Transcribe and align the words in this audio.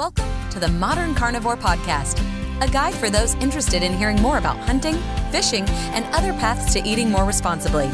Welcome 0.00 0.48
to 0.48 0.58
the 0.58 0.68
Modern 0.68 1.14
Carnivore 1.14 1.58
Podcast, 1.58 2.24
a 2.62 2.68
guide 2.72 2.94
for 2.94 3.10
those 3.10 3.34
interested 3.34 3.82
in 3.82 3.92
hearing 3.92 4.16
more 4.22 4.38
about 4.38 4.56
hunting, 4.60 4.94
fishing, 5.30 5.66
and 5.92 6.06
other 6.14 6.32
paths 6.32 6.72
to 6.72 6.82
eating 6.88 7.10
more 7.10 7.26
responsibly. 7.26 7.86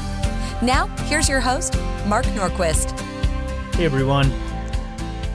Now, 0.62 0.86
here's 1.08 1.28
your 1.28 1.40
host, 1.40 1.74
Mark 2.06 2.24
Norquist. 2.27 2.96
Hey 3.74 3.86
everyone. 3.86 4.32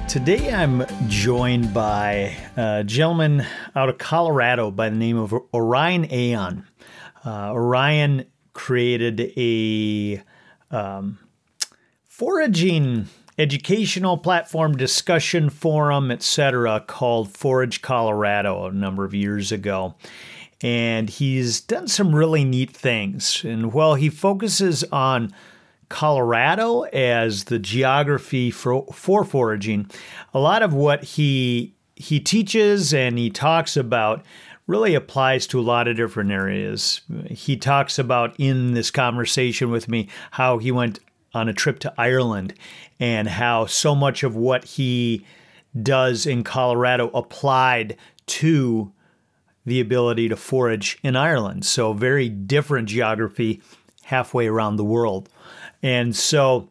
Today 0.07 0.49
I'm 0.53 0.85
joined 1.09 1.73
by 1.73 2.37
a 2.55 2.85
gentleman 2.85 3.45
out 3.75 3.89
of 3.89 3.97
Colorado 3.97 4.71
by 4.71 4.89
the 4.89 4.95
name 4.95 5.17
of 5.17 5.33
Orion 5.53 6.09
Aon. 6.09 6.65
Uh, 7.25 7.51
Orion 7.51 8.27
created 8.53 9.19
a 9.35 10.23
um, 10.73 11.19
foraging 12.07 13.09
educational 13.41 14.17
platform 14.17 14.77
discussion 14.77 15.49
forum 15.49 16.11
etc 16.11 16.79
called 16.85 17.29
forage 17.35 17.81
colorado 17.81 18.65
a 18.65 18.71
number 18.71 19.03
of 19.03 19.13
years 19.13 19.51
ago 19.51 19.95
and 20.61 21.09
he's 21.09 21.59
done 21.59 21.87
some 21.87 22.13
really 22.13 22.43
neat 22.43 22.69
things 22.69 23.43
and 23.43 23.73
while 23.73 23.95
he 23.95 24.09
focuses 24.09 24.83
on 24.91 25.33
colorado 25.89 26.83
as 26.93 27.45
the 27.45 27.57
geography 27.57 28.51
for, 28.51 28.85
for 28.93 29.25
foraging 29.25 29.89
a 30.33 30.39
lot 30.39 30.61
of 30.61 30.73
what 30.73 31.03
he 31.03 31.73
he 31.95 32.19
teaches 32.19 32.93
and 32.93 33.17
he 33.17 33.29
talks 33.29 33.75
about 33.75 34.23
really 34.67 34.95
applies 34.95 35.47
to 35.47 35.59
a 35.59 35.61
lot 35.61 35.87
of 35.87 35.97
different 35.97 36.31
areas. 36.31 37.01
He 37.29 37.57
talks 37.57 37.99
about 37.99 38.33
in 38.37 38.73
this 38.73 38.89
conversation 38.89 39.69
with 39.69 39.89
me 39.89 40.07
how 40.31 40.59
he 40.59 40.71
went 40.71 40.99
on 41.33 41.49
a 41.49 41.53
trip 41.53 41.79
to 41.79 41.93
Ireland 41.97 42.53
and 42.99 43.27
how 43.27 43.65
so 43.65 43.95
much 43.95 44.23
of 44.23 44.35
what 44.35 44.63
he 44.63 45.25
does 45.81 46.25
in 46.25 46.43
Colorado 46.43 47.09
applied 47.13 47.97
to 48.27 48.91
the 49.65 49.79
ability 49.79 50.29
to 50.29 50.35
forage 50.35 50.97
in 51.03 51.15
Ireland. 51.15 51.65
So, 51.65 51.93
very 51.93 52.29
different 52.29 52.89
geography 52.89 53.61
halfway 54.03 54.47
around 54.47 54.75
the 54.75 54.83
world. 54.83 55.29
And 55.83 56.15
so, 56.15 56.69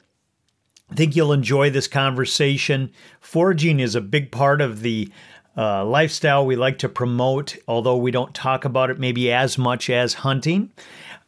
I 0.90 0.94
think 0.94 1.14
you'll 1.14 1.32
enjoy 1.32 1.70
this 1.70 1.86
conversation. 1.86 2.90
Foraging 3.20 3.80
is 3.80 3.94
a 3.94 4.00
big 4.00 4.32
part 4.32 4.60
of 4.60 4.82
the 4.82 5.10
uh, 5.56 5.84
lifestyle 5.84 6.44
we 6.44 6.56
like 6.56 6.78
to 6.78 6.88
promote, 6.88 7.56
although 7.68 7.96
we 7.96 8.10
don't 8.10 8.34
talk 8.34 8.64
about 8.64 8.90
it 8.90 8.98
maybe 8.98 9.32
as 9.32 9.56
much 9.56 9.88
as 9.88 10.14
hunting. 10.14 10.70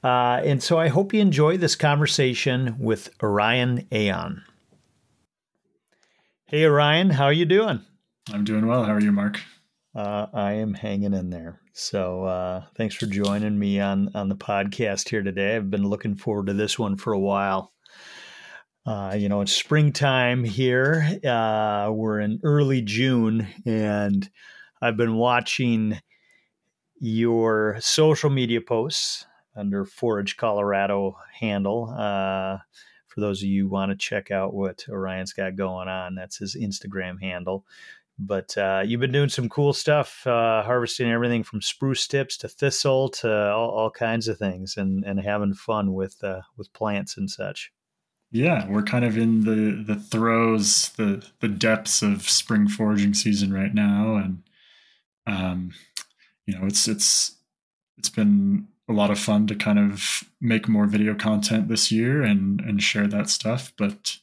Uh, 0.03 0.41
and 0.45 0.62
so 0.62 0.78
I 0.78 0.89
hope 0.89 1.14
you 1.14 1.20
enjoy 1.20 1.56
this 1.56 1.77
conversation 1.77 2.77
with 2.78 3.11
Orion 3.22 3.86
Aon. 3.92 4.42
Hey, 6.47 6.64
Orion, 6.64 7.11
how 7.11 7.25
are 7.25 7.33
you 7.33 7.45
doing? 7.45 7.81
I'm 8.33 8.45
doing 8.45 8.67
well. 8.67 8.84
How 8.84 8.95
are 8.95 9.00
you, 9.00 9.12
Mark? 9.12 9.41
Uh, 9.95 10.27
I 10.33 10.53
am 10.55 10.75
hanging 10.75 11.14
in 11.14 11.30
there. 11.30 11.61
So 11.73 12.25
uh, 12.25 12.64
thanks 12.77 12.95
for 12.95 13.06
joining 13.06 13.58
me 13.58 13.80
on 13.80 14.11
on 14.14 14.28
the 14.28 14.36
podcast 14.36 15.08
here 15.08 15.23
today. 15.23 15.56
I've 15.56 15.70
been 15.70 15.89
looking 15.89 16.17
forward 16.17 16.47
to 16.47 16.55
this 16.55 16.78
one 16.78 16.97
for 16.97 17.12
a 17.12 17.19
while. 17.19 17.73
Uh, 18.84 19.14
you 19.17 19.28
know, 19.28 19.41
it's 19.41 19.53
springtime 19.53 20.42
here. 20.42 21.19
Uh, 21.25 21.91
we're 21.92 22.20
in 22.20 22.41
early 22.42 22.83
June, 22.83 23.47
and 23.64 24.28
I've 24.80 24.97
been 24.97 25.14
watching 25.14 26.00
your 26.98 27.77
social 27.80 28.30
media 28.30 28.61
posts 28.61 29.27
under 29.56 29.84
Forage 29.84 30.36
Colorado 30.36 31.17
handle. 31.33 31.95
Uh, 31.97 32.58
for 33.06 33.20
those 33.20 33.42
of 33.42 33.48
you 33.48 33.64
who 33.64 33.69
want 33.69 33.91
to 33.91 33.97
check 33.97 34.31
out 34.31 34.55
what 34.55 34.84
Orion's 34.89 35.33
got 35.33 35.56
going 35.56 35.89
on, 35.89 36.14
that's 36.14 36.39
his 36.39 36.56
Instagram 36.56 37.20
handle. 37.20 37.67
But 38.19 38.56
uh, 38.56 38.83
you've 38.85 39.01
been 39.01 39.12
doing 39.12 39.29
some 39.29 39.48
cool 39.48 39.73
stuff, 39.73 40.27
uh, 40.27 40.62
harvesting 40.62 41.11
everything 41.11 41.42
from 41.42 41.61
spruce 41.61 42.07
tips 42.07 42.36
to 42.39 42.48
thistle 42.48 43.08
to 43.11 43.51
all, 43.52 43.70
all 43.70 43.91
kinds 43.91 44.29
of 44.29 44.39
things, 44.39 44.77
and, 44.77 45.05
and 45.05 45.20
having 45.20 45.55
fun 45.55 45.92
with 45.92 46.23
uh, 46.23 46.42
with 46.57 46.73
plants 46.73 47.17
and 47.17 47.30
such. 47.30 47.73
Yeah, 48.30 48.67
we're 48.68 48.83
kind 48.83 49.05
of 49.05 49.18
in 49.18 49.45
the 49.45 49.83
the 49.83 50.01
throes, 50.01 50.91
the 50.96 51.27
the 51.41 51.48
depths 51.48 52.01
of 52.02 52.29
spring 52.29 52.68
foraging 52.68 53.14
season 53.14 53.52
right 53.52 53.74
now, 53.74 54.17
and 54.17 54.42
um, 55.27 55.73
you 56.46 56.58
know, 56.58 56.67
it's 56.67 56.89
it's 56.89 57.36
it's 57.98 58.08
been 58.08 58.68
a 58.92 58.97
lot 58.97 59.11
of 59.11 59.19
fun 59.19 59.47
to 59.47 59.55
kind 59.55 59.79
of 59.79 60.25
make 60.41 60.69
more 60.69 60.86
video 60.86 61.14
content 61.14 61.69
this 61.69 61.91
year 61.91 62.23
and 62.23 62.61
and 62.61 62.83
share 62.83 63.07
that 63.08 63.29
stuff. 63.29 63.73
But 63.77 64.19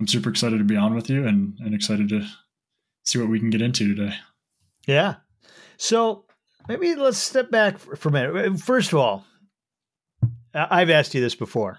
I'm 0.00 0.06
super 0.06 0.30
excited 0.30 0.58
to 0.58 0.64
be 0.64 0.76
on 0.76 0.94
with 0.94 1.10
you 1.10 1.26
and 1.26 1.58
and 1.60 1.74
excited 1.74 2.08
to 2.10 2.26
see 3.04 3.18
what 3.18 3.28
we 3.28 3.38
can 3.38 3.50
get 3.50 3.62
into 3.62 3.94
today. 3.94 4.14
Yeah. 4.86 5.16
So 5.76 6.24
maybe 6.68 6.94
let's 6.94 7.18
step 7.18 7.50
back 7.50 7.78
for 7.78 8.08
a 8.08 8.12
minute. 8.12 8.36
Uh, 8.36 8.56
first 8.56 8.92
of 8.92 8.98
all, 8.98 9.24
I've 10.54 10.90
asked 10.90 11.14
you 11.14 11.20
this 11.20 11.34
before. 11.34 11.78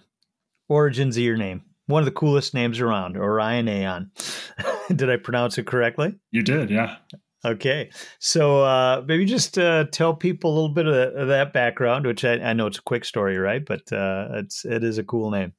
Origins 0.68 1.18
of 1.18 1.24
your 1.24 1.38
name. 1.38 1.64
One 1.88 2.02
of 2.02 2.06
the 2.06 2.12
coolest 2.12 2.54
names 2.54 2.80
around, 2.80 3.16
Orion 3.16 3.68
Aon. 3.68 4.12
did 4.96 5.10
I 5.10 5.18
pronounce 5.18 5.58
it 5.58 5.68
correctly? 5.68 6.16
You 6.32 6.42
did, 6.42 6.72
yeah. 6.72 6.98
Okay, 7.46 7.92
so 8.18 8.64
uh, 8.64 9.04
maybe 9.08 9.24
just 9.24 9.60
uh, 9.60 9.86
tell 9.92 10.16
people 10.16 10.52
a 10.52 10.56
little 10.56 10.74
bit 10.74 10.88
of, 10.88 11.16
of 11.16 11.28
that 11.28 11.54
background, 11.54 12.08
which 12.08 12.26
I, 12.26 12.34
I, 12.40 12.54
know 12.54 12.66
it's 12.66 12.80
a 12.80 12.82
quick 12.82 13.06
story, 13.06 13.38
right? 13.38 13.64
But 13.64 13.94
uh, 13.94 14.30
it's 14.34 14.66
it 14.66 14.84
is 14.84 14.98
a 14.98 15.04
cool 15.04 15.30
name. 15.30 15.54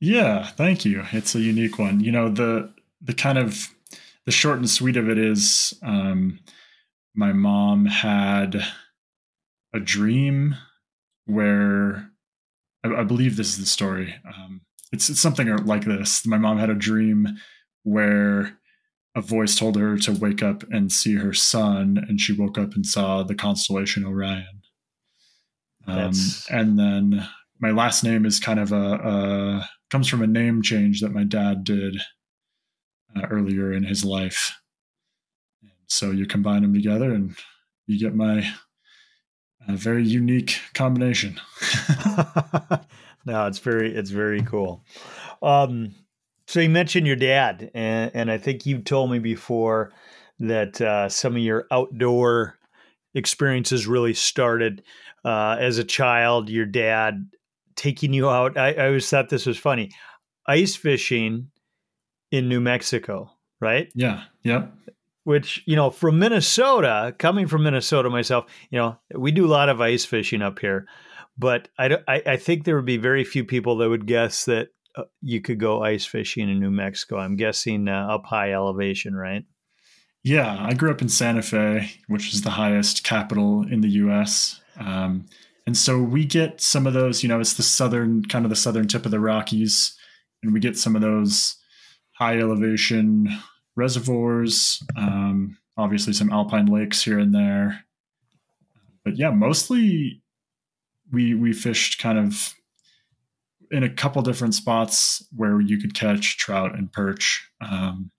Yeah, 0.00 0.46
thank 0.46 0.84
you. 0.84 1.04
It's 1.12 1.34
a 1.34 1.40
unique 1.40 1.78
one. 1.78 2.00
You 2.00 2.12
know 2.12 2.28
the 2.28 2.70
the 3.00 3.14
kind 3.14 3.38
of 3.38 3.68
the 4.26 4.32
short 4.32 4.58
and 4.58 4.68
sweet 4.68 4.96
of 4.96 5.08
it 5.08 5.18
is, 5.18 5.74
um, 5.82 6.40
my 7.14 7.32
mom 7.32 7.86
had 7.86 8.62
a 9.74 9.80
dream 9.80 10.56
where 11.26 12.10
I, 12.84 13.00
I 13.00 13.04
believe 13.04 13.36
this 13.36 13.48
is 13.48 13.58
the 13.58 13.66
story. 13.66 14.14
Um, 14.26 14.60
it's, 14.92 15.08
it's 15.08 15.20
something 15.20 15.48
like 15.64 15.84
this. 15.84 16.26
My 16.26 16.38
mom 16.38 16.58
had 16.58 16.70
a 16.70 16.74
dream 16.74 17.26
where 17.82 18.58
a 19.14 19.20
voice 19.20 19.56
told 19.56 19.76
her 19.76 19.96
to 19.98 20.12
wake 20.12 20.42
up 20.42 20.62
and 20.70 20.92
see 20.92 21.16
her 21.16 21.32
son, 21.32 22.04
and 22.08 22.20
she 22.20 22.32
woke 22.32 22.58
up 22.58 22.74
and 22.74 22.86
saw 22.86 23.22
the 23.22 23.34
constellation 23.34 24.04
Orion. 24.04 24.62
Um, 25.86 26.12
and 26.50 26.78
then 26.78 27.26
my 27.58 27.70
last 27.70 28.04
name 28.04 28.24
is 28.24 28.38
kind 28.38 28.60
of 28.60 28.70
a, 28.70 28.76
a, 28.76 29.68
comes 29.90 30.06
from 30.06 30.22
a 30.22 30.26
name 30.26 30.62
change 30.62 31.00
that 31.00 31.12
my 31.12 31.24
dad 31.24 31.64
did 31.64 31.96
uh, 33.16 33.26
earlier 33.30 33.72
in 33.72 33.82
his 33.82 34.04
life. 34.04 34.56
So 35.88 36.12
you 36.12 36.26
combine 36.26 36.62
them 36.62 36.74
together, 36.74 37.12
and 37.12 37.34
you 37.86 37.98
get 37.98 38.14
my 38.14 38.48
uh, 39.68 39.74
very 39.74 40.04
unique 40.04 40.60
combination. 40.74 41.40
no, 43.24 43.46
it's 43.46 43.58
very 43.58 43.92
it's 43.94 44.10
very 44.10 44.42
cool. 44.42 44.84
Um, 45.42 45.94
so 46.50 46.58
you 46.58 46.68
mentioned 46.68 47.06
your 47.06 47.14
dad, 47.14 47.70
and, 47.74 48.10
and 48.12 48.28
I 48.28 48.36
think 48.36 48.66
you 48.66 48.80
told 48.80 49.12
me 49.12 49.20
before 49.20 49.92
that 50.40 50.80
uh, 50.80 51.08
some 51.08 51.36
of 51.36 51.42
your 51.42 51.68
outdoor 51.70 52.58
experiences 53.14 53.86
really 53.86 54.14
started 54.14 54.82
uh, 55.24 55.58
as 55.60 55.78
a 55.78 55.84
child. 55.84 56.50
Your 56.50 56.66
dad 56.66 57.30
taking 57.76 58.12
you 58.12 58.28
out. 58.28 58.58
I, 58.58 58.72
I 58.72 58.86
always 58.86 59.08
thought 59.08 59.28
this 59.28 59.46
was 59.46 59.58
funny. 59.58 59.92
Ice 60.48 60.74
fishing 60.74 61.52
in 62.32 62.48
New 62.48 62.60
Mexico, 62.60 63.30
right? 63.60 63.88
Yeah. 63.94 64.24
Yep. 64.42 64.74
Which 65.22 65.62
you 65.66 65.76
know, 65.76 65.90
from 65.90 66.18
Minnesota, 66.18 67.14
coming 67.16 67.46
from 67.46 67.62
Minnesota 67.62 68.10
myself, 68.10 68.46
you 68.70 68.78
know, 68.80 68.98
we 69.14 69.30
do 69.30 69.46
a 69.46 69.54
lot 69.54 69.68
of 69.68 69.80
ice 69.80 70.04
fishing 70.04 70.42
up 70.42 70.58
here, 70.58 70.88
but 71.38 71.68
I, 71.78 71.98
I, 72.08 72.22
I 72.26 72.36
think 72.38 72.64
there 72.64 72.74
would 72.74 72.86
be 72.86 72.96
very 72.96 73.22
few 73.22 73.44
people 73.44 73.76
that 73.76 73.88
would 73.88 74.06
guess 74.08 74.46
that 74.46 74.70
you 75.20 75.40
could 75.40 75.60
go 75.60 75.82
ice 75.82 76.04
fishing 76.04 76.48
in 76.48 76.58
New 76.58 76.70
Mexico. 76.70 77.18
I'm 77.18 77.36
guessing 77.36 77.88
uh, 77.88 78.08
up 78.10 78.26
high 78.26 78.52
elevation, 78.52 79.14
right? 79.14 79.44
Yeah, 80.22 80.56
I 80.60 80.74
grew 80.74 80.90
up 80.90 81.00
in 81.00 81.08
Santa 81.08 81.42
Fe, 81.42 81.90
which 82.08 82.34
is 82.34 82.42
the 82.42 82.50
highest 82.50 83.04
capital 83.04 83.64
in 83.70 83.80
the 83.80 83.88
U.S. 83.88 84.60
Um, 84.78 85.26
and 85.66 85.76
so 85.76 86.02
we 86.02 86.24
get 86.24 86.60
some 86.60 86.86
of 86.86 86.92
those. 86.92 87.22
You 87.22 87.28
know, 87.28 87.40
it's 87.40 87.54
the 87.54 87.62
southern 87.62 88.24
kind 88.24 88.44
of 88.44 88.50
the 88.50 88.56
southern 88.56 88.86
tip 88.86 89.04
of 89.04 89.12
the 89.12 89.20
Rockies, 89.20 89.96
and 90.42 90.52
we 90.52 90.60
get 90.60 90.76
some 90.76 90.94
of 90.94 91.02
those 91.02 91.56
high 92.12 92.38
elevation 92.38 93.28
reservoirs. 93.76 94.82
Um, 94.96 95.56
obviously, 95.78 96.12
some 96.12 96.30
alpine 96.30 96.66
lakes 96.66 97.02
here 97.02 97.18
and 97.18 97.34
there, 97.34 97.86
but 99.04 99.16
yeah, 99.16 99.30
mostly 99.30 100.22
we 101.10 101.34
we 101.34 101.52
fished 101.52 101.98
kind 101.98 102.18
of 102.18 102.54
in 103.70 103.84
a 103.84 103.90
couple 103.90 104.22
different 104.22 104.54
spots 104.54 105.24
where 105.34 105.60
you 105.60 105.78
could 105.78 105.94
catch 105.94 106.36
trout 106.38 106.76
and 106.76 106.92
perch. 106.92 107.48
Um, 107.60 108.10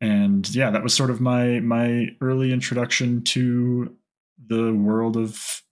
and 0.00 0.52
yeah, 0.54 0.70
that 0.70 0.82
was 0.82 0.94
sort 0.94 1.10
of 1.10 1.20
my 1.20 1.60
my 1.60 2.08
early 2.20 2.52
introduction 2.52 3.22
to 3.24 3.94
the 4.46 4.72
world 4.72 5.16
of 5.16 5.62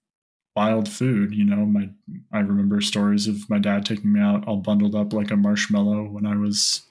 wild 0.54 0.88
food. 0.88 1.34
You 1.34 1.44
know, 1.44 1.64
my 1.66 1.90
I 2.32 2.40
remember 2.40 2.80
stories 2.80 3.26
of 3.26 3.48
my 3.50 3.58
dad 3.58 3.84
taking 3.84 4.12
me 4.12 4.20
out 4.20 4.46
all 4.46 4.58
bundled 4.58 4.94
up 4.94 5.12
like 5.12 5.30
a 5.30 5.36
marshmallow 5.36 6.04
when 6.04 6.26
I 6.26 6.36
was 6.36 6.82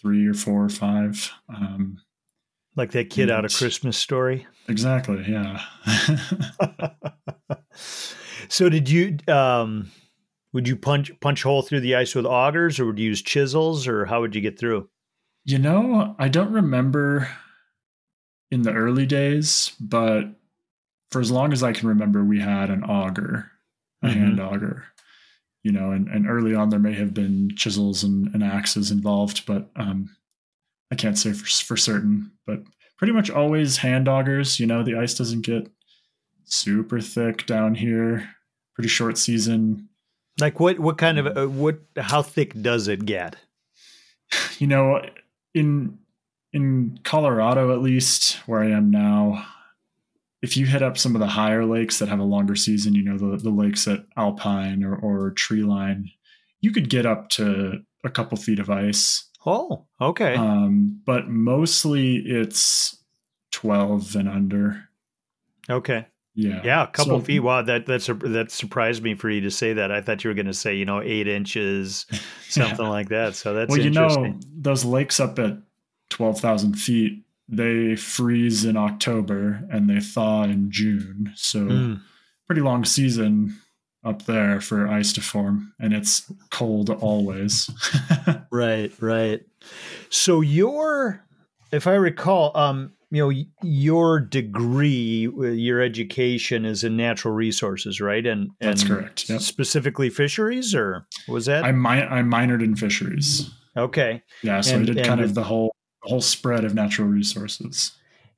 three 0.00 0.26
or 0.26 0.34
four 0.34 0.64
or 0.64 0.68
five. 0.68 1.32
Um, 1.48 1.98
Like 2.74 2.92
that 2.92 3.08
kid 3.10 3.30
out 3.30 3.44
of 3.44 3.54
Christmas 3.54 3.96
Story. 3.96 4.46
Exactly. 4.68 5.24
Yeah. 5.28 5.62
so 8.48 8.68
did 8.68 8.90
you 8.90 9.16
um 9.28 9.90
would 10.56 10.66
you 10.66 10.74
punch 10.74 11.12
punch 11.20 11.42
hole 11.42 11.60
through 11.60 11.80
the 11.80 11.94
ice 11.94 12.14
with 12.14 12.24
augers 12.24 12.80
or 12.80 12.86
would 12.86 12.98
you 12.98 13.10
use 13.10 13.20
chisels 13.20 13.86
or 13.86 14.06
how 14.06 14.22
would 14.22 14.34
you 14.34 14.40
get 14.40 14.58
through? 14.58 14.88
You 15.44 15.58
know, 15.58 16.16
I 16.18 16.28
don't 16.28 16.50
remember 16.50 17.28
in 18.50 18.62
the 18.62 18.72
early 18.72 19.04
days, 19.04 19.72
but 19.78 20.30
for 21.10 21.20
as 21.20 21.30
long 21.30 21.52
as 21.52 21.62
I 21.62 21.74
can 21.74 21.90
remember, 21.90 22.24
we 22.24 22.40
had 22.40 22.70
an 22.70 22.84
auger, 22.84 23.50
a 24.02 24.06
mm-hmm. 24.06 24.18
hand 24.18 24.40
auger. 24.40 24.84
You 25.62 25.72
know, 25.72 25.90
and, 25.90 26.08
and 26.08 26.26
early 26.26 26.54
on 26.54 26.70
there 26.70 26.80
may 26.80 26.94
have 26.94 27.12
been 27.12 27.50
chisels 27.54 28.02
and, 28.02 28.32
and 28.32 28.42
axes 28.42 28.90
involved, 28.90 29.44
but 29.44 29.68
um, 29.76 30.16
I 30.90 30.94
can't 30.94 31.18
say 31.18 31.34
for, 31.34 31.44
for 31.44 31.76
certain. 31.76 32.32
But 32.46 32.62
pretty 32.96 33.12
much 33.12 33.28
always 33.28 33.76
hand 33.76 34.08
augers. 34.08 34.58
You 34.58 34.66
know, 34.66 34.82
the 34.82 34.96
ice 34.96 35.12
doesn't 35.12 35.42
get 35.42 35.70
super 36.44 36.98
thick 36.98 37.44
down 37.44 37.74
here. 37.74 38.30
Pretty 38.74 38.88
short 38.88 39.18
season. 39.18 39.90
Like 40.40 40.60
what? 40.60 40.78
What 40.78 40.98
kind 40.98 41.18
of 41.18 41.36
uh, 41.36 41.48
what? 41.48 41.78
How 41.96 42.22
thick 42.22 42.60
does 42.60 42.88
it 42.88 43.04
get? 43.06 43.36
You 44.58 44.66
know, 44.66 45.02
in 45.54 45.98
in 46.52 46.98
Colorado, 47.04 47.72
at 47.74 47.82
least 47.82 48.34
where 48.46 48.60
I 48.60 48.70
am 48.70 48.90
now, 48.90 49.46
if 50.42 50.56
you 50.56 50.66
hit 50.66 50.82
up 50.82 50.96
some 50.96 51.14
of 51.14 51.20
the 51.20 51.26
higher 51.26 51.64
lakes 51.64 51.98
that 51.98 52.08
have 52.08 52.18
a 52.18 52.24
longer 52.24 52.56
season, 52.56 52.94
you 52.94 53.02
know 53.02 53.18
the 53.18 53.36
the 53.36 53.50
lakes 53.50 53.86
at 53.86 54.04
Alpine 54.16 54.82
or 54.82 54.96
or 54.96 55.32
Treeline, 55.32 56.12
you 56.60 56.72
could 56.72 56.88
get 56.88 57.06
up 57.06 57.28
to 57.30 57.82
a 58.04 58.10
couple 58.10 58.36
feet 58.38 58.58
of 58.58 58.70
ice. 58.70 59.28
Oh, 59.44 59.86
okay. 60.00 60.34
Um, 60.34 61.00
but 61.04 61.28
mostly 61.28 62.16
it's 62.16 63.02
twelve 63.52 64.16
and 64.16 64.28
under. 64.28 64.88
Okay. 65.68 66.06
Yeah, 66.38 66.60
yeah, 66.62 66.82
a 66.82 66.86
couple 66.86 67.18
so, 67.18 67.24
feet. 67.24 67.40
Wow, 67.40 67.62
that 67.62 67.86
that's 67.86 68.08
that 68.08 68.50
surprised 68.50 69.02
me 69.02 69.14
for 69.14 69.30
you 69.30 69.40
to 69.40 69.50
say 69.50 69.72
that. 69.72 69.90
I 69.90 70.02
thought 70.02 70.22
you 70.22 70.28
were 70.28 70.34
going 70.34 70.46
to 70.46 70.54
say, 70.54 70.74
you 70.74 70.84
know, 70.84 71.00
eight 71.00 71.26
inches, 71.26 72.04
something 72.50 72.84
yeah. 72.84 72.90
like 72.90 73.08
that. 73.08 73.34
So 73.34 73.54
that's 73.54 73.70
well, 73.70 73.80
you 73.80 73.88
know, 73.88 74.38
those 74.54 74.84
lakes 74.84 75.18
up 75.18 75.38
at 75.38 75.56
twelve 76.10 76.38
thousand 76.38 76.74
feet, 76.74 77.24
they 77.48 77.96
freeze 77.96 78.66
in 78.66 78.76
October 78.76 79.66
and 79.70 79.88
they 79.88 79.98
thaw 79.98 80.42
in 80.42 80.70
June. 80.70 81.32
So 81.36 81.60
mm. 81.60 82.00
pretty 82.46 82.60
long 82.60 82.84
season 82.84 83.56
up 84.04 84.26
there 84.26 84.60
for 84.60 84.86
ice 84.86 85.14
to 85.14 85.22
form, 85.22 85.72
and 85.80 85.94
it's 85.94 86.30
cold 86.50 86.90
always. 86.90 87.70
right, 88.50 88.92
right. 89.00 89.40
So 90.10 90.42
your, 90.42 91.24
if 91.72 91.86
I 91.86 91.94
recall, 91.94 92.54
um, 92.54 92.92
you 93.16 93.32
know 93.32 93.44
your 93.62 94.20
degree 94.20 95.26
uh, 95.26 95.46
your 95.46 95.80
education 95.80 96.64
is 96.64 96.84
in 96.84 96.96
natural 96.96 97.34
resources 97.34 98.00
right? 98.00 98.26
And, 98.26 98.50
and 98.60 98.70
that's 98.70 98.84
correct 98.84 99.28
yep. 99.28 99.40
specifically 99.40 100.10
fisheries 100.10 100.74
or 100.74 101.06
was 101.28 101.46
that 101.46 101.64
i 101.64 101.72
mi- 101.72 101.88
i 101.88 102.20
minored 102.22 102.62
in 102.62 102.76
fisheries. 102.76 103.50
Okay. 103.76 104.22
Yeah 104.42 104.60
so 104.60 104.76
and, 104.76 104.88
i 104.88 104.92
did 104.92 105.04
kind 105.04 105.20
of 105.20 105.34
the 105.34 105.42
whole 105.42 105.74
the 106.02 106.10
whole 106.10 106.20
spread 106.20 106.64
of 106.64 106.74
natural 106.74 107.08
resources. 107.08 107.92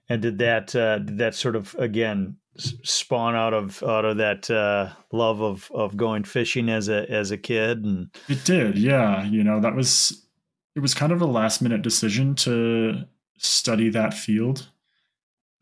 And 0.08 0.22
did 0.22 0.38
that 0.38 0.74
uh, 0.74 1.00
did 1.00 1.18
that 1.18 1.34
sort 1.34 1.56
of 1.56 1.74
again 1.78 2.36
spawn 2.56 3.36
out 3.36 3.54
of 3.54 3.82
out 3.82 4.04
of 4.04 4.16
that 4.16 4.50
uh, 4.50 4.90
love 5.12 5.42
of 5.42 5.70
of 5.74 5.96
going 5.96 6.24
fishing 6.24 6.68
as 6.68 6.88
a 6.88 7.08
as 7.10 7.30
a 7.30 7.36
kid 7.36 7.84
and 7.84 8.08
it 8.28 8.44
did 8.44 8.76
yeah 8.76 9.24
you 9.24 9.44
know 9.44 9.60
that 9.60 9.76
was 9.76 10.26
it 10.74 10.80
was 10.80 10.94
kind 10.94 11.12
of 11.12 11.22
a 11.22 11.26
last 11.26 11.62
minute 11.62 11.82
decision 11.82 12.34
to 12.34 13.04
study 13.38 13.88
that 13.90 14.14
field. 14.14 14.68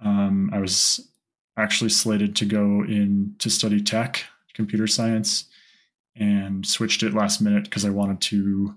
Um, 0.01 0.51
I 0.53 0.59
was 0.59 1.09
actually 1.57 1.91
slated 1.91 2.37
to 2.37 2.45
go 2.45 2.85
in 2.85 3.35
to 3.39 3.49
study 3.49 3.83
tech, 3.83 4.25
computer 4.55 4.87
science, 4.87 5.45
and 6.15 6.67
switched 6.67 7.03
it 7.03 7.15
last 7.15 7.41
minute 7.41 7.65
because 7.65 7.85
I 7.85 7.91
wanted 7.91 8.21
to. 8.23 8.75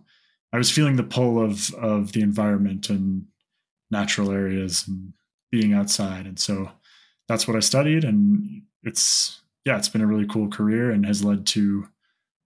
I 0.52 0.58
was 0.58 0.72
feeling 0.72 0.96
the 0.96 1.04
pull 1.04 1.44
of 1.44 1.74
of 1.76 2.14
the 2.14 2.22
environment 2.22 2.90
and 2.90 3.26
natural 3.92 4.32
areas 4.32 4.86
and 4.88 5.14
being 5.52 5.74
outside, 5.74 6.26
and 6.26 6.40
so 6.40 6.72
that's 7.28 7.48
what 7.48 7.58
I 7.58 7.62
studied. 7.62 8.04
And 8.04 8.64
it's 8.84 9.42
yeah, 9.66 9.78
it's 9.78 9.90
been 9.90 10.02
a 10.02 10.08
really 10.08 10.28
cool 10.28 10.50
career 10.50 10.92
and 10.92 11.06
has 11.06 11.24
led 11.24 11.46
to 11.48 11.88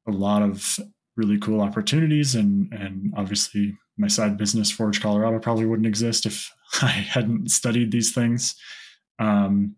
a 0.07 0.11
lot 0.11 0.41
of 0.41 0.79
really 1.15 1.37
cool 1.39 1.61
opportunities 1.61 2.35
and 2.35 2.71
and 2.73 3.13
obviously 3.15 3.77
my 3.97 4.07
side 4.07 4.37
business, 4.37 4.71
Forage 4.71 5.01
Colorado, 5.01 5.39
probably 5.39 5.65
wouldn't 5.65 5.87
exist 5.87 6.25
if 6.25 6.51
I 6.81 6.87
hadn't 6.87 7.51
studied 7.51 7.91
these 7.91 8.13
things. 8.13 8.55
Um, 9.19 9.75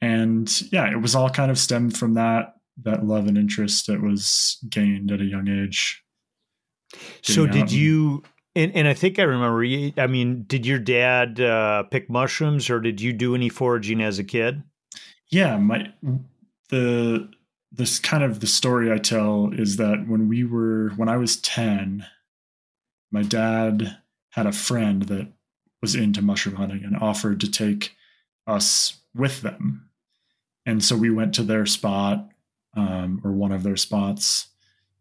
and 0.00 0.62
yeah, 0.72 0.90
it 0.90 1.00
was 1.00 1.14
all 1.14 1.28
kind 1.28 1.50
of 1.50 1.58
stemmed 1.58 1.96
from 1.96 2.14
that 2.14 2.54
that 2.84 3.04
love 3.04 3.26
and 3.26 3.36
interest 3.36 3.88
that 3.88 4.00
was 4.00 4.58
gained 4.68 5.10
at 5.10 5.20
a 5.20 5.24
young 5.24 5.48
age. 5.48 6.02
So, 7.22 7.46
did 7.46 7.70
you? 7.72 8.22
And, 8.54 8.74
and 8.74 8.88
I 8.88 8.94
think 8.94 9.18
I 9.18 9.22
remember. 9.22 9.64
I 10.00 10.06
mean, 10.06 10.44
did 10.46 10.64
your 10.64 10.78
dad 10.78 11.40
uh, 11.40 11.84
pick 11.84 12.08
mushrooms, 12.08 12.70
or 12.70 12.80
did 12.80 13.00
you 13.00 13.12
do 13.12 13.34
any 13.34 13.48
foraging 13.48 14.00
as 14.00 14.18
a 14.18 14.24
kid? 14.24 14.62
Yeah, 15.30 15.58
my 15.58 15.92
the 16.70 17.28
this 17.70 17.98
kind 17.98 18.24
of 18.24 18.40
the 18.40 18.46
story 18.46 18.90
I 18.90 18.98
tell 18.98 19.50
is 19.52 19.76
that 19.76 20.06
when 20.08 20.28
we 20.28 20.44
were 20.44 20.90
when 20.96 21.08
I 21.08 21.16
was 21.16 21.36
ten, 21.36 22.06
my 23.10 23.22
dad 23.22 23.98
had 24.30 24.46
a 24.46 24.52
friend 24.52 25.02
that 25.04 25.32
was 25.80 25.94
into 25.94 26.22
mushroom 26.22 26.56
hunting 26.56 26.84
and 26.84 26.96
offered 26.96 27.40
to 27.40 27.50
take 27.50 27.94
us 28.46 28.98
with 29.14 29.42
them. 29.42 29.90
And 30.66 30.84
so 30.84 30.96
we 30.96 31.10
went 31.10 31.34
to 31.34 31.42
their 31.42 31.66
spot 31.66 32.28
um, 32.76 33.20
or 33.24 33.32
one 33.32 33.52
of 33.52 33.62
their 33.62 33.76
spots 33.76 34.48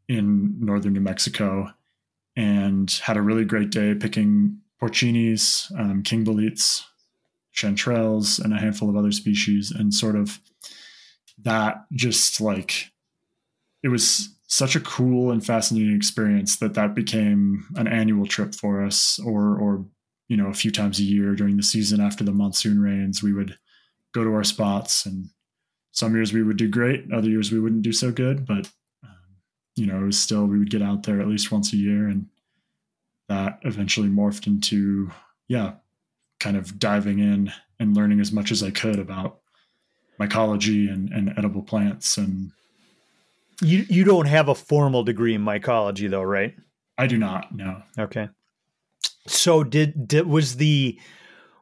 in 0.07 0.55
northern 0.59 0.93
New 0.93 1.01
Mexico 1.01 1.69
and 2.35 2.89
had 3.03 3.17
a 3.17 3.21
really 3.21 3.45
great 3.45 3.71
day 3.71 3.93
picking 3.95 4.59
porcinis, 4.81 5.71
um, 5.77 6.03
king 6.03 6.23
boletes, 6.23 6.83
chanterelles, 7.55 8.39
and 8.43 8.53
a 8.53 8.59
handful 8.59 8.89
of 8.89 8.95
other 8.95 9.11
species. 9.11 9.71
And 9.71 9.93
sort 9.93 10.15
of 10.15 10.39
that 11.39 11.85
just 11.91 12.39
like 12.39 12.91
it 13.83 13.89
was 13.89 14.29
such 14.47 14.77
a 14.77 14.81
cool 14.81 15.31
and 15.31 15.45
fascinating 15.45 15.95
experience 15.95 16.55
that 16.57 16.73
that 16.73 16.95
became 16.95 17.65
an 17.75 17.87
annual 17.87 18.25
trip 18.25 18.55
for 18.55 18.83
us 18.83 19.19
or 19.19 19.59
or 19.59 19.85
you 20.29 20.37
know 20.37 20.47
a 20.47 20.53
few 20.53 20.71
times 20.71 20.99
a 20.99 21.03
year 21.03 21.35
during 21.35 21.57
the 21.57 21.63
season 21.63 21.99
after 21.99 22.23
the 22.23 22.31
monsoon 22.31 22.81
rains 22.81 23.21
we 23.21 23.33
would 23.33 23.57
go 24.13 24.23
to 24.23 24.33
our 24.33 24.45
spots 24.45 25.05
and 25.05 25.29
some 25.91 26.15
years 26.15 26.31
we 26.31 26.43
would 26.43 26.57
do 26.57 26.67
great 26.67 27.05
other 27.13 27.29
years 27.29 27.51
we 27.51 27.59
wouldn't 27.59 27.81
do 27.81 27.91
so 27.91 28.11
good 28.11 28.45
but 28.45 28.69
um, 29.03 29.35
you 29.75 29.85
know 29.85 30.01
it 30.01 30.05
was 30.05 30.19
still 30.19 30.45
we 30.45 30.57
would 30.57 30.71
get 30.71 30.81
out 30.81 31.03
there 31.03 31.19
at 31.19 31.27
least 31.27 31.51
once 31.51 31.73
a 31.73 31.77
year 31.77 32.07
and 32.07 32.27
that 33.27 33.59
eventually 33.63 34.07
morphed 34.07 34.47
into 34.47 35.11
yeah 35.49 35.73
kind 36.39 36.55
of 36.55 36.79
diving 36.79 37.19
in 37.19 37.51
and 37.79 37.95
learning 37.97 38.21
as 38.21 38.31
much 38.31 38.51
as 38.51 38.63
i 38.63 38.71
could 38.71 38.97
about 38.97 39.39
mycology 40.21 40.91
and, 40.91 41.11
and 41.11 41.37
edible 41.37 41.61
plants 41.61 42.17
and 42.17 42.51
you 43.61 43.85
you 43.89 44.03
don't 44.03 44.27
have 44.27 44.49
a 44.49 44.55
formal 44.55 45.03
degree 45.03 45.35
in 45.35 45.43
mycology 45.43 46.09
though, 46.09 46.23
right? 46.23 46.55
I 46.97 47.07
do 47.07 47.17
not. 47.17 47.53
No. 47.53 47.81
Okay. 47.97 48.29
So 49.27 49.63
did, 49.63 50.07
did 50.07 50.27
was 50.27 50.55
the 50.57 50.99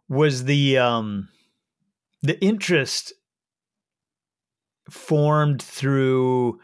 was 0.08 0.46
the 0.46 0.78
um 0.78 1.30
the 2.22 2.40
interest 2.44 3.14
formed 4.90 5.62
through 5.62 6.60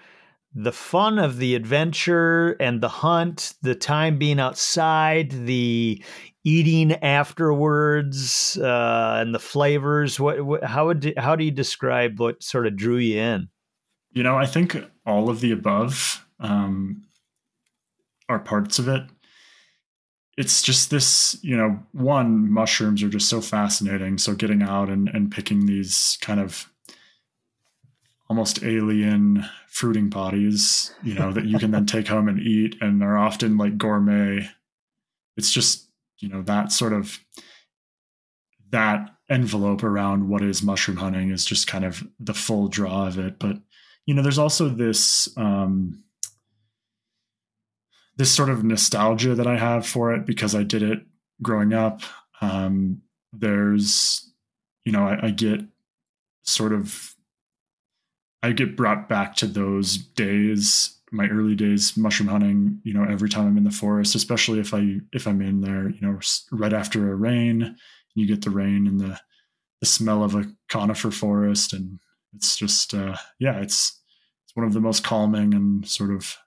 the 0.53 0.71
fun 0.71 1.17
of 1.17 1.37
the 1.37 1.55
adventure 1.55 2.51
and 2.59 2.81
the 2.81 2.89
hunt, 2.89 3.53
the 3.61 3.75
time 3.75 4.17
being 4.17 4.39
outside, 4.39 5.31
the 5.31 6.03
eating 6.43 6.91
afterwards, 6.91 8.57
uh, 8.57 9.17
and 9.21 9.33
the 9.33 9.39
flavors. 9.39 10.19
What, 10.19 10.45
what 10.45 10.63
how 10.63 10.87
would 10.87 11.13
how 11.17 11.35
do 11.35 11.45
you 11.45 11.51
describe 11.51 12.19
what 12.19 12.43
sort 12.43 12.67
of 12.67 12.75
drew 12.75 12.97
you 12.97 13.19
in? 13.19 13.49
You 14.11 14.23
know, 14.23 14.37
I 14.37 14.45
think 14.45 14.77
all 15.05 15.29
of 15.29 15.39
the 15.39 15.51
above 15.51 16.25
um, 16.39 17.03
are 18.27 18.39
parts 18.39 18.79
of 18.79 18.87
it. 18.87 19.03
It's 20.37 20.61
just 20.61 20.89
this, 20.89 21.37
you 21.41 21.55
know, 21.55 21.79
one, 21.91 22.51
mushrooms 22.51 23.03
are 23.03 23.09
just 23.09 23.29
so 23.29 23.41
fascinating. 23.41 24.17
So 24.17 24.33
getting 24.33 24.61
out 24.61 24.89
and, 24.89 25.09
and 25.09 25.31
picking 25.31 25.65
these 25.65 26.17
kind 26.21 26.39
of 26.39 26.69
almost 28.29 28.63
alien 28.63 29.45
fruiting 29.67 30.09
bodies, 30.09 30.93
you 31.03 31.13
know, 31.13 31.33
that 31.33 31.45
you 31.45 31.59
can 31.59 31.71
then 31.71 31.85
take 31.85 32.07
home 32.07 32.29
and 32.29 32.39
eat 32.39 32.75
and 32.79 33.03
are 33.03 33.17
often 33.17 33.57
like 33.57 33.77
gourmet. 33.77 34.49
It's 35.35 35.51
just, 35.51 35.89
you 36.19 36.29
know, 36.29 36.41
that 36.43 36.71
sort 36.71 36.93
of 36.93 37.19
that 38.69 39.09
envelope 39.29 39.83
around 39.83 40.29
what 40.29 40.41
is 40.41 40.63
mushroom 40.63 40.97
hunting 40.97 41.29
is 41.29 41.43
just 41.43 41.67
kind 41.67 41.83
of 41.83 42.03
the 42.19 42.33
full 42.33 42.69
draw 42.69 43.07
of 43.07 43.19
it. 43.19 43.37
But 43.37 43.57
you 44.11 44.15
know, 44.15 44.23
there's 44.23 44.37
also 44.37 44.67
this 44.67 45.29
um, 45.37 46.03
this 48.17 48.29
sort 48.29 48.49
of 48.49 48.61
nostalgia 48.61 49.35
that 49.35 49.47
I 49.47 49.57
have 49.57 49.87
for 49.87 50.13
it 50.13 50.25
because 50.25 50.53
I 50.53 50.63
did 50.63 50.83
it 50.83 50.99
growing 51.41 51.71
up. 51.71 52.01
Um, 52.41 53.03
there's, 53.31 54.29
you 54.83 54.91
know, 54.91 55.07
I, 55.07 55.27
I 55.27 55.31
get 55.31 55.61
sort 56.43 56.73
of, 56.73 57.15
I 58.43 58.51
get 58.51 58.75
brought 58.75 59.07
back 59.07 59.37
to 59.37 59.47
those 59.47 59.95
days 59.95 60.99
my 61.09 61.29
early 61.29 61.55
days 61.55 61.95
mushroom 61.95 62.27
hunting 62.27 62.81
you 62.83 62.93
know 62.93 63.03
every 63.03 63.29
time 63.29 63.45
i'm 63.45 63.57
in 63.57 63.65
the 63.65 63.71
forest 63.71 64.15
especially 64.15 64.61
if 64.61 64.73
i 64.73 64.95
if 65.11 65.27
i'm 65.27 65.41
in 65.41 65.59
there 65.59 65.89
you 65.89 65.99
know 65.99 66.17
right 66.53 66.71
after 66.71 67.11
a 67.11 67.15
rain 67.15 67.75
you 68.15 68.25
get 68.25 68.41
the 68.41 68.49
rain 68.49 68.87
and 68.87 68.97
the 69.01 69.19
the 69.81 69.85
smell 69.85 70.23
of 70.23 70.35
a 70.35 70.49
conifer 70.69 71.11
forest 71.11 71.73
and 71.73 71.99
it's 72.33 72.55
just 72.55 72.93
uh 72.93 73.17
yeah 73.39 73.59
it's 73.59 74.00
it's 74.51 74.55
one 74.55 74.65
of 74.65 74.73
the 74.73 74.81
most 74.81 75.03
calming 75.03 75.53
and 75.53 75.87
sort 75.87 76.11
of 76.11 76.37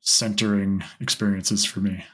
centering 0.00 0.82
experiences 1.00 1.64
for 1.64 1.80
me 1.80 2.04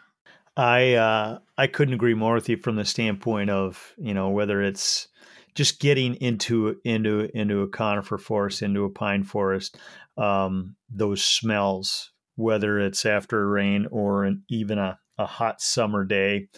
i 0.57 0.95
uh 0.95 1.39
i 1.59 1.67
couldn't 1.67 1.95
agree 1.95 2.15
more 2.15 2.35
with 2.35 2.49
you 2.49 2.57
from 2.57 2.77
the 2.77 2.85
standpoint 2.85 3.51
of 3.51 3.95
you 3.99 4.13
know 4.13 4.31
whether 4.31 4.61
it's 4.63 5.09
just 5.57 5.81
getting 5.81 6.15
into 6.17 6.77
into 6.85 7.31
into 7.35 7.63
a 7.63 7.69
conifer 7.69 8.19
forest, 8.19 8.63
into 8.63 8.85
a 8.85 8.91
pine 8.91 9.25
forest, 9.25 9.79
um, 10.19 10.77
those 10.91 11.25
smells, 11.25 12.13
whether 12.37 12.79
it's 12.79 13.07
after 13.07 13.43
a 13.43 13.47
rain 13.47 13.87
or 13.91 14.25
an, 14.25 14.45
even 14.49 14.79
a, 14.79 14.99
a 15.19 15.25
hot 15.27 15.61
summer 15.61 16.05
day. 16.05 16.49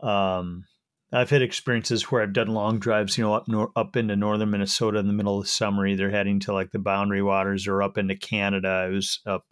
Um, 0.00 0.64
I've 1.12 1.30
had 1.30 1.42
experiences 1.42 2.04
where 2.04 2.22
I've 2.22 2.32
done 2.32 2.48
long 2.48 2.78
drives, 2.78 3.16
you 3.16 3.24
know, 3.24 3.34
up 3.34 3.46
nor- 3.46 3.70
up 3.76 3.96
into 3.96 4.16
northern 4.16 4.50
Minnesota 4.50 4.98
in 4.98 5.06
the 5.06 5.12
middle 5.12 5.38
of 5.38 5.44
the 5.44 5.50
summer, 5.50 5.86
either 5.86 6.10
heading 6.10 6.40
to 6.40 6.52
like 6.52 6.72
the 6.72 6.80
Boundary 6.80 7.22
Waters 7.22 7.68
or 7.68 7.82
up 7.82 7.96
into 7.96 8.16
Canada. 8.16 8.68
I 8.68 8.88
was 8.88 9.20
up 9.24 9.46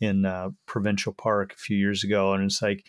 in 0.00 0.24
uh, 0.24 0.50
Provincial 0.66 1.12
Park 1.12 1.52
a 1.52 1.58
few 1.58 1.76
years 1.76 2.04
ago, 2.04 2.32
and 2.32 2.44
it's 2.44 2.62
like 2.62 2.86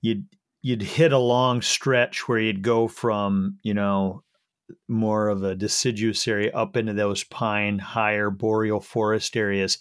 you'd 0.00 0.26
you'd 0.62 0.82
hit 0.82 1.12
a 1.12 1.18
long 1.18 1.60
stretch 1.60 2.26
where 2.26 2.38
you'd 2.38 2.62
go 2.62 2.88
from 2.88 3.58
you 3.62 3.74
know 3.74 4.22
more 4.88 5.28
of 5.28 5.42
a 5.42 5.54
deciduous 5.54 6.26
area 6.26 6.50
up 6.52 6.76
into 6.76 6.94
those 6.94 7.24
pine 7.24 7.78
higher 7.78 8.30
boreal 8.30 8.80
forest 8.80 9.36
areas 9.36 9.78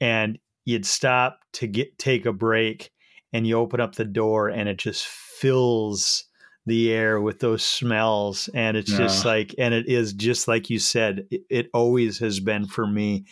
and 0.00 0.38
you'd 0.66 0.84
stop 0.84 1.40
to 1.52 1.66
get 1.66 1.98
take 1.98 2.26
a 2.26 2.32
break 2.32 2.90
and 3.32 3.46
you 3.46 3.56
open 3.56 3.80
up 3.80 3.94
the 3.94 4.04
door 4.04 4.48
and 4.48 4.68
it 4.68 4.76
just 4.76 5.06
fills 5.06 6.24
the 6.66 6.92
air 6.92 7.20
with 7.20 7.40
those 7.40 7.64
smells 7.64 8.48
and 8.54 8.76
it's 8.76 8.90
yeah. 8.90 8.98
just 8.98 9.24
like 9.24 9.54
and 9.58 9.72
it 9.74 9.88
is 9.88 10.12
just 10.12 10.46
like 10.46 10.68
you 10.70 10.78
said 10.78 11.26
it, 11.30 11.42
it, 11.48 11.66
always 11.72 12.18
has 12.18 12.38
been 12.38 12.66
for 12.66 12.86
me 12.86 13.24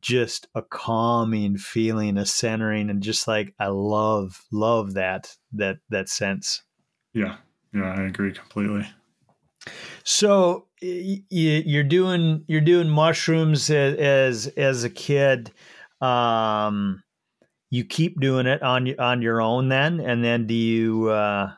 just 0.00 0.48
a 0.54 0.62
calming 0.62 1.56
feeling 1.56 2.16
a 2.16 2.26
centering 2.26 2.88
and 2.88 3.02
just 3.02 3.28
like 3.28 3.54
i 3.60 3.66
love 3.66 4.42
love 4.50 4.94
that 4.94 5.36
that 5.52 5.76
that 5.90 6.08
sense 6.08 6.62
yeah 7.12 7.36
yeah 7.72 7.94
i 7.94 8.02
agree 8.02 8.32
completely 8.32 8.86
so 10.02 10.66
you're 10.80 11.84
doing 11.84 12.44
you're 12.46 12.60
doing 12.60 12.88
mushrooms 12.88 13.70
as 13.70 14.46
as 14.48 14.84
a 14.84 14.90
kid. 14.90 15.52
Um, 16.00 17.02
you 17.70 17.84
keep 17.84 18.20
doing 18.20 18.46
it 18.46 18.62
on 18.62 18.98
on 18.98 19.22
your 19.22 19.40
own 19.40 19.68
then, 19.68 20.00
and 20.00 20.22
then 20.22 20.46
do 20.46 20.54
you 20.54 21.08
uh, 21.08 21.52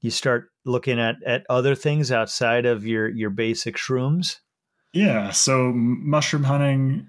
you 0.00 0.10
start 0.10 0.50
looking 0.64 0.98
at 1.00 1.16
at 1.26 1.44
other 1.48 1.74
things 1.74 2.12
outside 2.12 2.66
of 2.66 2.86
your 2.86 3.08
your 3.08 3.30
basic 3.30 3.76
shrooms? 3.76 4.36
Yeah. 4.92 5.30
So 5.30 5.72
mushroom 5.72 6.44
hunting, 6.44 7.08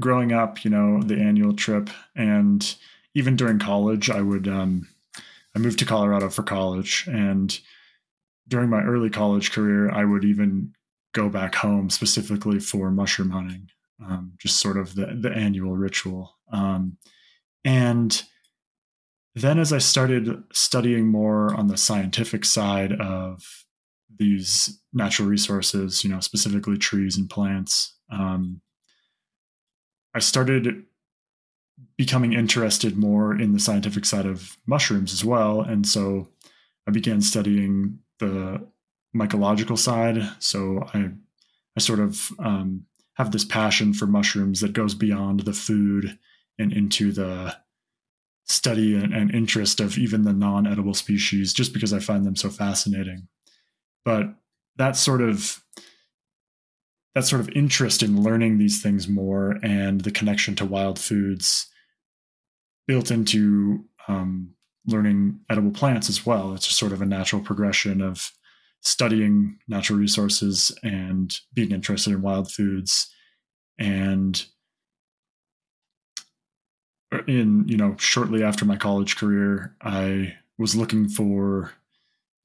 growing 0.00 0.32
up, 0.32 0.64
you 0.64 0.70
know, 0.70 1.02
the 1.02 1.16
annual 1.16 1.54
trip, 1.54 1.90
and 2.16 2.74
even 3.14 3.36
during 3.36 3.58
college, 3.58 4.10
I 4.10 4.20
would. 4.20 4.48
Um, 4.48 4.88
I 5.56 5.60
moved 5.60 5.78
to 5.78 5.84
Colorado 5.84 6.30
for 6.30 6.42
college, 6.42 7.08
and 7.08 7.56
during 8.48 8.68
my 8.68 8.82
early 8.82 9.10
college 9.10 9.52
career, 9.52 9.90
I 9.90 10.04
would 10.04 10.24
even 10.24 10.74
go 11.12 11.28
back 11.28 11.54
home 11.54 11.90
specifically 11.90 12.58
for 12.58 12.90
mushroom 12.90 13.30
hunting, 13.30 13.68
um, 14.04 14.32
just 14.38 14.60
sort 14.60 14.76
of 14.76 14.94
the, 14.96 15.16
the 15.18 15.30
annual 15.30 15.76
ritual. 15.76 16.36
Um, 16.52 16.98
and 17.64 18.22
then 19.34 19.58
as 19.58 19.72
I 19.72 19.78
started 19.78 20.42
studying 20.52 21.08
more 21.08 21.54
on 21.54 21.66
the 21.66 21.76
scientific 21.76 22.44
side 22.44 22.92
of 22.92 23.64
these 24.16 24.80
natural 24.92 25.28
resources, 25.28 26.04
you 26.04 26.10
know, 26.10 26.20
specifically 26.20 26.78
trees 26.78 27.16
and 27.16 27.28
plants, 27.28 27.96
um, 28.10 28.60
I 30.14 30.20
started 30.20 30.84
becoming 31.96 32.32
interested 32.32 32.96
more 32.96 33.36
in 33.38 33.52
the 33.52 33.58
scientific 33.58 34.04
side 34.04 34.26
of 34.26 34.56
mushrooms 34.66 35.12
as 35.12 35.24
well. 35.24 35.60
And 35.60 35.86
so 35.86 36.28
I 36.86 36.92
began 36.92 37.20
studying 37.20 37.98
the 38.20 38.64
mycological 39.14 39.78
side. 39.78 40.22
So 40.38 40.86
I 40.94 41.10
I 41.76 41.80
sort 41.80 41.98
of 41.98 42.30
um, 42.38 42.86
have 43.14 43.32
this 43.32 43.44
passion 43.44 43.94
for 43.94 44.06
mushrooms 44.06 44.60
that 44.60 44.72
goes 44.72 44.94
beyond 44.94 45.40
the 45.40 45.52
food 45.52 46.18
and 46.58 46.72
into 46.72 47.10
the 47.10 47.56
study 48.46 48.94
and, 48.94 49.14
and 49.14 49.34
interest 49.34 49.80
of 49.80 49.96
even 49.96 50.22
the 50.22 50.32
non-edible 50.32 50.94
species, 50.94 51.52
just 51.52 51.72
because 51.72 51.92
I 51.92 51.98
find 51.98 52.24
them 52.24 52.36
so 52.36 52.50
fascinating. 52.50 53.28
But 54.04 54.34
that 54.76 54.96
sort 54.96 55.22
of 55.22 55.62
that 57.14 57.24
sort 57.24 57.40
of 57.40 57.48
interest 57.50 58.02
in 58.02 58.22
learning 58.22 58.58
these 58.58 58.82
things 58.82 59.06
more 59.08 59.56
and 59.62 60.00
the 60.00 60.10
connection 60.10 60.56
to 60.56 60.64
wild 60.64 60.98
foods 60.98 61.66
built 62.88 63.10
into 63.12 63.84
um, 64.08 64.50
learning 64.86 65.38
edible 65.48 65.70
plants 65.70 66.08
as 66.08 66.26
well. 66.26 66.54
It's 66.54 66.66
just 66.66 66.78
sort 66.78 66.92
of 66.92 67.00
a 67.00 67.06
natural 67.06 67.40
progression 67.40 68.02
of 68.02 68.32
studying 68.80 69.58
natural 69.68 69.98
resources 69.98 70.76
and 70.82 71.34
being 71.54 71.70
interested 71.70 72.12
in 72.12 72.20
wild 72.20 72.50
foods 72.50 73.08
and 73.78 74.44
in 77.20 77.66
you 77.68 77.76
know 77.76 77.96
shortly 77.98 78.42
after 78.42 78.64
my 78.64 78.76
college 78.76 79.16
career 79.16 79.74
i 79.82 80.34
was 80.58 80.76
looking 80.76 81.08
for 81.08 81.72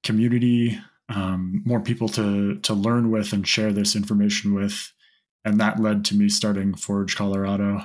community 0.03 0.79
um, 1.09 1.63
more 1.65 1.79
people 1.79 2.07
to 2.07 2.55
to 2.59 2.73
learn 2.73 3.11
with 3.11 3.33
and 3.33 3.47
share 3.47 3.73
this 3.73 3.95
information 3.95 4.53
with 4.53 4.91
and 5.45 5.59
that 5.59 5.79
led 5.79 6.05
to 6.05 6.15
me 6.15 6.29
starting 6.29 6.73
Forage 6.75 7.15
colorado 7.15 7.81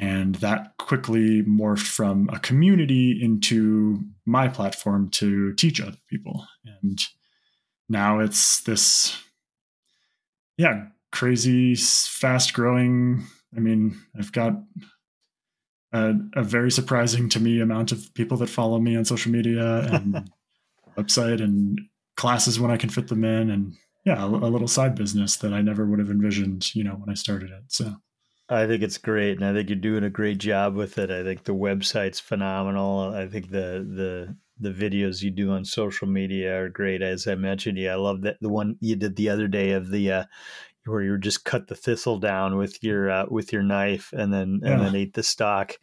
and 0.00 0.34
that 0.36 0.76
quickly 0.76 1.42
morphed 1.42 1.86
from 1.86 2.28
a 2.30 2.38
community 2.38 3.18
into 3.22 4.04
my 4.26 4.46
platform 4.46 5.08
to 5.08 5.54
teach 5.54 5.80
other 5.80 5.96
people. 6.10 6.46
And 6.82 7.00
now 7.88 8.18
it's 8.18 8.60
this, 8.60 9.16
yeah, 10.58 10.88
crazy, 11.12 11.74
fast 11.76 12.52
growing. 12.52 13.24
I 13.56 13.60
mean, 13.60 13.98
I've 14.18 14.32
got 14.32 14.52
a, 15.96 16.40
a, 16.40 16.42
very 16.42 16.70
surprising 16.70 17.28
to 17.30 17.40
me 17.40 17.60
amount 17.60 17.92
of 17.92 18.12
people 18.14 18.36
that 18.38 18.48
follow 18.48 18.78
me 18.78 18.96
on 18.96 19.04
social 19.04 19.32
media 19.32 19.80
and 19.92 20.30
website 20.96 21.42
and 21.42 21.80
classes 22.16 22.60
when 22.60 22.70
I 22.70 22.76
can 22.76 22.90
fit 22.90 23.08
them 23.08 23.24
in. 23.24 23.50
And 23.50 23.74
yeah, 24.04 24.22
a, 24.22 24.26
a 24.26 24.50
little 24.50 24.68
side 24.68 24.94
business 24.94 25.36
that 25.38 25.52
I 25.52 25.62
never 25.62 25.86
would 25.86 25.98
have 25.98 26.10
envisioned, 26.10 26.74
you 26.74 26.84
know, 26.84 26.94
when 26.94 27.10
I 27.10 27.14
started 27.14 27.50
it. 27.50 27.64
So 27.68 27.96
I 28.48 28.66
think 28.66 28.82
it's 28.82 28.98
great, 28.98 29.36
and 29.36 29.44
I 29.44 29.52
think 29.52 29.68
you're 29.68 29.76
doing 29.76 30.04
a 30.04 30.10
great 30.10 30.38
job 30.38 30.76
with 30.76 30.98
it. 30.98 31.10
I 31.10 31.24
think 31.24 31.44
the 31.44 31.54
website's 31.54 32.20
phenomenal. 32.20 33.12
I 33.14 33.26
think 33.26 33.50
the 33.50 33.84
the 33.84 34.36
the 34.58 34.70
videos 34.70 35.22
you 35.22 35.30
do 35.30 35.50
on 35.50 35.64
social 35.64 36.06
media 36.06 36.60
are 36.60 36.68
great. 36.68 37.02
As 37.02 37.26
I 37.26 37.34
mentioned, 37.34 37.76
yeah, 37.78 37.92
I 37.92 37.96
love 37.96 38.22
that 38.22 38.36
the 38.40 38.48
one 38.48 38.76
you 38.80 38.96
did 38.96 39.16
the 39.16 39.28
other 39.28 39.48
day 39.48 39.72
of 39.72 39.90
the 39.90 40.12
uh, 40.12 40.24
where 40.86 41.02
you 41.02 41.18
just 41.18 41.44
cut 41.44 41.68
the 41.68 41.74
thistle 41.74 42.18
down 42.18 42.56
with 42.56 42.82
your 42.82 43.10
uh, 43.10 43.26
with 43.28 43.52
your 43.52 43.62
knife 43.62 44.12
and 44.12 44.32
then 44.32 44.60
yeah. 44.62 44.72
and 44.72 44.82
then 44.82 44.94
ate 44.94 45.14
the 45.14 45.22
stalk. 45.22 45.78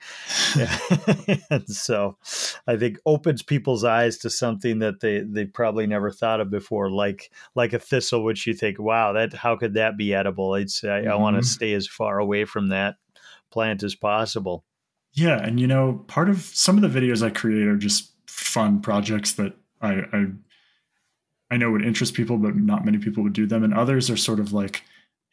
Yeah. 0.56 0.78
and 1.50 1.68
so 1.70 2.18
I 2.68 2.78
think 2.78 2.98
opens 3.06 3.44
people's 3.44 3.84
eyes 3.84 4.18
to 4.20 4.30
something 4.30 4.80
that 4.80 5.00
they 5.02 5.20
they 5.20 5.46
probably 5.46 5.88
never 5.88 6.12
thought 6.12 6.42
of 6.42 6.50
before, 6.50 6.90
like 6.90 7.32
like 7.56 7.74
a 7.74 7.80
thistle, 7.80 8.24
which 8.24 8.48
you 8.48 8.54
think, 8.54 8.80
wow, 8.80 9.14
that 9.14 9.34
how 9.34 9.56
could 9.56 9.74
that 9.76 9.98
be 9.98 10.14
edible? 10.14 10.56
It's 10.56 10.84
I, 10.84 10.88
mm-hmm. 10.88 11.12
I 11.12 11.16
want 11.16 11.38
to 11.38 11.44
stay 11.44 11.74
as 11.74 11.88
far 11.88 12.20
away 12.20 12.46
from 12.46 12.70
that 12.70 12.96
plant 13.52 13.84
as 13.84 13.96
possible. 13.96 14.64
Yeah, 15.14 15.38
and 15.38 15.60
you 15.60 15.68
know, 15.68 16.04
part 16.08 16.30
of 16.30 16.42
some 16.42 16.82
of 16.82 16.82
the 16.82 17.00
videos 17.00 17.24
I 17.24 17.30
create 17.30 17.68
are 17.68 17.78
just 17.78 18.12
fun 18.28 18.82
projects 18.82 19.34
that 19.34 19.54
I, 19.82 19.94
I 20.12 20.26
I 21.54 21.58
know 21.58 21.70
would 21.70 21.86
interest 21.86 22.16
people, 22.16 22.38
but 22.40 22.56
not 22.56 22.84
many 22.84 22.98
people 22.98 23.22
would 23.22 23.34
do 23.34 23.46
them. 23.46 23.64
And 23.64 23.76
others 23.76 24.10
are 24.10 24.18
sort 24.18 24.40
of 24.40 24.54
like, 24.54 24.82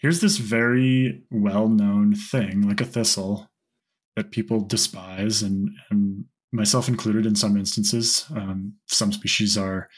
here's 0.00 0.20
this 0.20 0.38
very 0.38 1.22
well 1.30 1.68
known 1.68 2.14
thing, 2.14 2.62
like 2.62 2.80
a 2.80 2.84
thistle, 2.84 3.48
that 4.16 4.32
people 4.32 4.60
despise, 4.60 5.42
and, 5.42 5.70
and 5.90 6.24
myself 6.52 6.88
included 6.88 7.26
in 7.26 7.36
some 7.36 7.56
instances. 7.56 8.26
Um, 8.34 8.74
some 8.86 9.12
species 9.12 9.56
are 9.56 9.88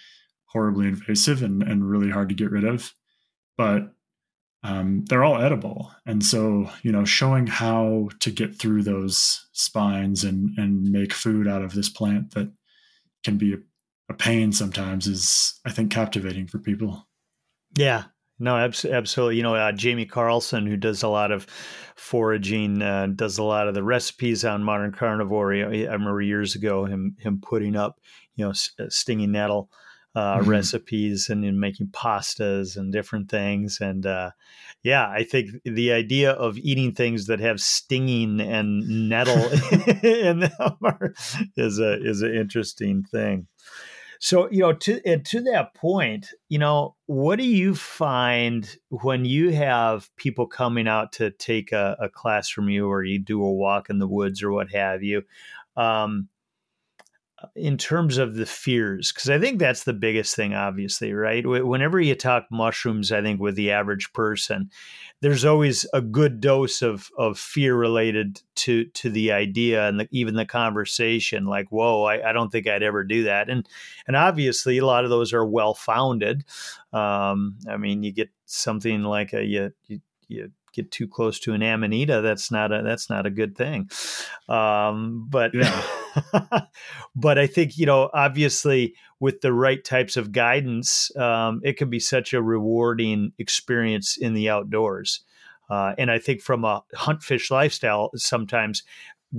horribly 0.46 0.86
invasive 0.86 1.42
and, 1.42 1.62
and 1.62 1.88
really 1.88 2.10
hard 2.10 2.28
to 2.28 2.34
get 2.34 2.50
rid 2.50 2.64
of, 2.64 2.92
but 3.56 3.94
um, 4.62 5.04
they're 5.08 5.24
all 5.24 5.42
edible. 5.42 5.90
And 6.06 6.24
so, 6.24 6.70
you 6.82 6.92
know, 6.92 7.04
showing 7.04 7.46
how 7.46 8.10
to 8.20 8.30
get 8.30 8.58
through 8.58 8.82
those 8.82 9.48
spines 9.52 10.22
and, 10.22 10.50
and 10.56 10.82
make 10.90 11.12
food 11.12 11.48
out 11.48 11.62
of 11.62 11.72
this 11.72 11.88
plant 11.88 12.34
that 12.34 12.52
can 13.24 13.38
be 13.38 13.54
a 13.54 13.58
a 14.12 14.14
pain 14.14 14.52
sometimes 14.52 15.06
is 15.06 15.60
I 15.64 15.70
think 15.70 15.90
captivating 15.90 16.46
for 16.46 16.58
people. 16.58 17.08
Yeah, 17.76 18.04
no, 18.42 18.56
absolutely. 18.56 19.36
You 19.36 19.44
know, 19.44 19.54
uh, 19.54 19.70
Jamie 19.70 20.04
Carlson, 20.04 20.66
who 20.66 20.76
does 20.76 21.04
a 21.04 21.08
lot 21.08 21.30
of 21.30 21.46
foraging, 21.94 22.82
uh, 22.82 23.06
does 23.14 23.38
a 23.38 23.44
lot 23.44 23.68
of 23.68 23.74
the 23.74 23.84
recipes 23.84 24.44
on 24.44 24.64
Modern 24.64 24.90
Carnivore. 24.90 25.54
I 25.54 25.84
remember 25.84 26.20
years 26.20 26.56
ago 26.56 26.84
him 26.84 27.16
him 27.20 27.40
putting 27.40 27.76
up, 27.76 28.00
you 28.34 28.44
know, 28.44 28.50
uh, 28.50 28.88
stinging 28.88 29.30
nettle 29.30 29.70
uh, 30.16 30.38
mm-hmm. 30.38 30.50
recipes 30.50 31.28
and 31.30 31.44
in 31.44 31.60
making 31.60 31.86
pastas 31.88 32.76
and 32.76 32.92
different 32.92 33.30
things. 33.30 33.78
And 33.80 34.04
uh, 34.04 34.32
yeah, 34.82 35.08
I 35.08 35.22
think 35.22 35.50
the 35.64 35.92
idea 35.92 36.32
of 36.32 36.58
eating 36.58 36.94
things 36.94 37.26
that 37.26 37.38
have 37.38 37.60
stinging 37.60 38.40
and 38.40 39.08
nettle 39.08 39.36
in 40.02 40.40
them 40.40 40.76
are, 40.82 41.14
is 41.56 41.78
a 41.78 42.02
is 42.02 42.22
an 42.22 42.34
interesting 42.34 43.04
thing. 43.04 43.46
So, 44.24 44.48
you 44.52 44.60
know, 44.60 44.72
to 44.72 45.18
to 45.18 45.40
that 45.40 45.74
point, 45.74 46.28
you 46.48 46.56
know, 46.56 46.94
what 47.06 47.40
do 47.40 47.44
you 47.44 47.74
find 47.74 48.72
when 48.88 49.24
you 49.24 49.50
have 49.50 50.14
people 50.14 50.46
coming 50.46 50.86
out 50.86 51.10
to 51.14 51.32
take 51.32 51.72
a, 51.72 51.96
a 51.98 52.08
class 52.08 52.48
from 52.48 52.68
you, 52.68 52.88
or 52.88 53.02
you 53.02 53.18
do 53.18 53.42
a 53.42 53.52
walk 53.52 53.90
in 53.90 53.98
the 53.98 54.06
woods, 54.06 54.40
or 54.40 54.52
what 54.52 54.70
have 54.70 55.02
you? 55.02 55.24
Um, 55.76 56.28
in 57.54 57.76
terms 57.76 58.18
of 58.18 58.34
the 58.34 58.46
fears 58.46 59.12
because 59.12 59.30
i 59.30 59.38
think 59.38 59.58
that's 59.58 59.84
the 59.84 59.92
biggest 59.92 60.36
thing 60.36 60.54
obviously 60.54 61.12
right? 61.12 61.46
Whenever 61.46 62.00
you 62.00 62.14
talk 62.14 62.46
mushrooms 62.50 63.12
i 63.12 63.22
think 63.22 63.40
with 63.40 63.56
the 63.56 63.70
average 63.70 64.12
person 64.12 64.70
there's 65.20 65.44
always 65.44 65.86
a 65.92 66.00
good 66.00 66.40
dose 66.40 66.82
of 66.82 67.08
of 67.16 67.38
fear 67.38 67.76
related 67.76 68.40
to 68.56 68.84
to 68.86 69.08
the 69.10 69.32
idea 69.32 69.88
and 69.88 70.00
the, 70.00 70.08
even 70.10 70.34
the 70.34 70.46
conversation 70.46 71.46
like 71.46 71.68
whoa 71.70 72.04
I, 72.04 72.30
I, 72.30 72.32
don't 72.32 72.50
think 72.50 72.66
i'd 72.66 72.82
ever 72.82 73.04
do 73.04 73.24
that. 73.24 73.48
And 73.48 73.68
and 74.06 74.16
obviously 74.16 74.78
a 74.78 74.86
lot 74.86 75.04
of 75.04 75.10
those 75.10 75.32
are 75.32 75.44
well 75.44 75.74
founded 75.74 76.44
um, 76.92 77.56
i 77.68 77.76
mean 77.76 78.02
you 78.02 78.12
get 78.12 78.30
something 78.46 79.02
like 79.02 79.32
a 79.32 79.44
you, 79.44 79.72
you, 79.86 80.00
you 80.28 80.50
get 80.72 80.90
too 80.90 81.06
close 81.08 81.38
to 81.40 81.52
an 81.52 81.62
amanita, 81.62 82.20
that's 82.20 82.50
not 82.50 82.72
a 82.72 82.82
that's 82.82 83.08
not 83.10 83.26
a 83.26 83.30
good 83.30 83.56
thing. 83.56 83.90
Um, 84.48 85.26
but 85.28 85.52
yeah. 85.54 85.82
but 87.16 87.38
I 87.38 87.46
think 87.46 87.78
you 87.78 87.86
know, 87.86 88.10
obviously, 88.12 88.94
with 89.20 89.40
the 89.40 89.52
right 89.52 89.82
types 89.84 90.16
of 90.16 90.32
guidance, 90.32 91.14
um, 91.16 91.60
it 91.64 91.76
can 91.76 91.90
be 91.90 92.00
such 92.00 92.32
a 92.32 92.42
rewarding 92.42 93.32
experience 93.38 94.16
in 94.16 94.34
the 94.34 94.48
outdoors. 94.48 95.20
Uh, 95.70 95.94
and 95.96 96.10
I 96.10 96.18
think 96.18 96.42
from 96.42 96.64
a 96.64 96.82
hunt 96.92 97.22
fish 97.22 97.50
lifestyle, 97.50 98.10
sometimes 98.14 98.82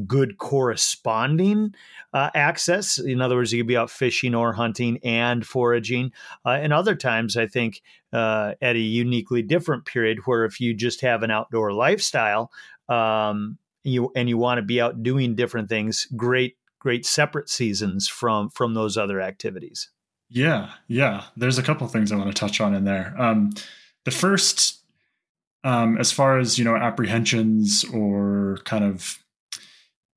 good 0.07 0.37
corresponding 0.37 1.73
uh, 2.13 2.29
access. 2.33 2.97
In 2.97 3.21
other 3.21 3.35
words, 3.35 3.51
you 3.51 3.59
could 3.59 3.67
be 3.67 3.77
out 3.77 3.89
fishing 3.89 4.35
or 4.35 4.53
hunting 4.53 4.99
and 5.03 5.45
foraging. 5.45 6.11
Uh, 6.45 6.57
and 6.61 6.73
other 6.73 6.95
times, 6.95 7.37
I 7.37 7.47
think 7.47 7.81
uh, 8.11 8.53
at 8.61 8.75
a 8.75 8.79
uniquely 8.79 9.41
different 9.41 9.85
period, 9.85 10.19
where 10.25 10.45
if 10.45 10.59
you 10.59 10.73
just 10.73 11.01
have 11.01 11.23
an 11.23 11.31
outdoor 11.31 11.73
lifestyle, 11.73 12.51
um, 12.89 13.57
you 13.83 14.11
and 14.15 14.29
you 14.29 14.37
want 14.37 14.59
to 14.59 14.63
be 14.63 14.79
out 14.79 15.03
doing 15.03 15.35
different 15.35 15.69
things, 15.69 16.07
great, 16.15 16.57
great 16.79 17.05
separate 17.05 17.49
seasons 17.49 18.07
from 18.07 18.49
from 18.49 18.73
those 18.73 18.97
other 18.97 19.21
activities. 19.21 19.89
Yeah, 20.29 20.71
yeah. 20.87 21.25
There's 21.37 21.57
a 21.57 21.63
couple 21.63 21.87
things 21.87 22.11
I 22.11 22.15
want 22.15 22.33
to 22.33 22.39
touch 22.39 22.59
on 22.59 22.73
in 22.73 22.85
there. 22.85 23.13
Um, 23.19 23.51
the 24.05 24.11
first, 24.11 24.79
um, 25.63 25.97
as 25.97 26.11
far 26.11 26.39
as 26.39 26.57
you 26.57 26.65
know, 26.65 26.75
apprehensions 26.75 27.85
or 27.93 28.57
kind 28.63 28.83
of 28.83 29.22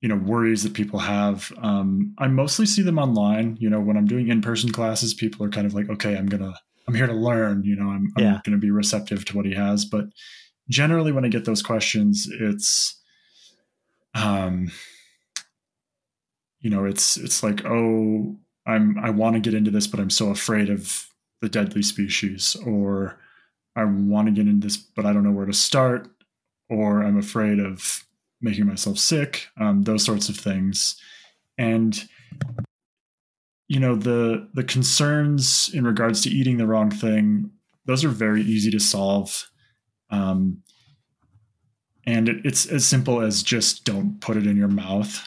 you 0.01 0.09
know 0.09 0.17
worries 0.17 0.63
that 0.63 0.75
people 0.75 1.01
have. 1.01 1.53
Um, 1.59 2.15
i 2.19 2.27
mostly 2.27 2.67
see 2.67 2.83
them 2.83 2.99
online. 2.99 3.57
You 3.61 3.71
know 3.71 3.81
when 3.81 3.97
i'm 3.97 4.07
doing 4.07 4.29
in-person 4.29 4.73
classes 4.73 5.15
people 5.15 5.45
are 5.45 5.51
kind 5.51 5.67
of 5.67 5.75
like 5.75 5.89
okay 5.91 6.17
i'm 6.17 6.27
gonna 6.27 6.55
i'm 6.87 6.95
here 6.95 7.07
to 7.07 7.15
learn 7.15 7.63
you 7.65 7.77
know 7.77 7.89
i'm, 7.91 8.13
I'm 8.17 8.25
yeah. 8.25 8.41
gonna 8.45 8.59
be 8.59 8.71
receptive 8.71 9.25
to 9.27 9.37
what 9.37 9.47
he 9.47 9.55
has. 9.55 9.85
But 9.85 10.07
generally 10.69 11.13
when 11.13 11.25
i 11.25 11.29
get 11.29 11.45
those 11.45 11.63
questions 11.63 12.29
it's 12.41 13.01
um 14.15 14.71
you 16.61 16.71
know 16.71 16.85
it's 16.85 17.17
it's 17.17 17.43
like 17.43 17.65
oh 17.65 18.37
i'm 18.67 18.99
i 18.99 19.11
want 19.11 19.35
to 19.35 19.41
get 19.41 19.55
into 19.55 19.71
this 19.71 19.87
but 19.87 20.01
i'm 20.01 20.11
so 20.11 20.31
afraid 20.31 20.69
of 20.69 21.07
the 21.41 21.49
deadly 21.49 21.83
species 21.83 22.57
or 22.67 23.19
i 23.77 23.85
want 23.85 24.27
to 24.27 24.33
get 24.33 24.49
into 24.49 24.67
this 24.67 24.77
but 24.77 25.07
i 25.07 25.13
don't 25.13 25.23
know 25.23 25.31
where 25.31 25.47
to 25.47 25.53
start 25.53 26.09
or 26.69 27.03
i'm 27.03 27.19
afraid 27.19 27.61
of 27.61 28.05
making 28.41 28.67
myself 28.67 28.99
sick, 28.99 29.49
um, 29.61 29.83
those 29.83 30.05
sorts 30.05 30.29
of 30.29 30.37
things. 30.37 31.01
And 31.59 32.07
you 33.69 33.81
know 33.81 33.97
the 33.97 34.49
the 34.55 34.65
concerns 34.65 35.71
in 35.75 35.85
regards 35.85 36.23
to 36.23 36.31
eating 36.31 36.57
the 36.57 36.67
wrong 36.67 36.91
thing 36.91 37.51
those 37.87 38.05
are 38.05 38.09
very 38.09 38.43
easy 38.43 38.71
to 38.71 38.81
solve 38.81 39.51
um, 40.11 40.63
and 42.07 42.29
it, 42.29 42.45
it's 42.45 42.67
as 42.67 42.87
simple 42.87 43.21
as 43.21 43.43
just 43.43 43.85
don't 43.85 44.21
put 44.21 44.37
it 44.37 44.47
in 44.47 44.57
your 44.57 44.69
mouth 44.69 45.27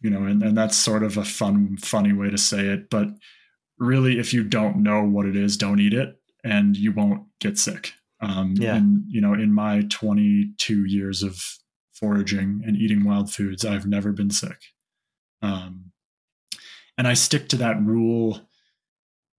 you 0.00 0.10
know 0.10 0.24
and, 0.24 0.42
and 0.42 0.56
that's 0.56 0.76
sort 0.76 1.02
of 1.02 1.16
a 1.16 1.24
fun 1.24 1.76
funny 1.80 2.12
way 2.12 2.30
to 2.30 2.38
say 2.38 2.66
it 2.66 2.90
but 2.90 3.08
really 3.78 4.18
if 4.18 4.32
you 4.32 4.42
don't 4.42 4.76
know 4.76 5.02
what 5.02 5.26
it 5.26 5.36
is 5.36 5.56
don't 5.56 5.80
eat 5.80 5.94
it 5.94 6.16
and 6.44 6.76
you 6.76 6.92
won't 6.92 7.22
get 7.40 7.58
sick 7.58 7.92
um, 8.20 8.54
yeah. 8.56 8.76
and 8.76 9.04
you 9.08 9.20
know 9.20 9.34
in 9.34 9.52
my 9.52 9.82
22 9.88 10.84
years 10.86 11.22
of 11.22 11.40
foraging 12.02 12.62
and 12.66 12.76
eating 12.76 13.04
wild 13.04 13.32
foods, 13.32 13.64
I've 13.64 13.86
never 13.86 14.10
been 14.10 14.30
sick. 14.30 14.58
Um, 15.40 15.92
and 16.98 17.06
I 17.06 17.14
stick 17.14 17.48
to 17.50 17.56
that 17.58 17.80
rule 17.80 18.40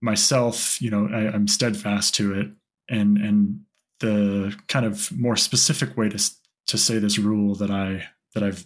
myself. 0.01 0.81
You 0.81 0.89
know, 0.89 1.09
I, 1.11 1.27
I'm 1.27 1.47
steadfast 1.47 2.15
to 2.15 2.33
it. 2.39 2.47
And 2.89 3.17
and 3.17 3.59
the 3.99 4.55
kind 4.67 4.85
of 4.85 5.11
more 5.11 5.35
specific 5.35 5.97
way 5.97 6.09
to 6.09 6.31
to 6.67 6.77
say 6.77 6.99
this 6.99 7.19
rule 7.19 7.55
that 7.55 7.69
I 7.69 8.07
that 8.33 8.43
I've 8.43 8.65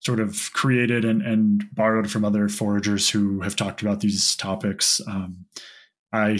sort 0.00 0.20
of 0.20 0.50
created 0.52 1.04
and, 1.04 1.22
and 1.22 1.64
borrowed 1.72 2.10
from 2.10 2.24
other 2.24 2.48
foragers 2.48 3.08
who 3.08 3.40
have 3.40 3.56
talked 3.56 3.82
about 3.82 4.00
these 4.00 4.36
topics. 4.36 5.00
Um, 5.06 5.46
I 6.12 6.38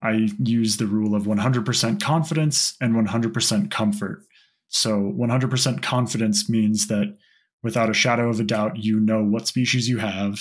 I 0.00 0.28
use 0.38 0.76
the 0.76 0.86
rule 0.86 1.14
of 1.14 1.24
100% 1.24 2.00
confidence 2.00 2.76
and 2.80 2.94
100% 2.94 3.70
comfort. 3.70 4.22
So 4.68 5.14
100% 5.18 5.82
confidence 5.82 6.48
means 6.48 6.86
that 6.88 7.16
without 7.62 7.90
a 7.90 7.94
shadow 7.94 8.28
of 8.28 8.38
a 8.38 8.44
doubt, 8.44 8.76
you 8.76 9.00
know 9.00 9.24
what 9.24 9.48
species 9.48 9.88
you 9.88 9.98
have 9.98 10.38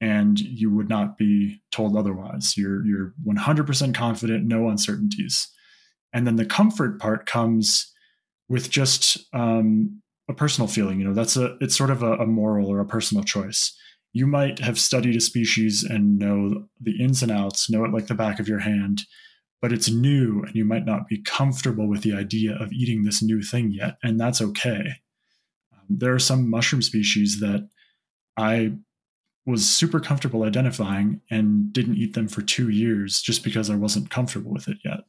and 0.00 0.38
you 0.40 0.74
would 0.74 0.88
not 0.88 1.18
be 1.18 1.60
told 1.70 1.96
otherwise. 1.96 2.54
You're, 2.56 2.84
you're 2.86 3.14
100% 3.26 3.94
confident, 3.94 4.46
no 4.46 4.68
uncertainties. 4.68 5.48
And 6.12 6.26
then 6.26 6.36
the 6.36 6.46
comfort 6.46 6.98
part 6.98 7.26
comes 7.26 7.92
with 8.48 8.70
just 8.70 9.18
um, 9.32 10.00
a 10.28 10.34
personal 10.34 10.68
feeling. 10.68 10.98
You 10.98 11.08
know, 11.08 11.14
that's 11.14 11.36
a, 11.36 11.56
it's 11.60 11.76
sort 11.76 11.90
of 11.90 12.02
a, 12.02 12.14
a 12.14 12.26
moral 12.26 12.68
or 12.68 12.80
a 12.80 12.86
personal 12.86 13.24
choice. 13.24 13.76
You 14.12 14.26
might 14.26 14.58
have 14.58 14.78
studied 14.78 15.16
a 15.16 15.20
species 15.20 15.84
and 15.84 16.18
know 16.18 16.66
the 16.80 17.00
ins 17.00 17.22
and 17.22 17.30
outs, 17.30 17.70
know 17.70 17.84
it 17.84 17.92
like 17.92 18.06
the 18.06 18.14
back 18.14 18.40
of 18.40 18.48
your 18.48 18.58
hand 18.60 19.02
but 19.60 19.72
it's 19.72 19.90
new 19.90 20.42
and 20.42 20.54
you 20.54 20.64
might 20.64 20.86
not 20.86 21.08
be 21.08 21.22
comfortable 21.22 21.88
with 21.88 22.02
the 22.02 22.14
idea 22.14 22.56
of 22.56 22.72
eating 22.72 23.04
this 23.04 23.22
new 23.22 23.42
thing 23.42 23.70
yet, 23.70 23.98
and 24.02 24.18
that's 24.20 24.40
okay. 24.40 24.94
Um, 25.72 25.86
there 25.88 26.14
are 26.14 26.20
some 26.20 26.48
mushroom 26.48 26.82
species 26.82 27.40
that 27.40 27.68
I 28.36 28.72
was 29.46 29.68
super 29.68 30.00
comfortable 30.00 30.44
identifying 30.44 31.20
and 31.30 31.72
didn't 31.72 31.96
eat 31.96 32.14
them 32.14 32.28
for 32.28 32.42
two 32.42 32.68
years 32.68 33.20
just 33.20 33.42
because 33.42 33.70
I 33.70 33.74
wasn't 33.74 34.10
comfortable 34.10 34.52
with 34.52 34.68
it 34.68 34.78
yet. 34.84 35.00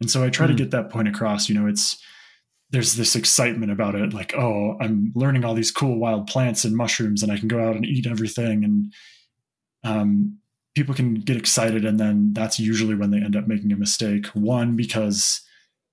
And 0.00 0.10
so 0.10 0.22
I 0.22 0.30
try 0.30 0.46
mm. 0.46 0.50
to 0.50 0.52
hmm. 0.52 0.58
get 0.58 0.70
that 0.72 0.90
point 0.90 1.08
across. 1.08 1.48
You 1.48 1.54
know, 1.54 1.66
it's 1.66 1.98
there's 2.70 2.96
this 2.96 3.14
excitement 3.14 3.70
about 3.70 3.94
it, 3.94 4.12
like, 4.12 4.34
oh, 4.34 4.76
I'm 4.80 5.12
learning 5.14 5.44
all 5.44 5.54
these 5.54 5.70
cool 5.70 5.98
wild 5.98 6.26
plants 6.26 6.64
and 6.64 6.76
mushrooms, 6.76 7.22
and 7.22 7.30
I 7.30 7.38
can 7.38 7.48
go 7.48 7.66
out 7.66 7.76
and 7.76 7.86
eat 7.86 8.06
everything. 8.06 8.64
And 8.64 8.92
um, 9.84 10.38
people 10.76 10.94
can 10.94 11.14
get 11.14 11.38
excited 11.38 11.86
and 11.86 11.98
then 11.98 12.34
that's 12.34 12.60
usually 12.60 12.94
when 12.94 13.10
they 13.10 13.16
end 13.16 13.34
up 13.34 13.48
making 13.48 13.72
a 13.72 13.76
mistake. 13.76 14.26
One 14.26 14.76
because 14.76 15.40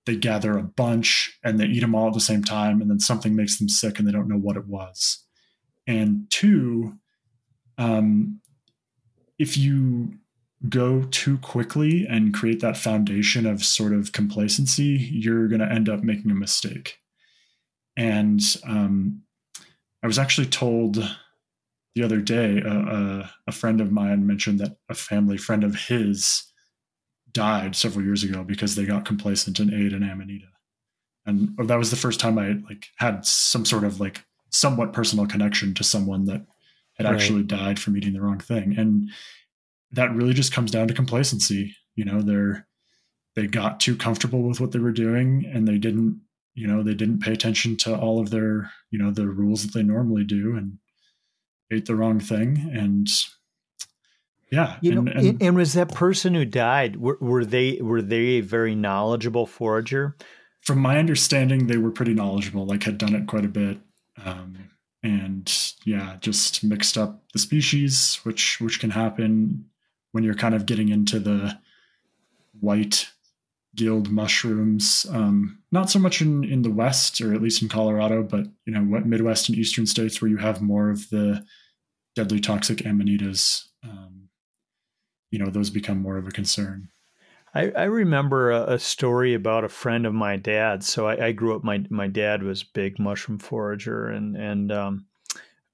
they 0.06 0.18
gather 0.18 0.58
a 0.58 0.64
bunch 0.64 1.40
and 1.42 1.58
they 1.58 1.66
eat 1.66 1.80
them 1.80 1.96
all 1.96 2.10
at 2.10 2.14
the 2.14 2.20
same 2.20 2.44
time 2.44 2.82
and 2.82 2.92
then 2.92 3.00
something 3.00 3.34
makes 3.34 3.58
them 3.58 3.70
sick 3.70 3.98
and 3.98 4.06
they 4.06 4.12
don't 4.12 4.28
know 4.28 4.38
what 4.38 4.58
it 4.58 4.68
was. 4.68 5.26
And 5.88 6.30
two 6.30 7.00
um, 7.78 8.42
if 9.40 9.58
you 9.58 10.16
go 10.68 11.04
too 11.12 11.38
quickly 11.38 12.06
and 12.06 12.34
create 12.34 12.60
that 12.60 12.78
foundation 12.78 13.46
of 13.46 13.64
sort 13.64 13.94
of 13.94 14.12
complacency 14.12 15.10
you're 15.12 15.48
going 15.48 15.62
to 15.62 15.72
end 15.72 15.88
up 15.88 16.04
making 16.04 16.30
a 16.30 16.36
mistake. 16.36 17.00
And 17.96 18.42
um, 18.68 19.22
i 20.04 20.08
was 20.08 20.20
actually 20.20 20.48
told 20.48 20.98
the 21.96 22.04
other 22.04 22.22
day, 22.22 22.60
a, 22.60 23.30
a, 23.48 23.52
friend 23.52 23.80
of 23.80 23.92
mine 23.92 24.26
mentioned 24.26 24.60
that 24.60 24.78
a 24.90 24.96
family 24.96 25.38
friend 25.38 25.64
of 25.64 25.76
his 25.76 26.52
died 27.32 27.76
several 27.76 28.04
years 28.04 28.24
ago 28.24 28.44
because 28.44 28.76
they 28.76 28.86
got 28.86 29.06
complacent 29.06 29.60
and 29.60 29.72
ate 29.72 29.94
an 29.94 30.04
amanita, 30.04 30.48
and 31.26 31.50
oh, 31.60 31.66
that 31.66 31.78
was 31.78 31.92
the 31.92 31.96
first 31.96 32.20
time 32.20 32.38
I 32.38 32.54
like 32.68 32.88
had 32.98 33.26
some 33.26 33.66
sort 33.66 33.84
of 33.84 34.00
like 34.00 34.24
somewhat 34.50 34.94
personal 34.94 35.26
connection 35.26 35.74
to 35.74 35.84
someone 35.84 36.26
that 36.26 36.46
had 36.98 37.06
right. 37.06 37.16
actually 37.16 37.44
died 37.44 37.80
from 37.80 37.98
eating 37.98 38.14
the 38.14 38.22
wrong 38.22 38.40
thing. 38.40 38.76
And 38.78 39.10
that 39.92 40.14
really 40.14 40.34
just 40.34 40.54
comes 40.54 40.72
down 40.72 40.88
to 40.88 40.94
complacency. 40.94 41.76
You 41.96 42.06
know, 42.06 42.22
they're 42.22 42.68
they 43.36 43.48
got 43.48 43.80
too 43.80 43.96
comfortable 43.96 44.44
with 44.44 44.60
what 44.60 44.72
they 44.72 44.80
were 44.80 44.92
doing 44.92 45.50
and 45.52 45.68
they 45.68 45.80
didn't, 45.80 46.22
you 46.54 46.68
know, 46.68 46.84
they 46.84 46.94
didn't 46.94 47.22
pay 47.22 47.34
attention 47.34 47.76
to 47.78 47.96
all 47.98 48.20
of 48.20 48.30
their, 48.30 48.72
you 48.92 49.00
know, 49.00 49.10
the 49.10 49.28
rules 49.28 49.64
that 49.64 49.74
they 49.74 49.82
normally 49.82 50.24
do 50.24 50.56
and 50.56 50.78
ate 51.74 51.86
the 51.86 51.96
wrong 51.96 52.20
thing. 52.20 52.70
And 52.74 53.08
yeah. 54.52 54.78
You 54.82 54.92
and, 54.92 55.06
know, 55.06 55.12
and, 55.12 55.42
and 55.42 55.56
was 55.56 55.74
that 55.74 55.94
person 55.94 56.36
who 56.36 56.46
died, 56.46 56.98
were, 56.98 57.18
were 57.20 57.44
they 57.44 57.80
were 57.82 58.02
they 58.02 58.38
a 58.38 58.42
very 58.42 58.76
knowledgeable 58.76 59.48
forager? 59.48 60.16
From 60.62 60.80
my 60.80 60.98
understanding, 60.98 61.68
they 61.68 61.78
were 61.78 61.92
pretty 61.92 62.14
knowledgeable, 62.14 62.66
like 62.66 62.84
had 62.84 62.98
done 62.98 63.16
it 63.16 63.28
quite 63.28 63.46
a 63.46 63.50
bit. 63.50 63.80
Um, 64.24 64.70
and 65.02 65.52
yeah, 65.86 66.18
just 66.22 66.64
mixed 66.64 66.98
up 66.98 67.24
the 67.34 67.40
species, 67.40 68.20
which 68.24 68.62
which 68.62 68.80
can 68.80 68.92
happen 68.92 69.66
when 70.12 70.24
you're 70.24 70.36
kind 70.36 70.56
of 70.56 70.66
getting 70.66 70.90
into 70.90 71.20
the 71.20 71.60
white 72.60 73.10
gill 73.76 74.02
mushrooms. 74.02 75.06
Um, 75.10 75.60
not 75.72 75.90
so 75.90 76.00
much 76.00 76.22
in 76.22 76.44
in 76.44 76.62
the 76.62 76.72
west, 76.72 77.20
or 77.22 77.34
at 77.34 77.42
least 77.42 77.62
in 77.62 77.70
Colorado, 77.70 78.24
but 78.24 78.46
you 78.66 78.74
know, 78.74 78.82
what 78.82 79.06
Midwest 79.06 79.50
and 79.50 79.58
eastern 79.58 79.86
states 79.88 80.22
where 80.22 80.30
you 80.30 80.38
have 80.38 80.62
more 80.62 80.90
of 80.90 81.10
the 81.10 81.44
deadly 82.16 82.40
toxic 82.40 82.80
amanitas. 82.80 83.64
Um, 83.84 84.30
you 85.32 85.40
know, 85.40 85.50
those 85.50 85.70
become 85.70 86.02
more 86.02 86.18
of 86.18 86.28
a 86.28 86.32
concern. 86.32 86.90
I, 87.56 87.72
I 87.72 87.84
remember 87.84 88.52
a, 88.52 88.74
a, 88.74 88.80
story 88.80 89.34
about 89.34 89.64
a 89.64 89.70
friend 89.70 90.06
of 90.06 90.14
my 90.14 90.38
dad. 90.38 90.84
So 90.84 91.08
I, 91.08 91.28
I, 91.28 91.32
grew 91.34 91.56
up. 91.56 91.64
My 91.64 91.86
my 91.90 92.08
dad 92.08 92.42
was 92.42 92.64
big 92.64 92.98
mushroom 92.98 93.38
forager, 93.38 94.08
and 94.08 94.36
and 94.36 94.72
um, 94.72 95.06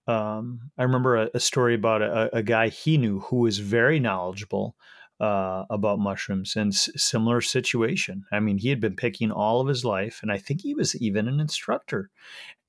um, 0.07 0.71
I 0.77 0.83
remember 0.83 1.15
a, 1.15 1.29
a 1.33 1.39
story 1.39 1.75
about 1.75 2.01
a, 2.01 2.35
a, 2.35 2.43
guy 2.43 2.69
he 2.69 2.97
knew 2.97 3.19
who 3.19 3.37
was 3.37 3.59
very 3.59 3.99
knowledgeable 3.99 4.75
uh, 5.19 5.65
about 5.69 5.99
mushrooms 5.99 6.55
and 6.55 6.71
s- 6.73 6.89
similar 6.95 7.41
situation. 7.41 8.23
I 8.31 8.39
mean, 8.39 8.57
he 8.57 8.69
had 8.69 8.79
been 8.79 8.95
picking 8.95 9.31
all 9.31 9.59
of 9.59 9.67
his 9.67 9.83
life, 9.83 10.19
and 10.21 10.31
I 10.31 10.37
think 10.37 10.61
he 10.61 10.73
was 10.73 10.95
even 11.01 11.27
an 11.27 11.39
instructor. 11.39 12.09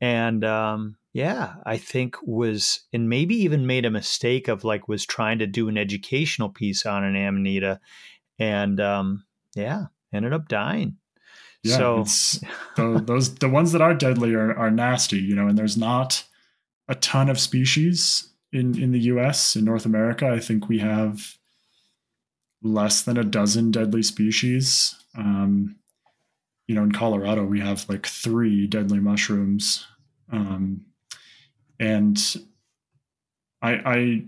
And 0.00 0.44
um, 0.44 0.96
yeah, 1.12 1.54
I 1.64 1.76
think 1.76 2.16
was 2.22 2.80
and 2.92 3.08
maybe 3.08 3.36
even 3.36 3.66
made 3.66 3.84
a 3.84 3.90
mistake 3.90 4.48
of 4.48 4.64
like 4.64 4.88
was 4.88 5.06
trying 5.06 5.38
to 5.40 5.46
do 5.46 5.68
an 5.68 5.78
educational 5.78 6.48
piece 6.48 6.86
on 6.86 7.04
an 7.04 7.16
amanita, 7.16 7.80
and 8.38 8.80
um, 8.80 9.24
yeah, 9.54 9.86
ended 10.12 10.32
up 10.32 10.48
dying. 10.48 10.96
Yeah, 11.62 11.76
so 11.76 12.04
the, 12.76 13.02
those 13.04 13.34
the 13.36 13.48
ones 13.48 13.72
that 13.72 13.82
are 13.82 13.94
deadly 13.94 14.34
are, 14.34 14.56
are 14.56 14.70
nasty, 14.70 15.18
you 15.18 15.36
know, 15.36 15.46
and 15.46 15.58
there's 15.58 15.76
not 15.76 16.24
a 16.88 16.94
ton 16.96 17.28
of 17.28 17.38
species 17.38 18.32
in 18.52 18.80
in 18.80 18.90
the 18.90 19.00
U.S. 19.00 19.54
in 19.54 19.64
North 19.64 19.86
America. 19.86 20.28
I 20.28 20.40
think 20.40 20.68
we 20.68 20.78
have 20.78 21.36
less 22.62 23.02
than 23.02 23.16
a 23.16 23.24
dozen 23.24 23.70
deadly 23.70 24.02
species. 24.02 24.94
Um, 25.16 25.76
you 26.66 26.74
know, 26.74 26.82
in 26.82 26.92
Colorado, 26.92 27.44
we 27.44 27.60
have 27.60 27.88
like 27.88 28.06
three 28.06 28.66
deadly 28.66 29.00
mushrooms, 29.00 29.86
um, 30.30 30.82
and 31.80 32.36
I, 33.60 33.72
I 33.72 34.24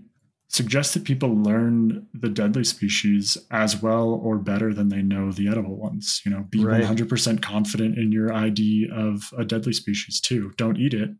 suggest 0.49 0.93
that 0.93 1.05
people 1.05 1.35
learn 1.35 2.07
the 2.13 2.29
deadly 2.29 2.63
species 2.63 3.37
as 3.49 3.81
well 3.81 4.09
or 4.09 4.37
better 4.37 4.73
than 4.73 4.89
they 4.89 5.01
know 5.01 5.31
the 5.31 5.47
edible 5.47 5.77
ones. 5.77 6.21
You 6.25 6.31
know, 6.31 6.45
be 6.49 6.63
right. 6.63 6.83
100% 6.83 7.41
confident 7.41 7.97
in 7.97 8.11
your 8.11 8.33
ID 8.33 8.89
of 8.93 9.33
a 9.37 9.45
deadly 9.45 9.73
species 9.73 10.19
too. 10.19 10.51
Don't 10.57 10.77
eat 10.77 10.93
it 10.93 11.11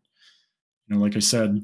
you 0.86 0.96
know, 0.96 1.02
like 1.02 1.16
I 1.16 1.20
said, 1.20 1.62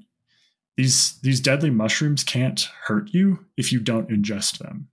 these 0.76 1.18
these 1.20 1.40
deadly 1.40 1.70
mushrooms 1.70 2.24
can't 2.24 2.68
hurt 2.86 3.10
you 3.12 3.46
if 3.56 3.72
you 3.72 3.80
don't 3.80 4.08
ingest 4.08 4.58
them. 4.58 4.88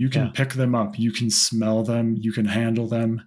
You 0.00 0.08
can 0.08 0.24
yeah. 0.24 0.32
pick 0.32 0.54
them 0.54 0.74
up, 0.74 0.98
you 0.98 1.12
can 1.12 1.28
smell 1.28 1.82
them, 1.82 2.16
you 2.18 2.32
can 2.32 2.46
handle 2.46 2.88
them, 2.88 3.20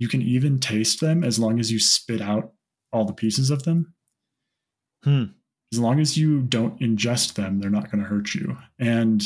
you 0.00 0.08
can 0.08 0.20
even 0.22 0.58
taste 0.58 1.00
them 1.00 1.22
as 1.22 1.38
long 1.38 1.60
as 1.60 1.70
you 1.70 1.78
spit 1.78 2.20
out 2.20 2.50
all 2.92 3.04
the 3.04 3.12
pieces 3.12 3.48
of 3.48 3.62
them. 3.62 3.94
Hmm. 5.04 5.26
As 5.72 5.78
long 5.78 6.00
as 6.00 6.18
you 6.18 6.40
don't 6.40 6.80
ingest 6.80 7.34
them, 7.34 7.60
they're 7.60 7.70
not 7.70 7.92
going 7.92 8.02
to 8.02 8.10
hurt 8.10 8.34
you. 8.34 8.56
And 8.76 9.22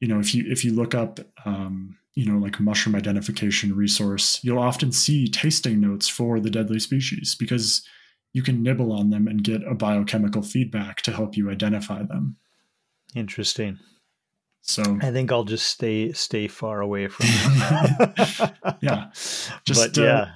you 0.00 0.08
know, 0.08 0.20
if 0.20 0.34
you 0.34 0.44
if 0.52 0.66
you 0.66 0.74
look 0.74 0.94
up, 0.94 1.18
um, 1.46 1.96
you 2.14 2.30
know, 2.30 2.38
like 2.38 2.60
mushroom 2.60 2.94
identification 2.94 3.74
resource, 3.74 4.38
you'll 4.44 4.58
often 4.58 4.92
see 4.92 5.28
tasting 5.28 5.80
notes 5.80 6.08
for 6.08 6.40
the 6.40 6.50
deadly 6.50 6.78
species 6.78 7.34
because 7.34 7.88
you 8.34 8.42
can 8.42 8.62
nibble 8.62 8.92
on 8.92 9.08
them 9.08 9.26
and 9.26 9.44
get 9.44 9.62
a 9.66 9.74
biochemical 9.74 10.42
feedback 10.42 11.00
to 11.02 11.12
help 11.12 11.38
you 11.38 11.48
identify 11.48 12.02
them. 12.02 12.36
Interesting. 13.14 13.78
So 14.62 14.98
I 15.02 15.10
think 15.10 15.32
I'll 15.32 15.44
just 15.44 15.66
stay 15.66 16.12
stay 16.12 16.46
far 16.46 16.80
away 16.80 17.08
from 17.08 17.26
them. 17.26 18.76
yeah. 18.80 19.10
Just 19.64 19.94
but, 19.94 19.98
uh, 19.98 20.02
yeah. 20.02 20.30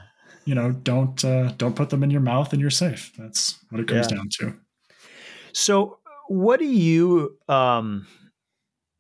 you 0.45 0.55
know, 0.55 0.73
don't 0.73 1.25
uh, 1.25 1.53
don't 1.57 1.77
put 1.77 1.91
them 1.91 2.03
in 2.03 2.11
your 2.11 2.21
mouth 2.21 2.53
and 2.53 2.61
you're 2.61 2.71
safe. 2.71 3.13
That's 3.17 3.57
what 3.71 3.81
it 3.81 3.89
comes 3.89 4.11
yeah. 4.11 4.17
down 4.17 4.29
to. 4.41 4.55
So 5.53 5.99
what 6.29 6.59
do 6.59 6.67
you 6.67 7.39
um 7.49 8.07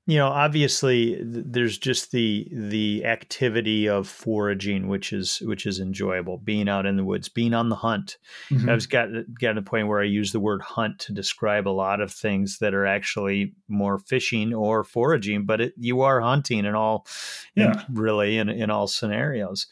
you 0.07 0.16
know 0.16 0.29
obviously 0.29 1.19
there's 1.23 1.77
just 1.77 2.12
the 2.12 2.49
the 2.53 3.05
activity 3.05 3.88
of 3.88 4.09
foraging 4.09 4.87
which 4.88 5.12
is 5.12 5.40
which 5.40 5.66
is 5.66 5.81
enjoyable. 5.81 6.38
Being 6.38 6.69
out 6.69 6.87
in 6.87 6.97
the 6.97 7.05
woods 7.05 7.29
being 7.29 7.53
on 7.55 7.69
the 7.69 7.77
hunt. 7.77 8.16
Mm-hmm. 8.51 8.71
i've 8.71 8.88
got 8.88 9.09
got 9.40 9.53
to 9.53 9.61
the 9.61 9.62
point 9.62 9.88
where 9.88 10.01
i 10.01 10.05
use 10.05 10.33
the 10.33 10.40
word 10.40 10.62
hunt 10.62 11.01
to 11.01 11.12
describe 11.12 11.66
a 11.66 11.71
lot 11.71 12.01
of 12.01 12.12
things 12.12 12.59
that 12.59 12.75
are 12.75 12.87
actually 12.87 13.55
more 13.69 13.99
fishing 13.99 14.55
or 14.55 14.85
foraging 14.85 15.45
but 15.45 15.61
it, 15.61 15.75
you 15.77 16.03
are 16.03 16.21
hunting 16.21 16.64
in 16.64 16.75
all 16.75 17.07
yeah. 17.55 17.85
in, 17.88 17.95
really 17.95 18.38
in, 18.38 18.49
in 18.49 18.71
all 18.71 18.87
scenarios. 18.87 19.66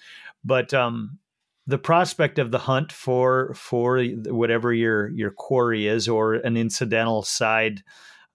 But 0.45 0.75
um 0.75 1.19
the 1.67 1.79
prospect 1.79 2.39
of 2.39 2.51
the 2.51 2.59
hunt 2.59 2.93
for 2.93 3.55
for 3.55 4.03
whatever 4.05 4.73
your 4.73 5.09
your 5.11 5.31
quarry 5.31 5.87
is 5.87 6.09
or 6.09 6.35
an 6.35 6.57
incidental 6.57 7.23
side 7.23 7.83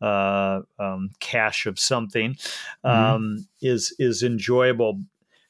uh, 0.01 0.61
um, 0.77 1.11
cache 1.19 1.65
of 1.65 1.79
something 1.79 2.33
mm-hmm. 2.33 2.87
um, 2.87 3.21
mm-hmm. 3.21 3.43
is 3.61 3.95
is 3.99 4.23
enjoyable. 4.23 5.01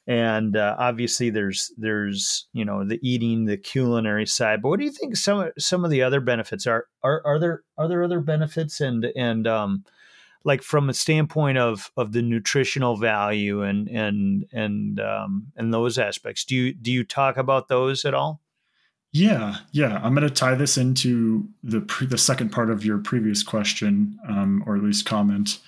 And 0.07 0.57
uh, 0.57 0.75
obviously, 0.79 1.29
there's 1.29 1.71
there's 1.77 2.47
you 2.51 2.65
know 2.65 2.83
the 2.83 2.99
eating, 3.07 3.45
the 3.45 3.57
culinary 3.57 4.25
side. 4.25 4.62
But 4.62 4.69
what 4.69 4.79
do 4.79 4.85
you 4.85 4.91
think 4.91 5.15
some 5.15 5.51
some 5.59 5.85
of 5.85 5.91
the 5.91 6.01
other 6.01 6.19
benefits 6.19 6.65
are? 6.65 6.88
Are 7.03 7.21
are 7.25 7.39
there 7.39 7.63
are 7.77 7.88
there 7.88 8.03
other 8.03 8.19
benefits 8.19 8.81
and 8.81 9.05
and 9.15 9.47
um, 9.47 9.85
like 10.43 10.63
from 10.63 10.89
a 10.89 10.95
standpoint 10.95 11.59
of 11.59 11.91
of 11.95 12.12
the 12.12 12.23
nutritional 12.23 12.97
value 12.97 13.62
and 13.62 13.88
and 13.88 14.45
and 14.51 14.99
um, 14.99 15.51
and 15.55 15.71
those 15.71 15.99
aspects? 15.99 16.43
Do 16.43 16.55
you 16.55 16.73
do 16.73 16.91
you 16.91 17.03
talk 17.03 17.38
about 17.38 17.67
those 17.67 18.03
at 18.03 18.15
all? 18.15 18.41
Yeah, 19.11 19.55
yeah. 19.71 19.99
I'm 20.03 20.13
going 20.13 20.27
to 20.27 20.33
tie 20.33 20.55
this 20.55 20.77
into 20.77 21.47
the 21.63 21.81
pre- 21.81 22.07
the 22.07 22.17
second 22.17 22.49
part 22.51 22.69
of 22.69 22.85
your 22.85 22.99
previous 22.99 23.41
question, 23.41 24.19
um, 24.27 24.63
or 24.67 24.75
at 24.75 24.83
least 24.83 25.05
comment, 25.05 25.59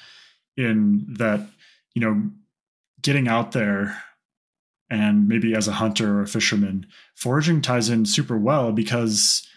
in 0.58 1.06
that 1.18 1.42
you 1.96 2.02
know, 2.02 2.30
getting 3.02 3.28
out 3.28 3.52
there 3.52 4.02
and 4.90 5.28
maybe 5.28 5.56
as 5.56 5.68
a 5.68 5.74
hunter 5.74 6.20
or 6.20 6.22
a 6.22 6.28
fisherman, 6.28 6.86
foraging 7.16 7.62
ties 7.62 7.90
in 7.90 8.06
super 8.06 8.38
well 8.38 8.72
because 8.72 9.48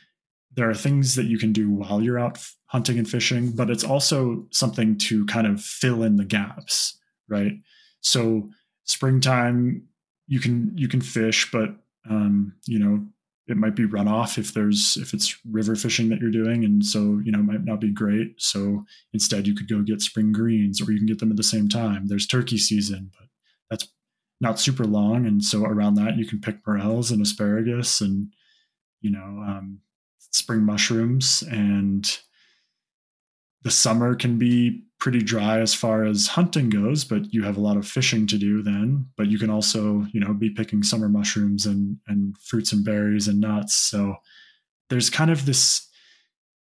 there 0.54 0.70
are 0.70 0.74
things 0.74 1.16
that 1.16 1.26
you 1.26 1.38
can 1.38 1.52
do 1.52 1.70
while 1.70 2.00
you're 2.00 2.18
out 2.18 2.38
hunting 2.66 2.98
and 2.98 3.08
fishing, 3.08 3.50
but 3.50 3.70
it's 3.70 3.84
also 3.84 4.46
something 4.50 4.96
to 4.98 5.26
kind 5.26 5.46
of 5.46 5.60
fill 5.60 6.02
in 6.02 6.16
the 6.16 6.24
gaps, 6.24 6.98
right? 7.28 7.52
So 8.00 8.50
springtime, 8.84 9.84
you 10.26 10.40
can 10.40 10.72
you 10.76 10.88
can 10.88 11.00
fish, 11.00 11.50
but 11.52 11.70
um, 12.08 12.54
you 12.66 12.78
know 12.78 13.06
it 13.46 13.56
might 13.56 13.76
be 13.76 13.86
runoff 13.86 14.38
if 14.38 14.54
there's 14.54 14.96
if 14.96 15.12
it's 15.12 15.38
river 15.50 15.76
fishing 15.76 16.08
that 16.08 16.20
you're 16.20 16.30
doing 16.30 16.64
and 16.64 16.84
so 16.84 17.20
you 17.24 17.30
know 17.30 17.40
it 17.40 17.44
might 17.44 17.64
not 17.64 17.80
be 17.80 17.90
great. 17.90 18.40
So 18.40 18.84
instead 19.12 19.46
you 19.46 19.54
could 19.54 19.68
go 19.68 19.82
get 19.82 20.00
spring 20.00 20.32
greens 20.32 20.80
or 20.80 20.90
you 20.90 20.98
can 20.98 21.06
get 21.06 21.18
them 21.18 21.30
at 21.30 21.36
the 21.36 21.42
same 21.42 21.68
time. 21.68 22.06
There's 22.06 22.26
turkey 22.26 22.58
season 22.58 23.10
but 23.18 23.28
that's 23.70 23.88
not 24.40 24.60
super 24.60 24.84
long 24.84 25.26
and 25.26 25.44
so 25.44 25.64
around 25.64 25.94
that 25.94 26.16
you 26.16 26.26
can 26.26 26.40
pick 26.40 26.66
morels 26.66 27.10
and 27.10 27.20
asparagus 27.22 28.00
and 28.00 28.28
you 29.00 29.10
know 29.10 29.42
um, 29.46 29.80
spring 30.18 30.62
mushrooms 30.62 31.42
and 31.50 32.18
the 33.62 33.70
summer 33.70 34.14
can 34.14 34.38
be 34.38 34.84
pretty 35.04 35.22
dry 35.22 35.60
as 35.60 35.74
far 35.74 36.02
as 36.02 36.28
hunting 36.28 36.70
goes, 36.70 37.04
but 37.04 37.30
you 37.30 37.42
have 37.42 37.58
a 37.58 37.60
lot 37.60 37.76
of 37.76 37.86
fishing 37.86 38.26
to 38.26 38.38
do 38.38 38.62
then. 38.62 39.06
But 39.18 39.26
you 39.26 39.38
can 39.38 39.50
also, 39.50 40.06
you 40.14 40.18
know, 40.18 40.32
be 40.32 40.48
picking 40.48 40.82
summer 40.82 41.10
mushrooms 41.10 41.66
and 41.66 41.98
and 42.08 42.34
fruits 42.38 42.72
and 42.72 42.82
berries 42.82 43.28
and 43.28 43.38
nuts. 43.38 43.74
So 43.74 44.16
there's 44.88 45.10
kind 45.10 45.30
of 45.30 45.44
this 45.44 45.86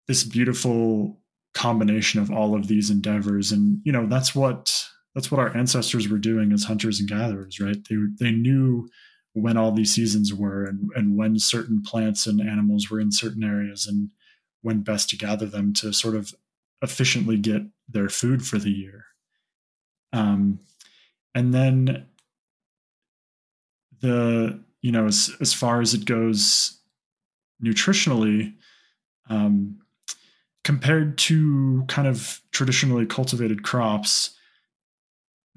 this 0.07 0.23
beautiful 0.23 1.19
combination 1.53 2.21
of 2.21 2.31
all 2.31 2.55
of 2.55 2.67
these 2.67 2.89
endeavors, 2.89 3.51
and 3.51 3.81
you 3.83 3.91
know, 3.91 4.07
that's 4.07 4.33
what 4.33 4.85
that's 5.15 5.29
what 5.29 5.41
our 5.41 5.53
ancestors 5.57 6.07
were 6.07 6.17
doing 6.17 6.53
as 6.53 6.63
hunters 6.63 7.01
and 7.01 7.09
gatherers, 7.09 7.59
right? 7.59 7.85
They 7.89 7.97
they 8.21 8.31
knew 8.31 8.87
when 9.33 9.57
all 9.57 9.73
these 9.73 9.93
seasons 9.93 10.33
were 10.33 10.63
and, 10.63 10.89
and 10.95 11.17
when 11.17 11.39
certain 11.39 11.81
plants 11.81 12.25
and 12.25 12.39
animals 12.39 12.89
were 12.89 13.01
in 13.01 13.11
certain 13.11 13.43
areas 13.43 13.85
and 13.85 14.11
when 14.61 14.81
best 14.81 15.09
to 15.09 15.17
gather 15.17 15.45
them 15.45 15.73
to 15.73 15.91
sort 15.91 16.15
of 16.15 16.33
efficiently 16.81 17.37
get 17.37 17.63
their 17.87 18.09
food 18.09 18.45
for 18.45 18.57
the 18.57 18.71
year. 18.71 19.05
Um, 20.13 20.59
and 21.35 21.53
then 21.53 22.05
the 24.01 24.63
you 24.81 24.91
know 24.91 25.05
as 25.05 25.35
as 25.41 25.53
far 25.53 25.81
as 25.81 25.93
it 25.93 26.05
goes 26.05 26.79
nutritionally, 27.63 28.53
um, 29.29 29.79
compared 30.63 31.17
to 31.17 31.83
kind 31.87 32.07
of 32.07 32.41
traditionally 32.51 33.05
cultivated 33.05 33.63
crops, 33.63 34.35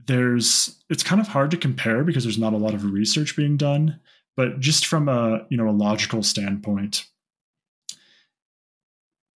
there's 0.06 0.82
it's 0.90 1.02
kind 1.02 1.20
of 1.20 1.28
hard 1.28 1.50
to 1.52 1.56
compare 1.56 2.04
because 2.04 2.24
there's 2.24 2.38
not 2.38 2.52
a 2.52 2.58
lot 2.58 2.74
of 2.74 2.84
research 2.84 3.36
being 3.36 3.56
done. 3.56 3.98
But 4.36 4.60
just 4.60 4.86
from 4.86 5.08
a 5.08 5.46
you 5.50 5.56
know 5.56 5.68
a 5.68 5.70
logical 5.70 6.22
standpoint, 6.22 7.06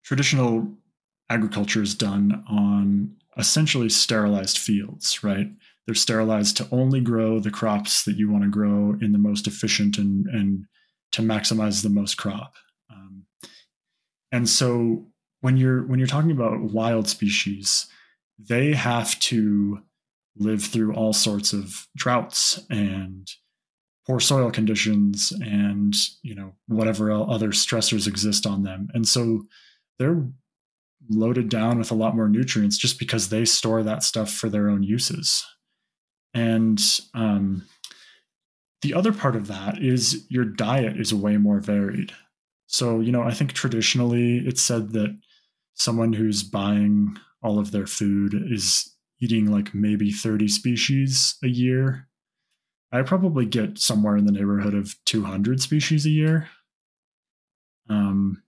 traditional 0.03 0.72
agriculture 1.30 1.82
is 1.82 1.94
done 1.94 2.44
on 2.48 3.16
essentially 3.36 3.88
sterilized 3.88 4.58
fields, 4.58 5.22
right? 5.22 5.48
They're 5.86 5.94
sterilized 5.94 6.56
to 6.56 6.68
only 6.72 7.00
grow 7.00 7.38
the 7.38 7.50
crops 7.50 8.04
that 8.04 8.16
you 8.16 8.30
want 8.30 8.44
to 8.44 8.50
grow 8.50 8.96
in 9.00 9.12
the 9.12 9.18
most 9.18 9.46
efficient 9.46 9.98
and 9.98 10.26
and 10.26 10.66
to 11.12 11.22
maximize 11.22 11.82
the 11.82 11.88
most 11.88 12.16
crop. 12.16 12.54
Um, 12.90 13.24
and 14.32 14.48
so 14.48 15.06
when 15.40 15.56
you're 15.56 15.86
when 15.86 15.98
you're 15.98 16.08
talking 16.08 16.32
about 16.32 16.60
wild 16.60 17.08
species, 17.08 17.86
they 18.38 18.72
have 18.72 19.18
to 19.20 19.80
live 20.36 20.62
through 20.62 20.94
all 20.94 21.12
sorts 21.12 21.52
of 21.52 21.86
droughts 21.96 22.60
and 22.68 23.30
poor 24.06 24.20
soil 24.20 24.50
conditions 24.50 25.32
and 25.40 25.94
you 26.22 26.34
know 26.34 26.52
whatever 26.68 27.10
other 27.10 27.48
stressors 27.48 28.06
exist 28.06 28.46
on 28.46 28.62
them 28.62 28.88
and 28.92 29.08
so 29.08 29.46
they're 29.98 30.26
loaded 31.09 31.49
down 31.49 31.79
with 31.79 31.90
a 31.90 31.95
lot 31.95 32.16
more 32.16 32.29
nutrients 32.29 32.79
just 32.79 32.99
because 32.99 33.29
they 33.29 33.45
store 33.45 33.83
that 33.83 34.03
stuff 34.03 34.33
for 34.33 34.49
their 34.49 34.69
own 34.69 34.83
uses 34.83 35.45
and 36.35 36.81
um, 37.14 37.66
the 38.83 38.92
other 38.92 39.12
part 39.12 39.37
of 39.37 39.47
that 39.47 39.83
is 39.83 40.27
your 40.29 40.45
diet 40.45 40.99
is 40.99 41.14
way 41.14 41.37
more 41.37 41.61
varied 41.61 42.12
so 42.66 43.01
you 43.01 43.12
know 43.12 43.23
i 43.23 43.33
think 43.33 43.53
traditionally 43.53 44.38
it's 44.38 44.62
said 44.62 44.92
that 44.92 45.16
someone 45.75 46.12
who's 46.12 46.42
buying 46.42 47.16
all 47.42 47.59
of 47.59 47.71
their 47.71 47.87
food 47.87 48.35
is 48.51 48.97
eating 49.21 49.51
like 49.51 49.75
maybe 49.75 50.11
30 50.11 50.49
species 50.49 51.37
a 51.42 51.49
year. 51.49 52.09
I 52.92 53.03
probably 53.03 53.47
get 53.47 53.79
somewhere 53.79 54.16
in 54.16 54.27
the 54.27 54.33
neighborhood 54.33 54.75
of 54.75 54.95
200 55.05 55.61
species 55.61 56.07
a 56.07 56.11
year. 56.11 56.49
Um, 57.88 58.42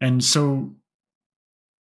and 0.00 0.22
so, 0.22 0.74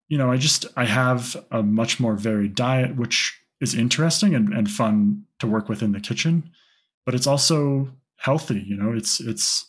you 0.09 0.19
know, 0.19 0.31
I 0.31 0.37
just, 0.37 0.67
I 0.77 0.85
have 0.85 1.37
a 1.51 1.63
much 1.63 2.01
more 2.01 2.15
varied 2.15 2.55
diet, 2.55 2.97
which 2.97 3.39
is 3.61 3.75
interesting 3.75 4.35
and, 4.35 4.53
and 4.53 4.71
fun 4.71 5.25
to 5.39 5.47
work 5.47 5.69
with 5.69 5.83
in 5.83 5.93
the 5.93 6.01
kitchen, 6.01 6.51
but 7.05 7.15
it's 7.15 7.27
also 7.27 7.91
healthy. 8.17 8.65
You 8.67 8.77
know, 8.77 8.93
it's, 8.93 9.21
it's, 9.21 9.67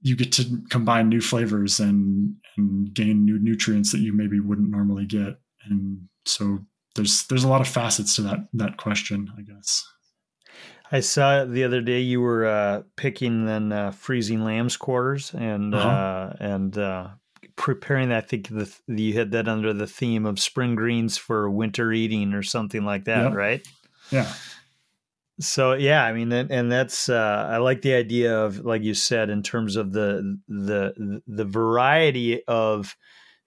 you 0.00 0.16
get 0.16 0.32
to 0.32 0.62
combine 0.68 1.08
new 1.08 1.20
flavors 1.20 1.78
and, 1.78 2.34
and 2.56 2.92
gain 2.92 3.24
new 3.24 3.38
nutrients 3.38 3.92
that 3.92 4.00
you 4.00 4.12
maybe 4.12 4.40
wouldn't 4.40 4.70
normally 4.70 5.06
get. 5.06 5.38
And 5.68 6.08
so 6.24 6.58
there's 6.94 7.26
there's 7.26 7.44
a 7.44 7.48
lot 7.48 7.60
of 7.60 7.68
facets 7.68 8.16
to 8.16 8.22
that 8.22 8.48
that 8.54 8.76
question, 8.76 9.32
I 9.36 9.42
guess. 9.42 9.84
I 10.90 11.00
saw 11.00 11.44
the 11.44 11.64
other 11.64 11.80
day 11.80 12.00
you 12.00 12.20
were 12.20 12.44
uh, 12.44 12.82
picking 12.96 13.46
then 13.46 13.72
uh, 13.72 13.92
freezing 13.92 14.44
lamb's 14.44 14.76
quarters 14.76 15.32
and 15.34 15.74
uh-huh. 15.74 15.88
uh, 15.88 16.36
and 16.40 16.76
uh, 16.76 17.08
preparing 17.56 18.10
that. 18.10 18.24
I 18.24 18.26
think 18.26 18.48
the, 18.48 18.72
you 18.86 19.14
had 19.14 19.30
that 19.32 19.48
under 19.48 19.72
the 19.72 19.86
theme 19.86 20.26
of 20.26 20.38
spring 20.38 20.74
greens 20.74 21.16
for 21.16 21.50
winter 21.50 21.92
eating 21.92 22.34
or 22.34 22.42
something 22.42 22.84
like 22.84 23.04
that, 23.04 23.24
yep. 23.24 23.34
right? 23.34 23.68
Yeah. 24.10 24.32
So 25.40 25.72
yeah, 25.72 26.04
I 26.04 26.12
mean, 26.12 26.30
and 26.32 26.70
that's 26.70 27.08
uh, 27.08 27.48
I 27.50 27.56
like 27.56 27.82
the 27.82 27.94
idea 27.94 28.38
of 28.38 28.64
like 28.64 28.82
you 28.82 28.94
said 28.94 29.30
in 29.30 29.42
terms 29.42 29.76
of 29.76 29.92
the 29.92 30.38
the 30.46 31.22
the 31.26 31.44
variety 31.44 32.44
of 32.46 32.96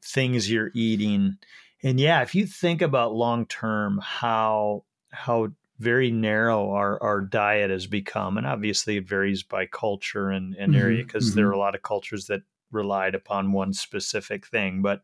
things 0.02 0.52
you're 0.52 0.72
eating 0.74 1.38
and 1.86 2.00
yeah, 2.00 2.24
if 2.24 2.34
you 2.34 2.48
think 2.48 2.82
about 2.82 3.13
long 3.13 3.46
term 3.46 4.00
how 4.04 4.86
how 5.12 5.50
very 5.78 6.10
narrow 6.10 6.72
our, 6.72 7.02
our 7.02 7.22
diet 7.22 7.70
has 7.70 7.86
become, 7.86 8.38
and 8.38 8.48
obviously 8.48 8.98
it 8.98 9.08
varies 9.08 9.44
by 9.44 9.68
culture 9.68 10.30
and, 10.32 10.56
and 10.56 10.74
mm-hmm, 10.74 10.82
area 10.82 11.04
because 11.04 11.28
mm-hmm. 11.28 11.36
there 11.36 11.48
are 11.48 11.54
a 11.54 11.60
lot 11.60 11.76
of 11.76 11.84
cultures 11.84 12.26
that 12.26 12.41
relied 12.71 13.15
upon 13.15 13.51
one 13.51 13.73
specific 13.73 14.47
thing, 14.47 14.82
but 14.82 15.01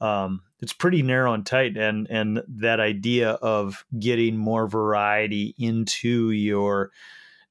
um, 0.00 0.42
it's 0.60 0.72
pretty 0.72 1.02
narrow 1.02 1.34
and 1.34 1.46
tight. 1.46 1.76
And 1.76 2.06
and 2.10 2.42
that 2.48 2.80
idea 2.80 3.32
of 3.32 3.84
getting 3.98 4.36
more 4.36 4.66
variety 4.66 5.54
into 5.58 6.30
your 6.30 6.90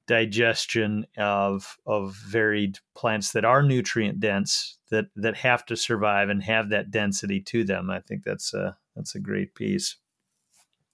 digestion 0.06 1.06
of 1.16 1.78
of 1.86 2.14
varied 2.14 2.78
plants 2.94 3.32
that 3.32 3.44
are 3.44 3.62
nutrient 3.62 4.20
dense 4.20 4.78
that 4.90 5.06
that 5.16 5.36
have 5.36 5.64
to 5.66 5.76
survive 5.76 6.28
and 6.28 6.42
have 6.42 6.68
that 6.70 6.90
density 6.90 7.40
to 7.40 7.64
them. 7.64 7.90
I 7.90 8.00
think 8.00 8.22
that's 8.22 8.52
a 8.54 8.76
that's 8.94 9.14
a 9.14 9.20
great 9.20 9.54
piece. 9.54 9.96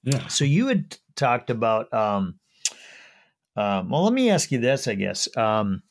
Yeah. 0.03 0.27
So 0.29 0.44
you 0.44 0.68
had 0.68 0.96
talked 1.16 1.51
about. 1.51 1.92
Um, 1.92 2.38
um, 3.57 3.90
well, 3.90 4.05
let 4.05 4.12
me 4.12 4.31
ask 4.31 4.53
you 4.53 4.59
this. 4.59 4.88
I 4.88 4.94
guess. 4.94 5.35
Um, 5.37 5.83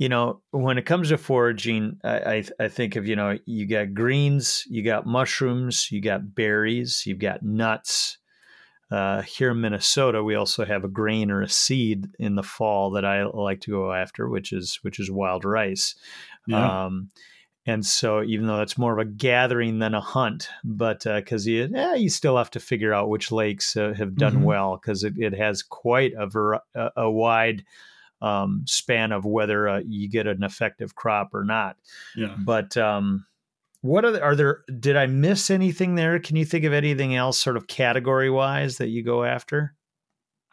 you 0.00 0.08
know, 0.08 0.40
when 0.50 0.78
it 0.78 0.86
comes 0.86 1.10
to 1.10 1.18
foraging, 1.18 1.98
I, 2.02 2.18
I, 2.18 2.44
I 2.58 2.68
think 2.68 2.96
of 2.96 3.06
you 3.06 3.16
know 3.16 3.38
you 3.44 3.66
got 3.66 3.92
greens, 3.92 4.64
you 4.66 4.82
got 4.82 5.06
mushrooms, 5.06 5.92
you 5.92 6.00
got 6.00 6.34
berries, 6.34 7.04
you've 7.04 7.18
got 7.18 7.42
nuts, 7.42 8.16
uh, 8.90 9.20
here 9.20 9.50
in 9.50 9.60
Minnesota, 9.60 10.24
we 10.24 10.34
also 10.36 10.64
have 10.64 10.84
a 10.84 10.88
grain 10.88 11.30
or 11.30 11.42
a 11.42 11.48
seed 11.50 12.08
in 12.18 12.34
the 12.34 12.42
fall 12.42 12.92
that 12.92 13.04
I 13.04 13.24
like 13.24 13.60
to 13.62 13.70
go 13.70 13.92
after, 13.92 14.26
which 14.26 14.54
is 14.54 14.78
which 14.80 14.98
is 14.98 15.10
wild 15.10 15.44
rice. 15.44 15.94
Yeah. 16.46 16.86
Um, 16.86 17.10
and 17.66 17.84
so, 17.84 18.22
even 18.22 18.46
though 18.46 18.62
it's 18.62 18.78
more 18.78 18.98
of 18.98 19.06
a 19.06 19.10
gathering 19.10 19.80
than 19.80 19.92
a 19.92 20.00
hunt, 20.00 20.48
but 20.64 21.04
because 21.04 21.46
uh, 21.46 21.50
you 21.50 21.68
yeah, 21.70 21.94
you 21.94 22.08
still 22.08 22.38
have 22.38 22.50
to 22.52 22.60
figure 22.60 22.94
out 22.94 23.10
which 23.10 23.30
lakes 23.30 23.76
uh, 23.76 23.92
have 23.98 24.16
done 24.16 24.36
mm-hmm. 24.36 24.44
well 24.44 24.80
because 24.80 25.04
it, 25.04 25.12
it 25.18 25.34
has 25.34 25.62
quite 25.62 26.14
a 26.18 26.26
ver- 26.26 26.62
a, 26.74 26.90
a 26.96 27.10
wide 27.10 27.64
um, 28.20 28.64
span 28.66 29.12
of 29.12 29.24
whether 29.24 29.68
uh, 29.68 29.80
you 29.86 30.08
get 30.08 30.26
an 30.26 30.42
effective 30.42 30.94
crop 30.94 31.34
or 31.34 31.44
not. 31.44 31.76
Yeah. 32.14 32.34
But 32.38 32.76
um, 32.76 33.26
what 33.82 34.04
are, 34.04 34.10
the, 34.10 34.22
are 34.22 34.36
there? 34.36 34.62
Did 34.78 34.96
I 34.96 35.06
miss 35.06 35.50
anything 35.50 35.94
there? 35.94 36.18
Can 36.18 36.36
you 36.36 36.44
think 36.44 36.64
of 36.64 36.72
anything 36.72 37.14
else, 37.14 37.38
sort 37.38 37.56
of 37.56 37.66
category 37.66 38.30
wise, 38.30 38.78
that 38.78 38.88
you 38.88 39.02
go 39.02 39.24
after? 39.24 39.74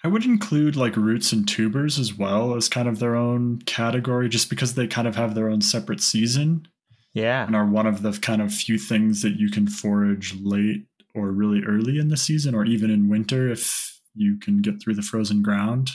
I 0.03 0.08
would 0.08 0.25
include 0.25 0.75
like 0.75 0.95
roots 0.95 1.34
and 1.34 1.47
tubers 1.47 1.97
as 1.97 2.13
well 2.13 2.56
as 2.56 2.69
kind 2.69 2.88
of 2.88 2.99
their 2.99 3.15
own 3.15 3.60
category, 3.65 4.30
just 4.30 4.49
because 4.49 4.75
they 4.75 4.88
kind 4.88 5.08
of 5.08 5.15
have 5.15 5.36
their 5.36 5.49
own 5.49 5.62
separate 5.62 6.01
season. 6.01 6.67
Yeah. 7.13 7.45
And 7.45 7.56
are 7.56 7.65
one 7.65 7.88
of 7.88 8.03
the 8.03 8.12
kind 8.12 8.41
of 8.41 8.53
few 8.53 8.77
things 8.77 9.23
that 9.23 9.39
you 9.39 9.49
can 9.49 9.67
forage 9.67 10.36
late 10.39 10.86
or 11.15 11.32
really 11.32 11.63
early 11.63 11.97
in 11.97 12.10
the 12.10 12.17
season, 12.17 12.53
or 12.53 12.63
even 12.63 12.91
in 12.91 13.10
winter 13.10 13.51
if 13.51 13.99
you 14.13 14.38
can 14.38 14.62
get 14.62 14.80
through 14.80 14.93
the 14.93 15.01
frozen 15.01 15.41
ground. 15.41 15.91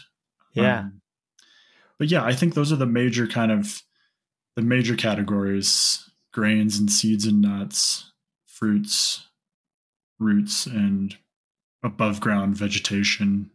Yeah. 0.55 0.81
Um, 0.81 1.02
but 2.03 2.11
yeah, 2.11 2.25
I 2.25 2.33
think 2.33 2.55
those 2.55 2.73
are 2.73 2.77
the 2.77 2.85
major 2.85 3.29
kind 3.29 3.53
of 3.53 3.81
the 4.57 4.63
major 4.63 4.97
categories 4.97 6.11
grains 6.33 6.77
and 6.77 6.91
seeds 6.91 7.27
and 7.27 7.41
nuts, 7.41 8.11
fruits, 8.45 9.29
roots, 10.19 10.67
and 10.67 11.17
above 11.85 12.19
ground 12.19 12.57
vegetation, 12.57 13.53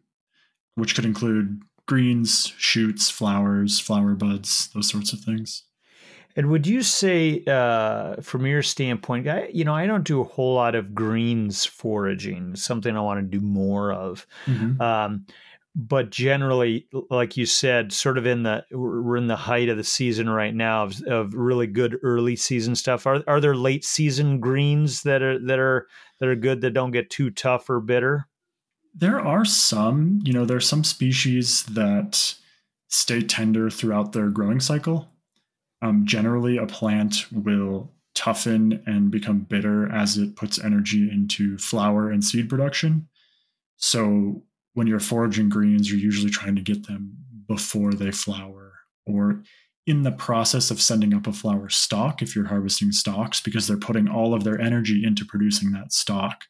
which 0.75 0.95
could 0.95 1.03
include 1.03 1.61
greens, 1.89 2.53
shoots, 2.57 3.09
flowers, 3.09 3.81
flower 3.81 4.13
buds, 4.13 4.69
those 4.73 4.87
sorts 4.87 5.11
of 5.11 5.19
things. 5.19 5.63
And 6.37 6.49
would 6.49 6.65
you 6.65 6.83
say, 6.83 7.43
uh, 7.47 8.21
from 8.21 8.45
your 8.45 8.63
standpoint, 8.63 9.27
I, 9.27 9.49
you 9.51 9.65
know, 9.65 9.75
I 9.75 9.87
don't 9.87 10.05
do 10.05 10.21
a 10.21 10.23
whole 10.23 10.53
lot 10.55 10.73
of 10.73 10.95
greens 10.95 11.65
foraging, 11.65 12.55
something 12.55 12.95
I 12.95 13.01
want 13.01 13.19
to 13.19 13.39
do 13.39 13.43
more 13.43 13.91
of. 13.91 14.25
Mm-hmm. 14.45 14.81
Um, 14.81 15.25
but 15.79 16.09
generally, 16.09 16.87
like 17.11 17.37
you 17.37 17.45
said, 17.45 17.93
sort 17.93 18.17
of 18.17 18.25
in 18.25 18.41
the 18.41 18.65
we're 18.71 19.15
in 19.15 19.27
the 19.27 19.35
height 19.35 19.69
of 19.69 19.77
the 19.77 19.83
season 19.83 20.27
right 20.27 20.53
now 20.53 20.83
of, 20.83 20.99
of 21.03 21.35
really 21.35 21.67
good 21.67 21.97
early 22.01 22.35
season 22.35 22.75
stuff. 22.75 23.05
Are 23.05 23.23
are 23.27 23.39
there 23.39 23.55
late 23.55 23.85
season 23.85 24.39
greens 24.39 25.03
that 25.03 25.21
are 25.21 25.37
that 25.45 25.59
are 25.59 25.87
that 26.19 26.29
are 26.29 26.35
good 26.35 26.61
that 26.61 26.71
don't 26.71 26.89
get 26.89 27.11
too 27.11 27.29
tough 27.29 27.69
or 27.69 27.79
bitter? 27.79 28.27
There 28.95 29.19
are 29.19 29.45
some. 29.45 30.19
You 30.23 30.33
know, 30.33 30.45
there 30.45 30.57
are 30.57 30.61
some 30.61 30.83
species 30.83 31.61
that 31.65 32.33
stay 32.87 33.21
tender 33.21 33.69
throughout 33.69 34.13
their 34.13 34.29
growing 34.29 34.59
cycle. 34.59 35.07
Um, 35.83 36.07
generally, 36.07 36.57
a 36.57 36.65
plant 36.65 37.31
will 37.31 37.91
toughen 38.15 38.81
and 38.87 39.11
become 39.11 39.41
bitter 39.41 39.87
as 39.91 40.17
it 40.17 40.35
puts 40.35 40.57
energy 40.57 41.07
into 41.07 41.55
flower 41.59 42.09
and 42.09 42.23
seed 42.23 42.49
production. 42.49 43.07
So 43.75 44.41
when 44.77 44.85
you're 44.85 44.99
foraging 44.99 45.49
greens, 45.49 45.89
you're 45.89 45.99
usually 45.99 46.29
trying 46.29 46.55
to 46.55 46.61
get 46.61 46.85
them 46.85 47.11
before 47.47 47.93
they 47.93 48.11
flower 48.11 48.73
or 49.07 49.41
in 49.87 50.03
the 50.03 50.11
process 50.11 50.69
of 50.69 50.79
sending 50.79 51.15
up 51.15 51.25
a 51.25 51.33
flower 51.33 51.67
stalk 51.67 52.21
if 52.21 52.35
you're 52.35 52.45
harvesting 52.45 52.91
stalks 52.91 53.41
because 53.41 53.65
they're 53.65 53.75
putting 53.75 54.07
all 54.07 54.35
of 54.35 54.43
their 54.43 54.61
energy 54.61 55.03
into 55.03 55.25
producing 55.25 55.71
that 55.71 55.91
stalk. 55.91 56.43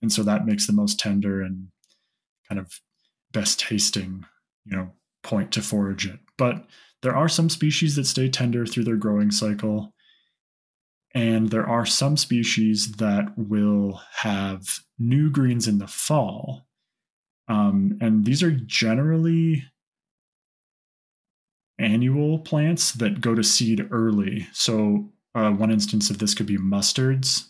And 0.00 0.12
so 0.12 0.22
that 0.22 0.46
makes 0.46 0.68
the 0.68 0.72
most 0.72 1.00
tender 1.00 1.42
and 1.42 1.66
kind 2.48 2.60
of 2.60 2.78
best 3.32 3.58
tasting, 3.58 4.24
you 4.64 4.76
know, 4.76 4.92
point 5.24 5.50
to 5.54 5.60
forage 5.60 6.06
it. 6.06 6.20
But 6.38 6.68
there 7.02 7.16
are 7.16 7.28
some 7.28 7.50
species 7.50 7.96
that 7.96 8.06
stay 8.06 8.28
tender 8.28 8.66
through 8.66 8.84
their 8.84 8.94
growing 8.94 9.32
cycle. 9.32 9.92
And 11.12 11.50
there 11.50 11.68
are 11.68 11.86
some 11.86 12.16
species 12.16 12.92
that 12.98 13.36
will 13.36 14.00
have 14.18 14.62
new 14.96 15.28
greens 15.28 15.66
in 15.66 15.78
the 15.78 15.88
fall. 15.88 16.68
Um, 17.48 17.98
and 18.00 18.24
these 18.24 18.42
are 18.42 18.50
generally 18.50 19.64
annual 21.78 22.38
plants 22.38 22.92
that 22.92 23.20
go 23.20 23.34
to 23.34 23.42
seed 23.42 23.88
early. 23.90 24.46
So, 24.52 25.10
uh, 25.34 25.50
one 25.50 25.70
instance 25.70 26.10
of 26.10 26.18
this 26.18 26.34
could 26.34 26.46
be 26.46 26.56
mustards. 26.56 27.48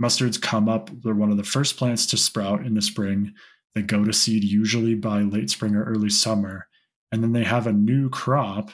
Mustards 0.00 0.40
come 0.40 0.68
up, 0.68 0.90
they're 1.02 1.14
one 1.14 1.32
of 1.32 1.36
the 1.36 1.44
first 1.44 1.76
plants 1.76 2.06
to 2.06 2.16
sprout 2.16 2.64
in 2.64 2.74
the 2.74 2.82
spring. 2.82 3.34
They 3.74 3.82
go 3.82 4.04
to 4.04 4.12
seed 4.12 4.44
usually 4.44 4.94
by 4.94 5.22
late 5.22 5.50
spring 5.50 5.74
or 5.74 5.84
early 5.84 6.10
summer. 6.10 6.68
And 7.10 7.22
then 7.22 7.32
they 7.32 7.44
have 7.44 7.66
a 7.66 7.72
new 7.72 8.08
crop 8.08 8.70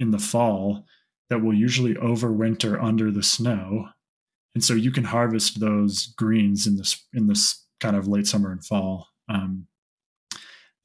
in 0.00 0.10
the 0.10 0.18
fall 0.18 0.84
that 1.30 1.42
will 1.42 1.54
usually 1.54 1.94
overwinter 1.94 2.82
under 2.82 3.10
the 3.10 3.22
snow. 3.22 3.88
And 4.54 4.64
so 4.64 4.74
you 4.74 4.90
can 4.90 5.04
harvest 5.04 5.60
those 5.60 6.06
greens 6.16 6.66
in 6.66 6.76
this 6.76 7.04
in 7.12 7.26
this 7.26 7.64
kind 7.80 7.94
of 7.94 8.08
late 8.08 8.26
summer 8.26 8.50
and 8.50 8.64
fall. 8.64 9.08
Um, 9.28 9.66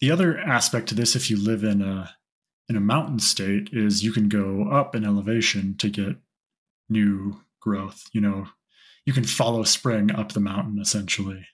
the 0.02 0.12
other 0.12 0.38
aspect 0.38 0.90
to 0.90 0.96
this, 0.96 1.16
if 1.16 1.30
you 1.30 1.42
live 1.42 1.64
in 1.64 1.82
a 1.82 2.14
in 2.68 2.76
a 2.76 2.82
mountain 2.82 3.20
state 3.20 3.70
is 3.72 4.04
you 4.04 4.12
can 4.12 4.30
go 4.30 4.68
up 4.70 4.96
in 4.96 5.06
elevation 5.06 5.76
to 5.78 5.90
get 5.90 6.16
new 6.90 7.42
growth. 7.60 8.06
You 8.14 8.22
know, 8.22 8.48
you 9.06 9.14
can 9.14 9.24
follow 9.24 9.64
spring 9.64 10.12
up 10.12 10.32
the 10.32 10.40
mountain 10.40 10.80
essentially, 10.80 11.46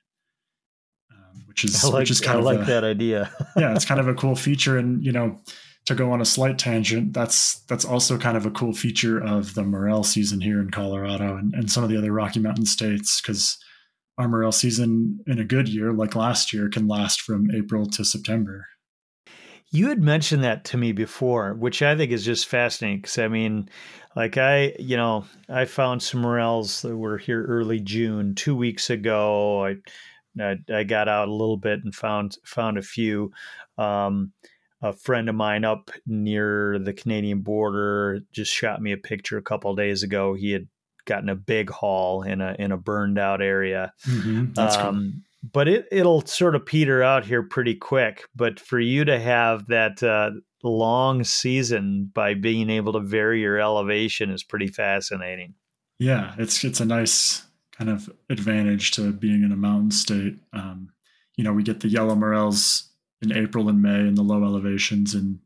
um, 1.12 1.44
which 1.46 1.64
is 1.64 1.84
I 1.84 1.88
like, 1.90 2.00
which 2.02 2.12
is 2.12 2.22
kind 2.22 2.38
I 2.38 2.40
of 2.40 2.46
like 2.46 2.62
a, 2.62 2.66
that 2.66 2.84
idea. 2.84 3.32
yeah, 3.58 3.76
it's 3.76 3.86
kind 3.86 4.00
of 4.00 4.08
a 4.08 4.16
cool 4.16 4.36
feature. 4.48 4.78
And 4.78 5.04
you 5.04 5.12
know, 5.12 5.40
to 5.86 5.96
go 5.96 6.12
on 6.12 6.22
a 6.22 6.26
slight 6.26 6.58
tangent, 6.58 7.14
that's 7.14 7.60
that's 7.62 7.84
also 7.86 8.18
kind 8.18 8.38
of 8.38 8.46
a 8.46 8.52
cool 8.52 8.74
feature 8.74 9.20
of 9.22 9.56
the 9.56 9.64
morel 9.64 10.04
season 10.04 10.40
here 10.40 10.62
in 10.62 10.70
Colorado 10.70 11.36
and, 11.36 11.54
and 11.54 11.70
some 11.70 11.84
of 11.84 11.90
the 11.90 11.98
other 11.98 12.14
Rocky 12.14 12.40
Mountain 12.40 12.66
states 12.66 13.22
because 13.22 13.58
our 14.18 14.28
morel 14.28 14.52
season 14.52 15.20
in 15.28 15.40
a 15.40 15.46
good 15.46 15.68
year, 15.68 15.94
like 15.94 16.16
last 16.16 16.52
year, 16.52 16.70
can 16.70 16.88
last 16.88 17.22
from 17.22 17.52
April 17.52 17.86
to 17.86 18.04
September. 18.04 18.68
You 19.70 19.90
had 19.90 20.02
mentioned 20.02 20.44
that 20.44 20.64
to 20.66 20.78
me 20.78 20.94
before, 20.94 21.54
which 21.54 21.82
I 21.82 21.96
think 21.96 22.12
is 22.12 22.24
just 22.24 22.48
fascinating 22.48 23.02
because 23.02 23.18
I 23.18 23.28
mean, 23.28 23.70
like 24.16 24.38
I, 24.38 24.74
you 24.80 24.96
know, 24.96 25.26
I 25.50 25.66
found 25.66 26.02
some 26.02 26.22
morels 26.22 26.82
that 26.84 26.96
were 26.96 27.18
here 27.18 27.44
early 27.44 27.80
June 27.80 28.34
two 28.34 28.56
weeks 28.56 28.90
ago. 28.90 29.66
I, 29.66 29.76
I, 30.42 30.56
I 30.74 30.84
got 30.84 31.10
out 31.10 31.28
a 31.28 31.34
little 31.34 31.58
bit 31.58 31.82
and 31.84 31.94
found 31.94 32.38
found 32.46 32.78
a 32.78 32.82
few. 32.82 33.32
Um, 33.78 34.32
a 34.82 34.94
friend 34.94 35.28
of 35.28 35.36
mine 35.36 35.66
up 35.66 35.90
near 36.06 36.78
the 36.80 36.94
Canadian 36.94 37.42
border 37.42 38.20
just 38.32 38.54
shot 38.54 38.82
me 38.82 38.92
a 38.92 38.98
picture 38.98 39.38
a 39.38 39.44
couple 39.44 39.76
days 39.76 40.04
ago. 40.04 40.36
He 40.36 40.52
had 40.52 40.68
gotten 41.08 41.30
a 41.30 41.36
big 41.36 41.72
haul 41.72 42.22
in 42.22 42.42
a 42.42 42.56
in 42.60 42.72
a 42.72 42.78
burned 42.78 43.18
out 43.18 43.42
area. 43.42 43.92
Mm-hmm. 44.06 44.54
That's 44.54 44.78
um, 44.78 45.12
cool 45.14 45.22
but 45.52 45.68
it 45.68 45.88
it'll 45.92 46.26
sort 46.26 46.56
of 46.56 46.66
peter 46.66 47.04
out 47.04 47.26
here 47.26 47.44
pretty 47.44 47.76
quick. 47.76 48.26
But 48.36 48.60
for 48.60 48.80
you 48.80 49.06
to 49.06 49.20
have 49.20 49.68
that 49.68 50.02
uh, 50.04 50.32
long 50.64 51.24
season 51.24 52.12
by 52.14 52.34
being 52.34 52.70
able 52.70 52.94
to 52.94 53.00
vary 53.00 53.42
your 53.42 53.60
elevation 53.60 54.30
is 54.30 54.44
pretty 54.44 54.68
fascinating. 54.68 55.54
Yeah, 56.00 56.36
it's 56.38 56.64
it's 56.64 56.80
a 56.80 56.86
nice 56.86 57.44
kind 57.72 57.90
of 57.90 58.10
advantage 58.30 58.92
to 58.92 59.12
being 59.12 59.44
in 59.44 59.52
a 59.52 59.58
mountain 59.58 59.92
state. 59.92 60.38
Um, 60.54 60.90
you 61.36 61.44
know, 61.44 61.54
we 61.54 61.64
get 61.64 61.82
the 61.82 61.90
yellow 61.90 62.16
morels 62.16 62.90
in 63.22 63.32
April 63.32 63.70
and 63.70 63.82
May 63.82 64.00
in 64.00 64.16
the 64.16 64.24
low 64.24 64.44
elevations, 64.44 65.14
and 65.14 65.40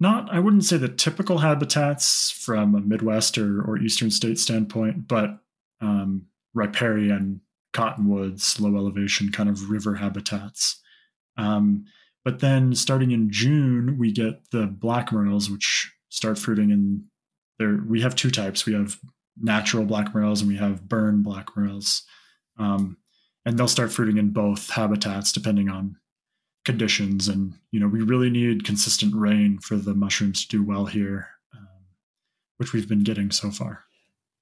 not 0.00 0.32
I 0.32 0.40
wouldn't 0.40 0.64
say 0.64 0.76
the 0.76 0.88
typical 0.88 1.38
habitats 1.38 2.30
from 2.30 2.74
a 2.74 2.80
Midwest 2.80 3.38
or, 3.38 3.62
or 3.62 3.78
Eastern 3.78 4.10
state 4.10 4.38
standpoint, 4.38 5.08
but 5.08 5.38
um, 5.80 6.26
riparian 6.54 7.40
cottonwoods, 7.72 8.60
low 8.60 8.76
elevation 8.76 9.30
kind 9.30 9.48
of 9.48 9.70
river 9.70 9.96
habitats. 9.96 10.80
Um, 11.36 11.84
but 12.24 12.40
then 12.40 12.74
starting 12.74 13.10
in 13.10 13.30
June, 13.30 13.98
we 13.98 14.12
get 14.12 14.50
the 14.50 14.66
black 14.66 15.12
morels, 15.12 15.50
which 15.50 15.92
start 16.08 16.38
fruiting 16.38 16.70
in 16.70 17.04
there. 17.58 17.80
We 17.86 18.00
have 18.00 18.16
two 18.16 18.30
types. 18.30 18.64
We 18.64 18.72
have 18.72 18.98
natural 19.40 19.84
black 19.84 20.14
morels 20.14 20.40
and 20.40 20.48
we 20.48 20.56
have 20.56 20.88
burn 20.88 21.22
black 21.22 21.56
morels. 21.56 22.04
Um, 22.58 22.98
and 23.44 23.58
they'll 23.58 23.68
start 23.68 23.92
fruiting 23.92 24.16
in 24.16 24.30
both 24.30 24.70
habitats 24.70 25.32
depending 25.32 25.68
on 25.68 25.96
conditions. 26.64 27.28
And, 27.28 27.54
you 27.70 27.80
know, 27.80 27.88
we 27.88 28.02
really 28.02 28.30
need 28.30 28.64
consistent 28.64 29.14
rain 29.14 29.58
for 29.58 29.76
the 29.76 29.94
mushrooms 29.94 30.42
to 30.42 30.48
do 30.48 30.64
well 30.64 30.86
here, 30.86 31.28
um, 31.54 31.68
which 32.56 32.72
we've 32.72 32.88
been 32.88 33.04
getting 33.04 33.30
so 33.30 33.50
far. 33.50 33.84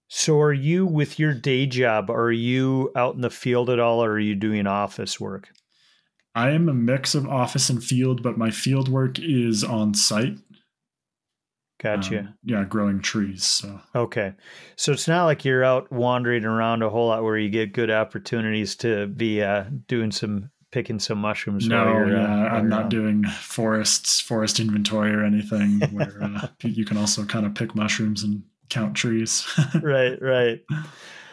So, 0.08 0.38
are 0.40 0.52
you 0.52 0.84
with 0.84 1.18
your 1.18 1.32
day 1.32 1.64
job? 1.66 2.10
Are 2.10 2.30
you 2.30 2.92
out 2.94 3.14
in 3.14 3.22
the 3.22 3.30
field 3.30 3.70
at 3.70 3.80
all, 3.80 4.04
or 4.04 4.10
are 4.10 4.18
you 4.20 4.34
doing 4.34 4.66
office 4.66 5.18
work? 5.18 5.48
I 6.34 6.50
am 6.50 6.68
a 6.68 6.74
mix 6.74 7.14
of 7.14 7.26
office 7.26 7.70
and 7.70 7.82
field, 7.82 8.22
but 8.22 8.36
my 8.36 8.50
field 8.50 8.88
work 8.88 9.18
is 9.18 9.64
on 9.64 9.94
site. 9.94 10.38
Gotcha. 11.82 12.20
Um, 12.20 12.34
yeah, 12.44 12.64
growing 12.64 13.00
trees. 13.00 13.44
So. 13.44 13.80
Okay, 13.94 14.34
so 14.76 14.92
it's 14.92 15.08
not 15.08 15.24
like 15.24 15.44
you're 15.44 15.64
out 15.64 15.90
wandering 15.90 16.44
around 16.44 16.82
a 16.82 16.90
whole 16.90 17.08
lot 17.08 17.22
where 17.22 17.38
you 17.38 17.48
get 17.48 17.72
good 17.72 17.90
opportunities 17.90 18.76
to 18.76 19.06
be 19.08 19.42
uh, 19.42 19.64
doing 19.88 20.12
some 20.12 20.50
picking 20.72 20.98
some 20.98 21.18
mushrooms. 21.18 21.68
No, 21.68 22.06
yeah, 22.06 22.24
uh, 22.24 22.48
I'm 22.48 22.68
not 22.68 22.88
doing 22.88 23.22
forests, 23.24 24.20
forest 24.20 24.58
inventory 24.58 25.14
or 25.14 25.22
anything. 25.22 25.80
where 25.92 26.18
uh, 26.22 26.48
you 26.62 26.84
can 26.84 26.96
also 26.96 27.24
kind 27.24 27.46
of 27.46 27.54
pick 27.54 27.76
mushrooms 27.76 28.24
and 28.24 28.42
count 28.70 28.96
trees. 28.96 29.46
right, 29.82 30.20
right. 30.20 30.60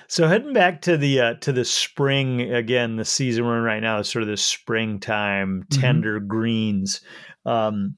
So 0.07 0.27
heading 0.27 0.53
back 0.53 0.81
to 0.83 0.97
the 0.97 1.21
uh, 1.21 1.33
to 1.35 1.51
the 1.51 1.65
spring 1.65 2.53
again, 2.53 2.97
the 2.97 3.05
season 3.05 3.45
we're 3.45 3.57
in 3.57 3.63
right 3.63 3.81
now 3.81 3.99
is 3.99 4.09
sort 4.09 4.23
of 4.23 4.29
the 4.29 4.37
springtime 4.37 5.63
mm-hmm. 5.63 5.81
tender 5.81 6.19
mm-hmm. 6.19 6.27
greens. 6.27 7.01
Um, 7.45 7.95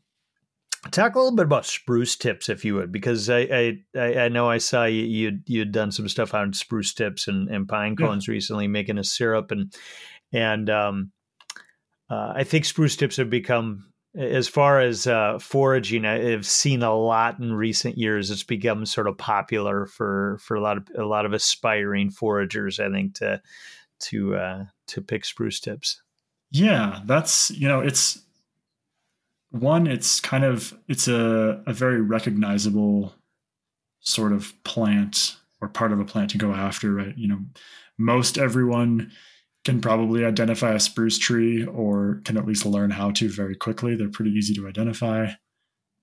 talk 0.92 1.16
a 1.16 1.20
little 1.20 1.36
bit 1.36 1.46
about 1.46 1.66
spruce 1.66 2.16
tips, 2.16 2.50
if 2.50 2.66
you 2.66 2.76
would, 2.76 2.92
because 2.92 3.30
I 3.30 3.78
I, 3.96 4.00
I 4.00 4.30
know 4.30 4.50
I 4.50 4.60
saw 4.60 4.86
you 4.86 5.04
you'd, 5.04 5.44
you'd 5.48 5.72
done 5.72 5.92
some 5.92 6.08
stuff 6.08 6.34
on 6.34 6.54
spruce 6.54 6.94
tips 6.94 7.28
and, 7.28 7.50
and 7.50 7.68
pine 7.68 7.96
cones 7.96 8.28
yeah. 8.28 8.34
recently, 8.34 8.68
making 8.68 8.98
a 8.98 9.04
syrup 9.04 9.52
and 9.52 9.74
and 10.34 10.70
um, 10.70 11.12
uh, 12.12 12.34
I 12.36 12.44
think 12.44 12.66
spruce 12.66 12.98
tips 12.98 13.16
have 13.18 13.30
become 13.30 13.92
as 14.14 14.48
far 14.50 14.82
as 14.82 15.08
uh, 15.08 15.40
foraging, 15.40 16.06
I've 16.06 16.46
seen 16.46 16.84
a 16.84 16.94
lot 16.94 17.40
in 17.40 17.54
recent 17.54 17.98
years. 17.98 18.30
It's 18.30 18.44
become 18.44 18.86
sort 18.86 19.08
of 19.08 19.18
popular 19.18 19.86
for 19.86 20.38
for 20.42 20.56
a 20.56 20.62
lot 20.62 20.78
of 20.78 20.88
a 20.98 21.06
lot 21.06 21.26
of 21.26 21.32
aspiring 21.32 22.10
foragers. 22.10 22.80
I 22.80 22.92
think 22.92 23.16
to 23.16 23.42
to 24.02 24.36
uh, 24.36 24.66
to 24.88 25.02
pick 25.02 25.24
spruce 25.24 25.62
tips. 25.62 26.02
Yeah, 26.52 27.00
that's 27.06 27.52
you 27.52 27.70
know 27.70 27.80
it's 27.80 28.22
one. 29.52 29.88
It's 29.88 30.20
kind 30.20 30.44
of 30.44 30.78
it's 30.90 31.08
a 31.08 31.64
a 31.66 31.72
very 31.72 32.02
recognizable 32.02 33.16
sort 34.02 34.34
of 34.34 34.54
plant 34.66 35.38
or 35.62 35.70
part 35.70 35.94
of 35.94 36.02
a 36.02 36.06
plant 36.06 36.32
to 36.32 36.38
go 36.38 36.52
after, 36.52 36.94
right? 36.94 37.18
You 37.18 37.30
know, 37.30 37.40
most 37.98 38.38
everyone 38.38 39.12
can 39.64 39.82
probably 39.82 40.26
identify 40.26 40.74
a 40.74 40.80
spruce 40.80 41.18
tree 41.18 41.66
or 41.66 42.22
can 42.26 42.38
at 42.38 42.48
least 42.48 42.66
learn 42.66 42.90
how 42.90 43.12
to 43.12 43.30
very 43.30 43.56
quickly. 43.56 43.96
They're 43.96 44.10
pretty 44.10 44.32
easy 44.32 44.54
to 44.56 44.68
identify. 44.68 45.28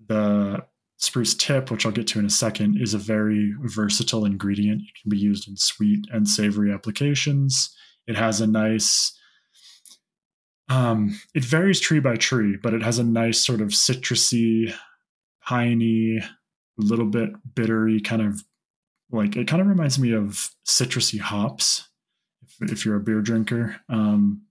The 0.06 0.64
spruce 0.96 1.34
tip, 1.34 1.70
which 1.70 1.84
I'll 1.84 1.92
get 1.92 2.06
to 2.08 2.18
in 2.18 2.26
a 2.26 2.30
second, 2.30 2.80
is 2.80 2.94
a 2.94 2.98
very 2.98 3.54
versatile 3.60 4.24
ingredient. 4.24 4.82
It 4.82 5.02
can 5.02 5.10
be 5.10 5.18
used 5.18 5.48
in 5.48 5.56
sweet 5.56 6.06
and 6.12 6.28
savory 6.28 6.72
applications. 6.72 7.74
It 8.06 8.16
has 8.16 8.40
a 8.40 8.46
nice, 8.46 9.12
um, 10.68 11.20
it 11.34 11.44
varies 11.44 11.80
tree 11.80 12.00
by 12.00 12.16
tree, 12.16 12.56
but 12.62 12.74
it 12.74 12.82
has 12.82 12.98
a 12.98 13.04
nice 13.04 13.44
sort 13.44 13.60
of 13.60 13.68
citrusy, 13.68 14.72
piney, 15.42 16.20
little 16.78 17.06
bit 17.06 17.30
bittery 17.54 18.00
kind 18.00 18.22
of 18.22 18.44
like 19.10 19.36
it 19.36 19.48
kind 19.48 19.60
of 19.60 19.68
reminds 19.68 19.98
me 19.98 20.12
of 20.12 20.50
citrusy 20.66 21.18
hops 21.18 21.88
if 22.60 22.84
you're 22.84 22.96
a 22.96 23.00
beer 23.00 23.20
drinker. 23.20 23.76
Um, 23.88 24.42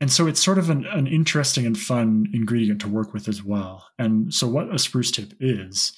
and 0.00 0.12
so 0.12 0.26
it's 0.26 0.42
sort 0.42 0.58
of 0.58 0.68
an, 0.68 0.84
an 0.86 1.06
interesting 1.06 1.64
and 1.64 1.78
fun 1.78 2.26
ingredient 2.32 2.80
to 2.82 2.88
work 2.88 3.14
with 3.14 3.28
as 3.28 3.42
well. 3.42 3.86
And 3.98 4.32
so, 4.32 4.46
what 4.46 4.72
a 4.74 4.78
spruce 4.78 5.10
tip 5.10 5.32
is, 5.40 5.96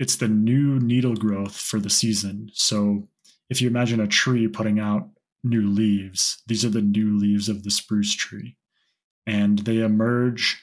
it's 0.00 0.16
the 0.16 0.28
new 0.28 0.78
needle 0.80 1.14
growth 1.14 1.56
for 1.56 1.78
the 1.78 1.90
season. 1.90 2.50
So, 2.52 3.08
if 3.48 3.62
you 3.62 3.68
imagine 3.68 4.00
a 4.00 4.08
tree 4.08 4.48
putting 4.48 4.80
out 4.80 5.08
new 5.44 5.68
leaves, 5.68 6.42
these 6.48 6.64
are 6.64 6.70
the 6.70 6.82
new 6.82 7.16
leaves 7.16 7.48
of 7.48 7.62
the 7.62 7.70
spruce 7.70 8.14
tree. 8.14 8.56
And 9.26 9.60
they 9.60 9.78
emerge 9.78 10.60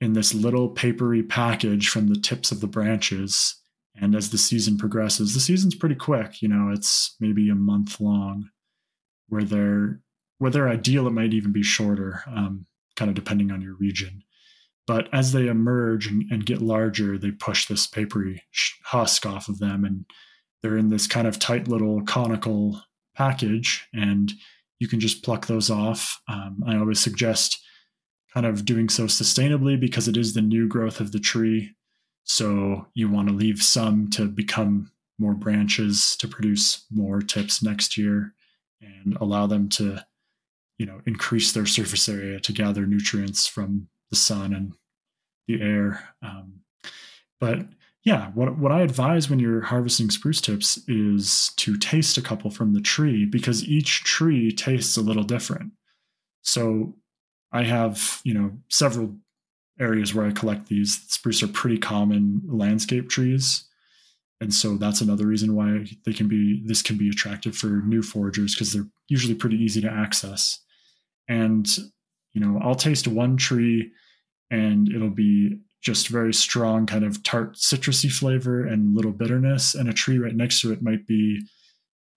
in 0.00 0.12
this 0.12 0.34
little 0.34 0.68
papery 0.68 1.22
package 1.22 1.88
from 1.88 2.08
the 2.08 2.20
tips 2.20 2.50
of 2.50 2.60
the 2.60 2.66
branches. 2.66 3.56
And 3.94 4.14
as 4.14 4.30
the 4.30 4.38
season 4.38 4.78
progresses, 4.78 5.34
the 5.34 5.40
season's 5.40 5.74
pretty 5.74 5.94
quick. 5.94 6.40
You 6.40 6.48
know, 6.48 6.70
it's 6.70 7.16
maybe 7.20 7.48
a 7.50 7.54
month 7.54 8.00
long. 8.00 8.50
Where 9.28 9.44
they're 9.44 10.00
where 10.38 10.50
they're 10.50 10.68
ideal, 10.68 11.06
it 11.06 11.12
might 11.12 11.32
even 11.32 11.52
be 11.52 11.62
shorter, 11.62 12.22
um, 12.26 12.66
kind 12.94 13.08
of 13.08 13.14
depending 13.14 13.50
on 13.50 13.62
your 13.62 13.74
region. 13.74 14.22
But 14.86 15.08
as 15.12 15.32
they 15.32 15.48
emerge 15.48 16.06
and, 16.06 16.24
and 16.30 16.46
get 16.46 16.60
larger, 16.60 17.18
they 17.18 17.30
push 17.30 17.66
this 17.66 17.86
papery 17.86 18.42
husk 18.84 19.26
off 19.26 19.48
of 19.48 19.58
them, 19.58 19.84
and 19.84 20.04
they're 20.62 20.76
in 20.76 20.90
this 20.90 21.06
kind 21.06 21.26
of 21.26 21.38
tight 21.38 21.68
little 21.68 22.02
conical 22.02 22.80
package, 23.14 23.88
and 23.92 24.32
you 24.78 24.88
can 24.88 25.00
just 25.00 25.24
pluck 25.24 25.46
those 25.46 25.70
off. 25.70 26.20
Um, 26.28 26.62
I 26.66 26.76
always 26.76 27.00
suggest 27.00 27.58
kind 28.32 28.46
of 28.46 28.64
doing 28.66 28.88
so 28.88 29.04
sustainably 29.04 29.80
because 29.80 30.08
it 30.08 30.16
is 30.16 30.34
the 30.34 30.42
new 30.42 30.68
growth 30.68 31.00
of 31.00 31.12
the 31.12 31.18
tree. 31.18 31.74
So 32.24 32.86
you 32.94 33.08
want 33.08 33.28
to 33.28 33.34
leave 33.34 33.62
some 33.62 34.10
to 34.10 34.26
become 34.26 34.90
more 35.18 35.34
branches 35.34 36.14
to 36.18 36.28
produce 36.28 36.84
more 36.90 37.22
tips 37.22 37.62
next 37.62 37.96
year 37.96 38.34
and 38.80 39.16
allow 39.20 39.46
them 39.46 39.68
to, 39.70 40.04
you 40.78 40.86
know, 40.86 41.00
increase 41.06 41.52
their 41.52 41.66
surface 41.66 42.08
area 42.08 42.40
to 42.40 42.52
gather 42.52 42.86
nutrients 42.86 43.46
from 43.46 43.88
the 44.10 44.16
sun 44.16 44.52
and 44.52 44.72
the 45.48 45.60
air. 45.62 46.14
Um, 46.22 46.60
but 47.40 47.66
yeah, 48.04 48.30
what 48.34 48.56
what 48.56 48.72
I 48.72 48.82
advise 48.82 49.28
when 49.28 49.40
you're 49.40 49.62
harvesting 49.62 50.10
spruce 50.10 50.40
tips 50.40 50.78
is 50.86 51.52
to 51.56 51.76
taste 51.76 52.16
a 52.16 52.22
couple 52.22 52.50
from 52.50 52.72
the 52.72 52.80
tree 52.80 53.24
because 53.24 53.64
each 53.64 54.04
tree 54.04 54.52
tastes 54.52 54.96
a 54.96 55.02
little 55.02 55.24
different. 55.24 55.72
So 56.42 56.94
I 57.52 57.64
have, 57.64 58.20
you 58.22 58.32
know, 58.32 58.52
several 58.68 59.16
areas 59.80 60.14
where 60.14 60.26
I 60.26 60.30
collect 60.30 60.68
these. 60.68 61.02
Spruce 61.08 61.42
are 61.42 61.48
pretty 61.48 61.78
common 61.78 62.42
landscape 62.46 63.08
trees. 63.08 63.64
And 64.40 64.52
so 64.52 64.76
that's 64.76 65.00
another 65.00 65.26
reason 65.26 65.54
why 65.54 65.86
they 66.04 66.12
can 66.12 66.28
be 66.28 66.62
this 66.66 66.82
can 66.82 66.96
be 66.96 67.08
attractive 67.08 67.56
for 67.56 67.66
new 67.66 68.02
foragers 68.02 68.54
because 68.54 68.72
they're 68.72 68.88
usually 69.08 69.34
pretty 69.34 69.56
easy 69.56 69.80
to 69.80 69.90
access. 69.90 70.60
And 71.28 71.66
you 72.34 72.40
know, 72.40 72.60
I'll 72.62 72.74
taste 72.74 73.08
one 73.08 73.36
tree 73.36 73.90
and 74.50 74.88
it'll 74.90 75.10
be 75.10 75.58
just 75.82 76.08
very 76.08 76.34
strong 76.34 76.84
kind 76.84 77.04
of 77.04 77.22
tart 77.22 77.54
citrusy 77.54 78.12
flavor 78.12 78.66
and 78.66 78.94
little 78.94 79.12
bitterness. 79.12 79.74
And 79.74 79.88
a 79.88 79.92
tree 79.92 80.18
right 80.18 80.34
next 80.34 80.60
to 80.60 80.72
it 80.72 80.82
might 80.82 81.06
be 81.06 81.40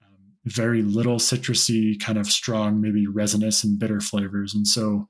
um, 0.04 0.34
very 0.46 0.82
little 0.82 1.18
citrusy 1.18 2.00
kind 2.00 2.18
of 2.18 2.28
strong 2.28 2.82
maybe 2.82 3.08
resinous 3.08 3.64
and 3.64 3.80
bitter 3.80 4.02
flavors. 4.02 4.54
And 4.54 4.68
so 4.68 5.08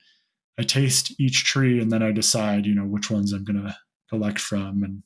i 0.60 0.62
taste 0.62 1.14
each 1.18 1.46
tree 1.46 1.80
and 1.80 1.90
then 1.90 2.04
i 2.04 2.12
decide 2.12 2.66
you 2.66 2.76
know 2.76 2.84
which 2.84 3.10
ones 3.10 3.32
i'm 3.32 3.46
going 3.46 3.64
to 3.64 3.74
collect 4.10 4.40
from. 4.40 4.84
And 4.84 5.04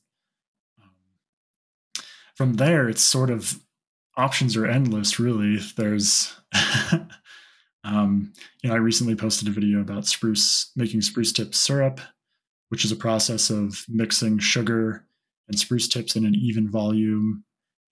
from 2.34 2.54
there 2.54 2.88
it's 2.88 3.02
sort 3.02 3.30
of 3.30 3.60
options 4.16 4.56
are 4.56 4.66
endless 4.66 5.18
really 5.18 5.58
there's 5.76 6.34
um, 7.84 8.32
you 8.62 8.68
know 8.68 8.74
i 8.74 8.78
recently 8.78 9.14
posted 9.14 9.48
a 9.48 9.50
video 9.50 9.80
about 9.80 10.06
spruce 10.06 10.70
making 10.76 11.00
spruce 11.00 11.32
tip 11.32 11.54
syrup 11.54 12.00
which 12.68 12.84
is 12.84 12.92
a 12.92 12.96
process 12.96 13.50
of 13.50 13.84
mixing 13.88 14.38
sugar 14.38 15.04
and 15.48 15.58
spruce 15.58 15.88
tips 15.88 16.16
in 16.16 16.24
an 16.24 16.34
even 16.34 16.70
volume 16.70 17.44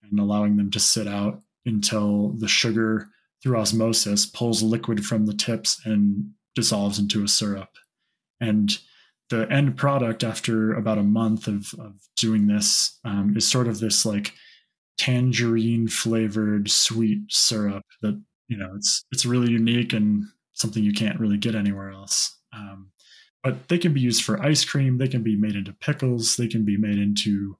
and 0.09 0.19
allowing 0.19 0.57
them 0.57 0.71
to 0.71 0.79
sit 0.79 1.07
out 1.07 1.41
until 1.65 2.29
the 2.39 2.47
sugar 2.47 3.09
through 3.41 3.57
osmosis 3.57 4.25
pulls 4.25 4.63
liquid 4.63 5.05
from 5.05 5.25
the 5.25 5.33
tips 5.33 5.79
and 5.85 6.31
dissolves 6.55 6.99
into 6.99 7.23
a 7.23 7.27
syrup. 7.27 7.77
And 8.39 8.77
the 9.29 9.49
end 9.51 9.77
product 9.77 10.23
after 10.23 10.73
about 10.73 10.97
a 10.97 11.03
month 11.03 11.47
of, 11.47 11.73
of 11.79 11.93
doing 12.17 12.47
this 12.47 12.99
um, 13.05 13.33
is 13.35 13.49
sort 13.49 13.67
of 13.67 13.79
this 13.79 14.05
like 14.05 14.33
tangerine 14.97 15.87
flavored 15.87 16.69
sweet 16.69 17.19
syrup 17.29 17.83
that 18.01 18.21
you 18.47 18.57
know 18.57 18.73
it's 18.75 19.05
it's 19.11 19.25
really 19.25 19.51
unique 19.51 19.93
and 19.93 20.25
something 20.53 20.83
you 20.83 20.93
can't 20.93 21.19
really 21.19 21.37
get 21.37 21.55
anywhere 21.55 21.89
else 21.89 22.37
um, 22.53 22.91
but 23.43 23.67
they 23.67 23.77
can 23.77 23.93
be 23.93 23.99
used 23.99 24.23
for 24.23 24.41
ice 24.41 24.63
cream. 24.63 24.97
They 24.97 25.09
can 25.09 25.21
be 25.21 25.35
made 25.35 25.55
into 25.55 25.73
pickles. 25.73 26.37
They 26.37 26.47
can 26.47 26.63
be 26.63 26.77
made 26.77 26.97
into 26.97 27.57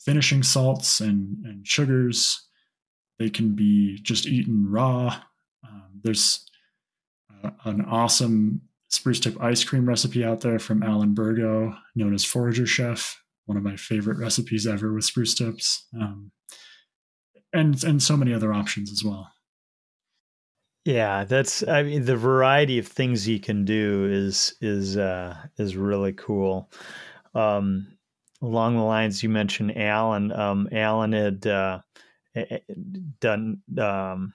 finishing 0.00 0.42
salts 0.42 1.00
and, 1.00 1.44
and 1.44 1.66
sugars. 1.66 2.48
They 3.18 3.28
can 3.28 3.54
be 3.54 3.98
just 4.00 4.26
eaten 4.26 4.70
raw. 4.70 5.20
Um, 5.62 6.00
there's 6.02 6.48
uh, 7.44 7.50
an 7.64 7.84
awesome 7.84 8.62
spruce 8.88 9.20
tip 9.20 9.40
ice 9.40 9.64
cream 9.64 9.88
recipe 9.88 10.24
out 10.24 10.40
there 10.40 10.58
from 10.58 10.82
Alan 10.82 11.14
Bergo, 11.14 11.76
known 11.94 12.14
as 12.14 12.24
Forager 12.24 12.66
Chef. 12.66 13.20
One 13.46 13.56
of 13.56 13.62
my 13.62 13.76
favorite 13.76 14.18
recipes 14.18 14.66
ever 14.66 14.92
with 14.92 15.04
spruce 15.04 15.34
tips, 15.34 15.86
um, 15.98 16.32
and 17.52 17.82
and 17.82 18.02
so 18.02 18.16
many 18.16 18.34
other 18.34 18.52
options 18.52 18.92
as 18.92 19.02
well. 19.02 19.30
Yeah, 20.84 21.24
that's 21.24 21.66
I 21.66 21.82
mean 21.82 22.04
the 22.04 22.16
variety 22.16 22.78
of 22.78 22.86
things 22.86 23.28
you 23.28 23.40
can 23.40 23.64
do 23.64 24.08
is 24.10 24.54
is 24.60 24.96
uh 24.96 25.36
is 25.58 25.76
really 25.76 26.12
cool. 26.14 26.70
Um 27.34 27.98
along 28.40 28.76
the 28.76 28.82
lines 28.82 29.22
you 29.22 29.28
mentioned 29.28 29.76
Alan, 29.76 30.32
um 30.32 30.68
Alan 30.72 31.12
had 31.12 31.46
uh 31.46 31.80
done 33.20 33.62
um 33.78 34.32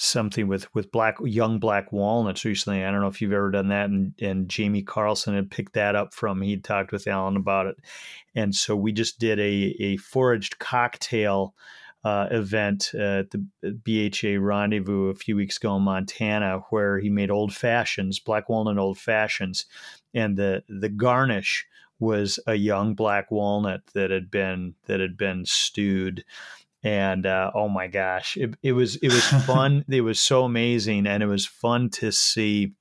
something 0.00 0.46
with 0.46 0.72
with 0.74 0.92
black 0.92 1.16
young 1.22 1.58
black 1.58 1.92
walnuts 1.92 2.44
recently. 2.44 2.84
I 2.84 2.90
don't 2.90 3.00
know 3.00 3.08
if 3.08 3.20
you've 3.20 3.32
ever 3.32 3.50
done 3.50 3.68
that, 3.68 3.90
and 3.90 4.14
and 4.20 4.48
Jamie 4.48 4.82
Carlson 4.82 5.34
had 5.34 5.50
picked 5.50 5.74
that 5.74 5.96
up 5.96 6.14
from. 6.14 6.40
He'd 6.40 6.64
talked 6.64 6.92
with 6.92 7.06
Alan 7.06 7.36
about 7.36 7.66
it, 7.66 7.76
and 8.34 8.54
so 8.54 8.74
we 8.76 8.92
just 8.92 9.18
did 9.18 9.38
a 9.40 9.76
a 9.80 9.96
foraged 9.98 10.58
cocktail 10.60 11.54
uh, 12.04 12.28
event 12.30 12.94
at 12.94 13.30
the 13.32 13.44
BHA 13.62 14.40
Rendezvous 14.40 15.08
a 15.08 15.14
few 15.14 15.34
weeks 15.34 15.56
ago 15.56 15.76
in 15.76 15.82
Montana, 15.82 16.60
where 16.70 17.00
he 17.00 17.10
made 17.10 17.30
old 17.30 17.52
fashions, 17.52 18.20
black 18.20 18.48
walnut 18.48 18.78
old 18.78 18.98
fashions, 18.98 19.66
and 20.14 20.36
the 20.36 20.62
the 20.68 20.88
garnish 20.88 21.66
was 22.00 22.38
a 22.46 22.54
young 22.54 22.94
black 22.94 23.32
walnut 23.32 23.82
that 23.94 24.12
had 24.12 24.30
been 24.30 24.74
that 24.86 25.00
had 25.00 25.16
been 25.16 25.44
stewed 25.44 26.24
and 26.82 27.26
uh, 27.26 27.50
oh 27.54 27.68
my 27.68 27.86
gosh 27.86 28.36
it, 28.36 28.54
it 28.62 28.72
was 28.72 28.96
it 28.96 29.12
was 29.12 29.26
fun 29.46 29.84
it 29.88 30.02
was 30.02 30.20
so 30.20 30.44
amazing 30.44 31.06
and 31.06 31.22
it 31.22 31.26
was 31.26 31.46
fun 31.46 31.90
to 31.90 32.12
see 32.12 32.72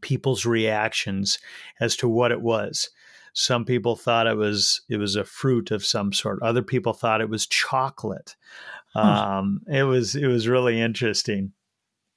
people's 0.00 0.44
reactions 0.46 1.38
as 1.80 1.96
to 1.96 2.08
what 2.08 2.32
it 2.32 2.40
was 2.40 2.90
some 3.34 3.64
people 3.64 3.96
thought 3.96 4.28
it 4.28 4.36
was 4.36 4.80
it 4.88 4.96
was 4.96 5.16
a 5.16 5.24
fruit 5.24 5.72
of 5.72 5.84
some 5.84 6.12
sort. 6.12 6.40
Other 6.40 6.62
people 6.62 6.92
thought 6.92 7.20
it 7.20 7.28
was 7.28 7.46
chocolate. 7.46 8.36
Um, 8.94 9.60
it 9.66 9.82
was 9.82 10.14
it 10.14 10.28
was 10.28 10.46
really 10.46 10.80
interesting. 10.80 11.52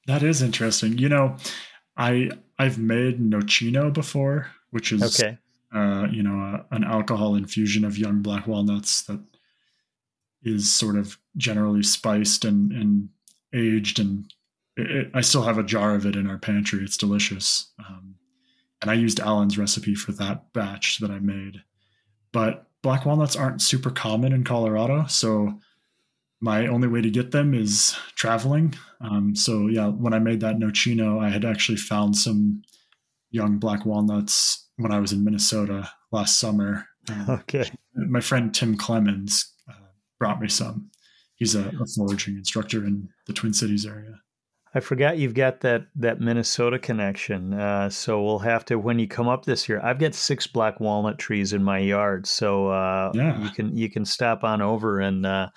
That 0.05 0.21
is 0.21 0.43
interesting. 0.43 0.97
You 0.99 1.09
know, 1.09 1.35
I 1.97 2.29
I've 2.59 2.77
made 2.77 3.19
nocino 3.19 3.91
before, 3.91 4.51
which 4.69 4.91
is 4.91 5.19
okay. 5.19 5.39
Uh, 5.73 6.07
you 6.09 6.21
know, 6.21 6.39
a, 6.39 6.75
an 6.75 6.83
alcohol 6.83 7.35
infusion 7.35 7.83
of 7.83 7.97
young 7.97 8.21
black 8.21 8.47
walnuts 8.47 9.01
that 9.03 9.19
is 10.43 10.71
sort 10.71 10.97
of 10.97 11.17
generally 11.35 11.83
spiced 11.83 12.45
and 12.45 12.71
and 12.71 13.09
aged 13.53 13.99
and 13.99 14.31
it, 14.75 14.91
it, 14.91 15.11
I 15.13 15.21
still 15.21 15.43
have 15.43 15.57
a 15.57 15.63
jar 15.63 15.95
of 15.95 16.05
it 16.05 16.15
in 16.15 16.29
our 16.29 16.37
pantry. 16.37 16.83
It's 16.83 16.97
delicious. 16.97 17.71
Um, 17.79 18.15
and 18.81 18.91
I 18.91 18.93
used 18.93 19.19
Alan's 19.19 19.57
recipe 19.57 19.95
for 19.95 20.11
that 20.13 20.53
batch 20.53 20.99
that 20.99 21.09
I 21.09 21.19
made. 21.19 21.63
But 22.31 22.67
black 22.83 23.05
walnuts 23.05 23.35
aren't 23.35 23.61
super 23.61 23.89
common 23.89 24.33
in 24.33 24.43
Colorado, 24.43 25.07
so 25.07 25.59
my 26.39 26.67
only 26.67 26.87
way 26.87 27.01
to 27.01 27.09
get 27.09 27.31
them 27.31 27.53
is 27.53 27.97
traveling. 28.15 28.75
Um, 29.01 29.35
so 29.35 29.67
yeah, 29.67 29.87
when 29.87 30.13
I 30.13 30.19
made 30.19 30.41
that 30.41 30.57
nocino, 30.57 31.19
I 31.19 31.29
had 31.29 31.45
actually 31.45 31.77
found 31.77 32.15
some 32.15 32.61
young 33.31 33.57
black 33.57 33.85
walnuts 33.85 34.67
when 34.75 34.91
I 34.91 34.99
was 34.99 35.11
in 35.11 35.23
Minnesota 35.23 35.89
last 36.11 36.39
summer. 36.39 36.85
Um, 37.09 37.29
okay. 37.29 37.71
My 37.95 38.19
friend 38.19 38.53
Tim 38.53 38.75
Clemens 38.75 39.53
brought 40.19 40.41
me 40.41 40.47
some. 40.47 40.89
He's 41.35 41.55
a, 41.55 41.67
a 41.67 41.85
foraging 41.95 42.35
instructor 42.35 42.85
in 42.85 43.09
the 43.27 43.33
Twin 43.33 43.53
Cities 43.53 43.85
area. 43.85 44.21
I 44.73 44.79
forgot 44.79 45.17
you've 45.17 45.33
got 45.33 45.61
that 45.61 45.87
that 45.95 46.19
Minnesota 46.19 46.77
connection. 46.77 47.53
Uh, 47.53 47.89
so 47.89 48.21
we'll 48.21 48.39
have 48.39 48.65
to 48.65 48.77
when 48.77 48.99
you 48.99 49.07
come 49.07 49.27
up 49.27 49.45
this 49.45 49.67
year. 49.67 49.79
I've 49.83 49.99
got 49.99 50.13
six 50.13 50.45
black 50.45 50.79
walnut 50.79 51.17
trees 51.17 51.53
in 51.53 51.63
my 51.63 51.79
yard, 51.79 52.27
so 52.27 52.67
uh, 52.67 53.11
yeah. 53.13 53.41
you 53.41 53.49
can 53.49 53.75
you 53.75 53.89
can 53.89 54.05
stop 54.05 54.43
on 54.43 54.61
over 54.61 54.99
and 54.99 55.25
uh, 55.25 55.49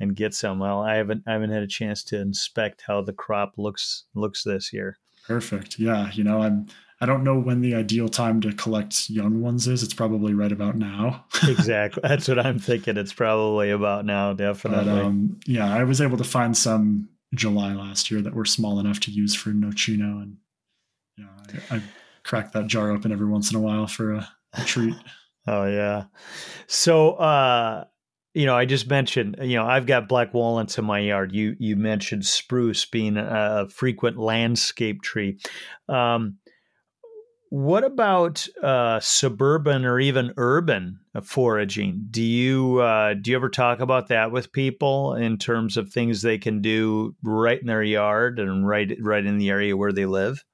and 0.00 0.14
get 0.14 0.34
some. 0.34 0.58
Well, 0.58 0.80
I 0.80 0.96
haven't 0.96 1.24
I 1.26 1.32
haven't 1.32 1.50
had 1.50 1.62
a 1.62 1.68
chance 1.68 2.04
to 2.04 2.20
inspect 2.20 2.84
how 2.86 3.00
the 3.02 3.12
crop 3.12 3.54
looks 3.56 4.04
looks 4.14 4.44
this 4.44 4.72
year. 4.72 4.98
Perfect. 5.26 5.78
Yeah, 5.78 6.10
you 6.12 6.24
know 6.24 6.42
I'm. 6.42 6.66
I 7.00 7.06
don't 7.06 7.22
know 7.22 7.38
when 7.38 7.60
the 7.60 7.74
ideal 7.74 8.08
time 8.08 8.40
to 8.40 8.52
collect 8.52 9.08
young 9.08 9.40
ones 9.40 9.68
is. 9.68 9.82
It's 9.82 9.94
probably 9.94 10.34
right 10.34 10.50
about 10.50 10.76
now. 10.76 11.24
exactly. 11.48 12.02
That's 12.02 12.26
what 12.26 12.44
I'm 12.44 12.58
thinking. 12.58 12.96
It's 12.96 13.12
probably 13.12 13.70
about 13.70 14.04
now, 14.04 14.32
definitely. 14.32 14.84
But, 14.84 15.04
um, 15.04 15.38
yeah, 15.46 15.72
I 15.72 15.84
was 15.84 16.00
able 16.00 16.16
to 16.18 16.24
find 16.24 16.56
some 16.56 17.08
July 17.34 17.74
last 17.74 18.10
year 18.10 18.20
that 18.22 18.34
were 18.34 18.44
small 18.44 18.80
enough 18.80 19.00
to 19.00 19.10
use 19.10 19.34
for 19.34 19.50
nocino, 19.50 20.22
and 20.22 20.36
yeah, 21.16 21.26
I, 21.70 21.76
I 21.76 21.82
crack 22.24 22.52
that 22.52 22.66
jar 22.66 22.90
open 22.90 23.12
every 23.12 23.28
once 23.28 23.50
in 23.50 23.56
a 23.56 23.60
while 23.60 23.86
for 23.86 24.14
a 24.14 24.28
a 24.54 24.64
treat. 24.64 24.94
oh 25.46 25.66
yeah. 25.66 26.04
So 26.66 27.12
uh 27.12 27.84
you 28.34 28.46
know, 28.46 28.54
I 28.54 28.66
just 28.66 28.88
mentioned, 28.88 29.36
you 29.40 29.56
know, 29.56 29.66
I've 29.66 29.86
got 29.86 30.08
black 30.08 30.32
walnuts 30.32 30.78
in 30.78 30.84
my 30.84 31.00
yard. 31.00 31.32
You 31.32 31.56
you 31.58 31.76
mentioned 31.76 32.24
spruce 32.24 32.84
being 32.84 33.16
a 33.16 33.66
frequent 33.68 34.16
landscape 34.16 35.02
tree. 35.02 35.38
Um, 35.88 36.36
what 37.50 37.84
about 37.84 38.46
uh, 38.62 39.00
suburban 39.00 39.84
or 39.84 39.98
even 39.98 40.34
urban 40.36 41.00
foraging? 41.22 42.06
Do 42.10 42.22
you 42.22 42.78
uh, 42.78 43.14
do 43.14 43.30
you 43.30 43.36
ever 43.36 43.48
talk 43.48 43.80
about 43.80 44.08
that 44.08 44.30
with 44.32 44.52
people 44.52 45.14
in 45.14 45.38
terms 45.38 45.76
of 45.76 45.90
things 45.90 46.22
they 46.22 46.38
can 46.38 46.60
do 46.60 47.14
right 47.22 47.60
in 47.60 47.66
their 47.66 47.82
yard 47.82 48.38
and 48.38 48.66
right 48.66 48.96
right 49.00 49.24
in 49.24 49.38
the 49.38 49.50
area 49.50 49.76
where 49.76 49.92
they 49.92 50.06
live? 50.06 50.44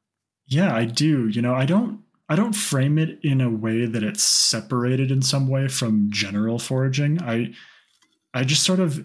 Yeah, 0.46 0.74
I 0.74 0.84
do. 0.84 1.28
You 1.28 1.42
know, 1.42 1.54
I 1.54 1.66
don't 1.66 2.02
I 2.28 2.36
don't 2.36 2.54
frame 2.54 2.98
it 2.98 3.18
in 3.22 3.40
a 3.40 3.50
way 3.50 3.86
that 3.86 4.02
it's 4.02 4.22
separated 4.22 5.10
in 5.10 5.22
some 5.22 5.48
way 5.48 5.68
from 5.68 6.10
general 6.10 6.58
foraging. 6.58 7.20
I 7.22 7.54
I 8.32 8.44
just 8.44 8.62
sort 8.62 8.80
of 8.80 9.04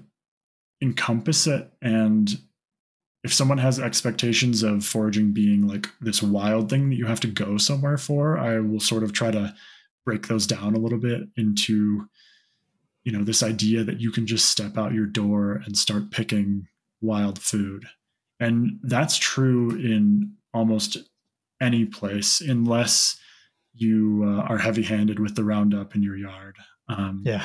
encompass 0.82 1.48
it. 1.48 1.72
And 1.82 2.40
if 3.24 3.34
someone 3.34 3.58
has 3.58 3.80
expectations 3.80 4.64
of 4.64 4.86
foraging 4.86 5.34
being 5.34 5.68
like 5.68 5.90
this 6.00 6.24
wild 6.24 6.70
thing 6.70 6.90
that 6.90 6.96
you 6.96 7.06
have 7.06 7.20
to 7.22 7.28
go 7.28 7.58
somewhere 7.58 7.98
for, 7.98 8.38
I 8.38 8.60
will 8.60 8.80
sort 8.80 9.04
of 9.04 9.12
try 9.12 9.32
to 9.32 9.54
break 10.06 10.28
those 10.28 10.48
down 10.48 10.74
a 10.74 10.80
little 10.80 10.98
bit 10.98 11.24
into, 11.36 12.08
you 13.04 13.12
know, 13.12 13.24
this 13.24 13.44
idea 13.44 13.84
that 13.84 14.00
you 14.00 14.12
can 14.12 14.26
just 14.26 14.46
step 14.46 14.78
out 14.78 14.94
your 14.94 15.06
door 15.06 15.62
and 15.66 15.78
start 15.78 16.12
picking 16.12 16.68
wild 17.02 17.40
food. 17.40 17.86
And 18.40 18.80
that's 18.84 19.18
true 19.18 19.72
in 19.72 20.36
almost 20.54 20.98
any 21.62 21.86
place, 21.86 22.40
unless 22.40 23.20
you 23.74 24.24
uh, 24.26 24.44
are 24.44 24.58
heavy 24.58 24.84
handed 24.84 25.20
with 25.20 25.36
the 25.36 25.44
Roundup 25.44 25.94
in 25.94 26.04
your 26.04 26.16
yard. 26.16 26.56
Um, 26.88 27.22
yeah 27.26 27.44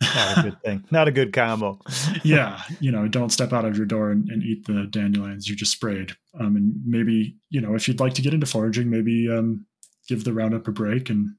not 0.00 0.38
a 0.38 0.42
good 0.42 0.62
thing. 0.62 0.84
Not 0.90 1.08
a 1.08 1.12
good 1.12 1.32
combo. 1.32 1.80
yeah, 2.24 2.62
you 2.80 2.92
know, 2.92 3.08
don't 3.08 3.30
step 3.30 3.52
out 3.52 3.64
of 3.64 3.76
your 3.76 3.86
door 3.86 4.10
and, 4.10 4.28
and 4.30 4.42
eat 4.42 4.66
the 4.66 4.86
dandelions 4.86 5.48
you 5.48 5.56
just 5.56 5.72
sprayed. 5.72 6.12
Um, 6.38 6.56
and 6.56 6.74
maybe 6.86 7.36
you 7.50 7.60
know, 7.60 7.74
if 7.74 7.88
you'd 7.88 8.00
like 8.00 8.14
to 8.14 8.22
get 8.22 8.34
into 8.34 8.46
foraging, 8.46 8.90
maybe 8.90 9.28
um, 9.30 9.66
give 10.08 10.24
the 10.24 10.32
Roundup 10.32 10.68
a 10.68 10.72
break 10.72 11.10
and 11.10 11.34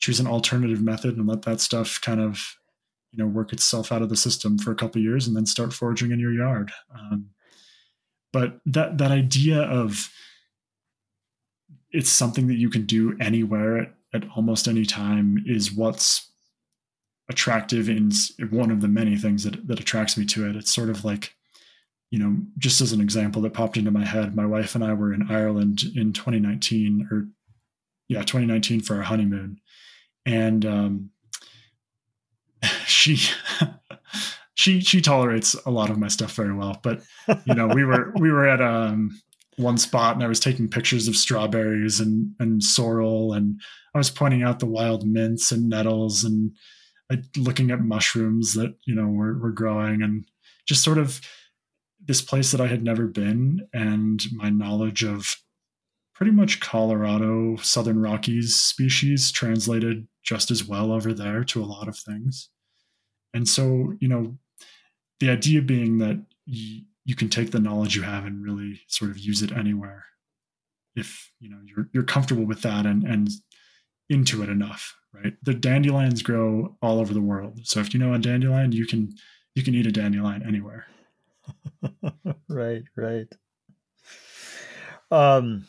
choose 0.00 0.20
an 0.20 0.26
alternative 0.26 0.82
method 0.82 1.16
and 1.16 1.28
let 1.28 1.42
that 1.42 1.60
stuff 1.60 2.00
kind 2.00 2.20
of 2.20 2.56
you 3.12 3.18
know 3.22 3.28
work 3.28 3.52
itself 3.52 3.92
out 3.92 4.02
of 4.02 4.08
the 4.08 4.16
system 4.16 4.58
for 4.58 4.72
a 4.72 4.76
couple 4.76 5.00
years 5.00 5.26
and 5.26 5.36
then 5.36 5.46
start 5.46 5.72
foraging 5.72 6.12
in 6.12 6.18
your 6.18 6.32
yard. 6.32 6.72
Um, 6.94 7.30
but 8.32 8.60
that 8.66 8.98
that 8.98 9.10
idea 9.10 9.60
of 9.60 10.10
it's 11.90 12.10
something 12.10 12.46
that 12.46 12.56
you 12.56 12.70
can 12.70 12.86
do 12.86 13.14
anywhere 13.20 13.78
at, 13.78 13.94
at 14.14 14.24
almost 14.34 14.66
any 14.66 14.86
time 14.86 15.42
is 15.46 15.72
what's 15.72 16.31
attractive 17.30 17.88
in 17.88 18.10
one 18.50 18.70
of 18.70 18.80
the 18.80 18.88
many 18.88 19.16
things 19.16 19.44
that, 19.44 19.66
that 19.66 19.80
attracts 19.80 20.16
me 20.16 20.24
to 20.26 20.48
it. 20.48 20.56
It's 20.56 20.74
sort 20.74 20.90
of 20.90 21.04
like, 21.04 21.34
you 22.10 22.18
know, 22.18 22.36
just 22.58 22.80
as 22.80 22.92
an 22.92 23.00
example 23.00 23.42
that 23.42 23.54
popped 23.54 23.76
into 23.76 23.90
my 23.90 24.04
head, 24.04 24.36
my 24.36 24.46
wife 24.46 24.74
and 24.74 24.84
I 24.84 24.92
were 24.92 25.12
in 25.12 25.30
Ireland 25.30 25.82
in 25.94 26.12
2019 26.12 27.08
or 27.10 27.28
yeah, 28.08 28.20
2019 28.20 28.80
for 28.80 28.96
our 28.96 29.02
honeymoon. 29.02 29.58
And 30.26 30.66
um, 30.66 31.10
she 32.86 33.18
she 34.54 34.80
she 34.80 35.00
tolerates 35.00 35.54
a 35.66 35.70
lot 35.70 35.90
of 35.90 35.98
my 35.98 36.08
stuff 36.08 36.34
very 36.34 36.54
well. 36.54 36.78
But 36.82 37.02
you 37.44 37.54
know, 37.54 37.68
we 37.68 37.84
were 37.84 38.12
we 38.18 38.30
were 38.30 38.46
at 38.46 38.60
um 38.60 39.20
one 39.56 39.78
spot 39.78 40.14
and 40.14 40.24
I 40.24 40.28
was 40.28 40.40
taking 40.40 40.68
pictures 40.68 41.08
of 41.08 41.16
strawberries 41.16 42.00
and 42.00 42.34
and 42.38 42.62
sorrel 42.62 43.32
and 43.32 43.60
I 43.94 43.98
was 43.98 44.10
pointing 44.10 44.42
out 44.42 44.60
the 44.60 44.66
wild 44.66 45.06
mints 45.06 45.52
and 45.52 45.68
nettles 45.68 46.24
and 46.24 46.52
Uh, 47.12 47.16
looking 47.36 47.70
at 47.70 47.80
mushrooms 47.80 48.54
that 48.54 48.74
you 48.86 48.94
know 48.94 49.06
were, 49.06 49.38
were 49.38 49.52
growing 49.52 50.02
and 50.02 50.24
just 50.66 50.82
sort 50.82 50.98
of 50.98 51.20
this 52.04 52.22
place 52.22 52.50
that 52.52 52.60
I 52.60 52.66
had 52.66 52.82
never 52.82 53.06
been 53.06 53.68
and 53.72 54.20
my 54.32 54.50
knowledge 54.50 55.04
of 55.04 55.26
pretty 56.14 56.32
much 56.32 56.60
Colorado 56.60 57.56
Southern 57.56 58.00
Rockies 58.00 58.56
species 58.56 59.30
translated 59.30 60.06
just 60.24 60.50
as 60.50 60.64
well 60.64 60.92
over 60.92 61.12
there 61.12 61.44
to 61.44 61.62
a 61.62 61.66
lot 61.66 61.88
of 61.88 61.96
things. 61.96 62.48
And 63.34 63.48
so, 63.48 63.94
you 64.00 64.08
know, 64.08 64.36
the 65.20 65.30
idea 65.30 65.62
being 65.62 65.98
that 65.98 66.16
y- 66.46 66.82
you 67.04 67.16
can 67.16 67.28
take 67.28 67.50
the 67.50 67.60
knowledge 67.60 67.96
you 67.96 68.02
have 68.02 68.24
and 68.24 68.42
really 68.42 68.80
sort 68.88 69.10
of 69.10 69.18
use 69.18 69.42
it 69.42 69.52
anywhere 69.52 70.04
if 70.94 71.30
you 71.40 71.48
know 71.48 71.58
you're 71.64 71.88
you're 71.92 72.02
comfortable 72.02 72.44
with 72.44 72.62
that 72.62 72.84
and 72.86 73.04
and 73.04 73.30
into 74.10 74.42
it 74.42 74.48
enough 74.48 74.94
right? 75.12 75.34
The 75.42 75.54
dandelions 75.54 76.22
grow 76.22 76.76
all 76.82 76.98
over 76.98 77.12
the 77.12 77.20
world. 77.20 77.60
So 77.64 77.80
if 77.80 77.92
you 77.94 78.00
know 78.00 78.14
a 78.14 78.18
dandelion, 78.18 78.72
you 78.72 78.86
can 78.86 79.12
you 79.54 79.62
can 79.62 79.74
eat 79.74 79.86
a 79.86 79.92
dandelion 79.92 80.42
anywhere. 80.46 80.86
right, 82.48 82.82
right. 82.96 83.28
Um 85.10 85.66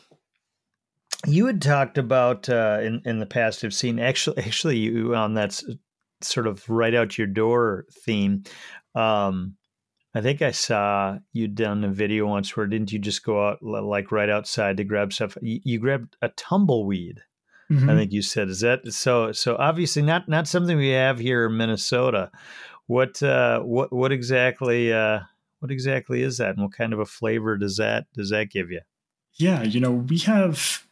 you 1.26 1.46
had 1.46 1.62
talked 1.62 1.98
about 1.98 2.48
uh, 2.48 2.80
in 2.82 3.02
in 3.04 3.18
the 3.18 3.26
past. 3.26 3.64
I've 3.64 3.74
seen 3.74 3.98
actually 3.98 4.38
actually 4.44 4.78
you 4.78 5.14
on 5.14 5.34
that 5.34 5.60
sort 6.22 6.46
of 6.46 6.68
right 6.68 6.94
out 6.94 7.18
your 7.18 7.26
door 7.26 7.86
theme. 8.04 8.44
Um, 8.94 9.56
I 10.14 10.20
think 10.20 10.42
I 10.42 10.52
saw 10.52 11.18
you 11.32 11.48
done 11.48 11.82
a 11.82 11.88
video 11.88 12.26
once 12.26 12.56
where 12.56 12.66
didn't 12.66 12.92
you 12.92 13.00
just 13.00 13.24
go 13.24 13.48
out 13.48 13.62
like 13.62 14.12
right 14.12 14.30
outside 14.30 14.76
to 14.76 14.84
grab 14.84 15.12
stuff? 15.12 15.36
You, 15.42 15.60
you 15.64 15.78
grabbed 15.80 16.16
a 16.22 16.28
tumbleweed. 16.28 17.20
Mm-hmm. 17.70 17.90
I 17.90 17.96
think 17.96 18.12
you 18.12 18.22
said 18.22 18.48
is 18.48 18.60
that 18.60 18.92
so. 18.92 19.32
So 19.32 19.56
obviously 19.56 20.02
not 20.02 20.28
not 20.28 20.46
something 20.46 20.76
we 20.76 20.90
have 20.90 21.18
here 21.18 21.46
in 21.46 21.56
Minnesota. 21.56 22.30
What 22.86 23.22
uh, 23.22 23.60
what 23.60 23.92
what 23.92 24.12
exactly 24.12 24.92
uh, 24.92 25.20
what 25.60 25.70
exactly 25.70 26.22
is 26.22 26.38
that, 26.38 26.50
and 26.50 26.62
what 26.62 26.74
kind 26.74 26.92
of 26.92 26.98
a 26.98 27.06
flavor 27.06 27.56
does 27.56 27.76
that 27.78 28.06
does 28.14 28.30
that 28.30 28.50
give 28.50 28.70
you? 28.70 28.80
Yeah, 29.34 29.62
you 29.62 29.80
know 29.80 29.92
we 29.92 30.18
have 30.18 30.84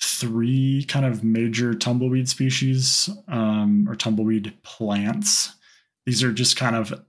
three 0.00 0.84
kind 0.84 1.04
of 1.04 1.24
major 1.24 1.74
tumbleweed 1.74 2.28
species 2.28 3.10
um, 3.26 3.86
or 3.88 3.96
tumbleweed 3.96 4.56
plants. 4.62 5.54
These 6.06 6.22
are 6.22 6.32
just 6.32 6.56
kind 6.56 6.76
of 6.76 7.02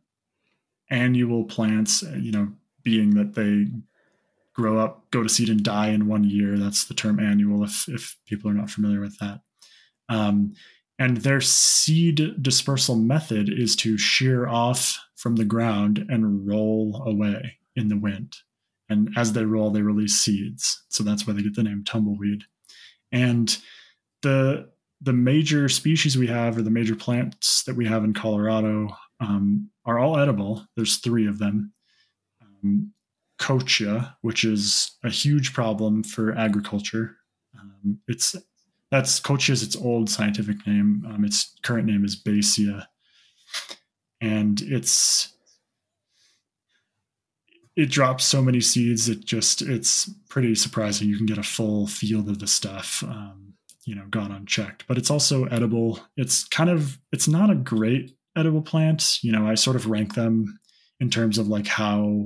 annual 0.89 1.43
plants, 1.43 2.03
you 2.17 2.31
know, 2.31 2.51
being 2.83 3.11
that 3.11 3.35
they 3.35 3.67
grow 4.59 4.77
up, 4.77 5.09
go 5.11 5.23
to 5.23 5.29
seed, 5.29 5.49
and 5.49 5.63
die 5.63 5.87
in 5.89 6.07
one 6.07 6.25
year. 6.25 6.57
That's 6.57 6.85
the 6.85 6.93
term 6.93 7.19
annual, 7.19 7.63
if 7.63 7.87
if 7.87 8.17
people 8.27 8.51
are 8.51 8.53
not 8.53 8.69
familiar 8.69 8.99
with 8.99 9.17
that. 9.19 9.39
Um, 10.09 10.53
and 10.97 11.17
their 11.17 11.39
seed 11.39 12.43
dispersal 12.43 12.97
method 12.97 13.49
is 13.49 13.75
to 13.77 13.97
shear 13.97 14.49
off 14.49 14.99
from 15.15 15.37
the 15.37 15.45
ground 15.45 16.05
and 16.09 16.45
roll 16.45 17.03
away 17.05 17.57
in 17.77 17.87
the 17.87 17.97
wind. 17.97 18.35
And 18.89 19.09
as 19.15 19.31
they 19.31 19.45
roll, 19.45 19.69
they 19.71 19.81
release 19.81 20.15
seeds. 20.15 20.83
So 20.89 21.03
that's 21.03 21.25
why 21.25 21.33
they 21.33 21.41
get 21.41 21.55
the 21.55 21.63
name 21.63 21.83
tumbleweed. 21.85 22.43
And 23.11 23.57
the 24.23 24.69
the 25.01 25.13
major 25.13 25.69
species 25.69 26.17
we 26.17 26.27
have, 26.27 26.57
or 26.57 26.61
the 26.63 26.69
major 26.69 26.95
plants 26.95 27.63
that 27.63 27.77
we 27.77 27.85
have 27.85 28.03
in 28.03 28.13
Colorado, 28.13 28.89
um, 29.21 29.69
are 29.85 29.97
all 29.97 30.19
edible. 30.19 30.65
There's 30.75 30.97
three 30.97 31.27
of 31.27 31.39
them. 31.39 31.71
Um, 32.41 32.91
kochia, 33.39 34.13
which 34.21 34.43
is 34.43 34.91
a 35.03 35.09
huge 35.09 35.53
problem 35.53 36.03
for 36.03 36.37
agriculture. 36.37 37.17
Um, 37.59 37.99
it's 38.07 38.35
that's 38.91 39.19
kochia 39.19 39.51
is 39.51 39.63
its 39.63 39.75
old 39.75 40.09
scientific 40.09 40.65
name. 40.67 41.03
Um, 41.07 41.25
its 41.25 41.55
current 41.63 41.87
name 41.87 42.03
is 42.03 42.21
Bassia, 42.21 42.85
and 44.21 44.61
it's 44.61 45.33
it 47.75 47.89
drops 47.89 48.25
so 48.25 48.41
many 48.41 48.59
seeds 48.59 49.07
It 49.07 49.25
just 49.25 49.61
it's 49.61 50.09
pretty 50.29 50.53
surprising. 50.55 51.07
You 51.07 51.17
can 51.17 51.25
get 51.25 51.37
a 51.37 51.43
full 51.43 51.87
field 51.87 52.27
of 52.27 52.39
the 52.39 52.47
stuff, 52.47 53.03
um, 53.03 53.53
you 53.85 53.95
know, 53.95 54.05
gone 54.09 54.33
unchecked. 54.33 54.85
But 54.85 54.97
it's 54.97 55.09
also 55.09 55.45
edible. 55.45 55.99
It's 56.17 56.43
kind 56.43 56.69
of 56.69 56.99
it's 57.13 57.27
not 57.27 57.49
a 57.49 57.55
great 57.55 58.17
edible 58.35 58.61
plant. 58.61 59.23
You 59.23 59.31
know, 59.31 59.47
I 59.47 59.55
sort 59.55 59.77
of 59.77 59.87
rank 59.87 60.15
them 60.15 60.59
in 60.99 61.09
terms 61.09 61.37
of 61.37 61.47
like 61.47 61.67
how 61.67 62.25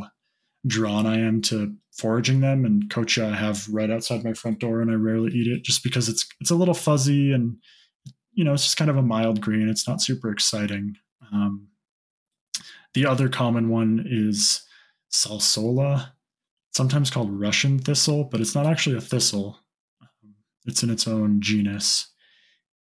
drawn 0.66 1.06
I 1.06 1.20
am 1.20 1.42
to 1.44 1.76
foraging 1.92 2.40
them. 2.40 2.66
And 2.66 2.90
kochia 2.90 3.32
I 3.32 3.36
have 3.36 3.68
right 3.70 3.92
outside 3.92 4.24
my 4.24 4.34
front 4.34 4.60
door, 4.60 4.82
and 4.82 4.92
I 4.92 4.96
rarely 4.96 5.32
eat 5.32 5.48
it 5.48 5.64
just 5.64 5.84
because 5.84 6.10
it's 6.10 6.26
it's 6.40 6.52
a 6.52 6.56
little 6.56 6.74
fuzzy 6.74 7.32
and 7.32 7.58
you 8.34 8.44
know 8.44 8.54
it's 8.54 8.64
just 8.64 8.78
kind 8.78 8.90
of 8.90 8.98
a 8.98 9.02
mild 9.02 9.42
green. 9.42 9.70
It's 9.70 9.88
not 9.88 10.02
super 10.02 10.32
exciting. 10.32 10.96
Um, 11.32 11.68
the 12.94 13.06
other 13.06 13.30
common 13.30 13.70
one 13.70 14.06
is 14.08 14.62
salsola, 15.12 16.12
sometimes 16.76 17.10
called 17.10 17.32
Russian 17.32 17.80
thistle, 17.80 18.26
but 18.26 18.42
it's 18.42 18.56
not 18.56 18.66
actually 18.66 18.98
a 18.98 19.02
thistle. 19.02 19.60
Um, 20.02 20.36
it's 20.66 20.84
in 20.84 20.90
its 20.90 21.08
own 21.08 21.42
genus. 21.42 22.10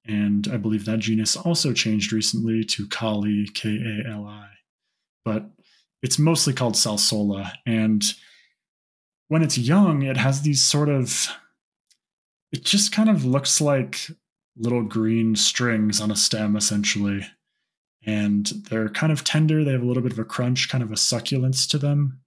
And 0.06 0.48
I 0.52 0.58
believe 0.58 0.86
that 0.86 1.00
genus 1.00 1.36
also 1.36 1.74
changed 1.74 2.12
recently 2.12 2.64
to 2.64 2.88
Kali, 2.88 3.48
K 3.54 3.70
A 3.70 4.10
L 4.10 4.26
I. 4.26 4.48
But 5.24 5.52
it's 6.02 6.20
mostly 6.20 6.54
called 6.54 6.76
salsola 6.76 7.52
and 7.66 8.04
when 9.28 9.42
it's 9.42 9.58
young 9.58 10.02
it 10.02 10.18
has 10.18 10.42
these 10.42 10.64
sort 10.64 10.90
of 10.90 11.30
it 12.52 12.64
just 12.64 12.92
kind 12.92 13.10
of 13.10 13.26
looks 13.26 13.62
like 13.62 14.08
little 14.58 14.84
green 14.84 15.36
strings 15.36 16.02
on 16.02 16.12
a 16.12 16.16
stem 16.16 16.56
essentially. 16.56 17.26
And 18.06 18.46
they're 18.70 18.90
kind 18.90 19.12
of 19.12 19.24
tender. 19.24 19.64
They 19.64 19.72
have 19.72 19.82
a 19.82 19.86
little 19.86 20.04
bit 20.04 20.14
of 20.14 20.20
a 20.20 20.26
crunch, 20.26 20.70
kind 20.70 20.84
of 20.84 20.92
a 20.92 20.98
succulence 20.98 21.68
to 21.68 21.78
them. 21.78 22.22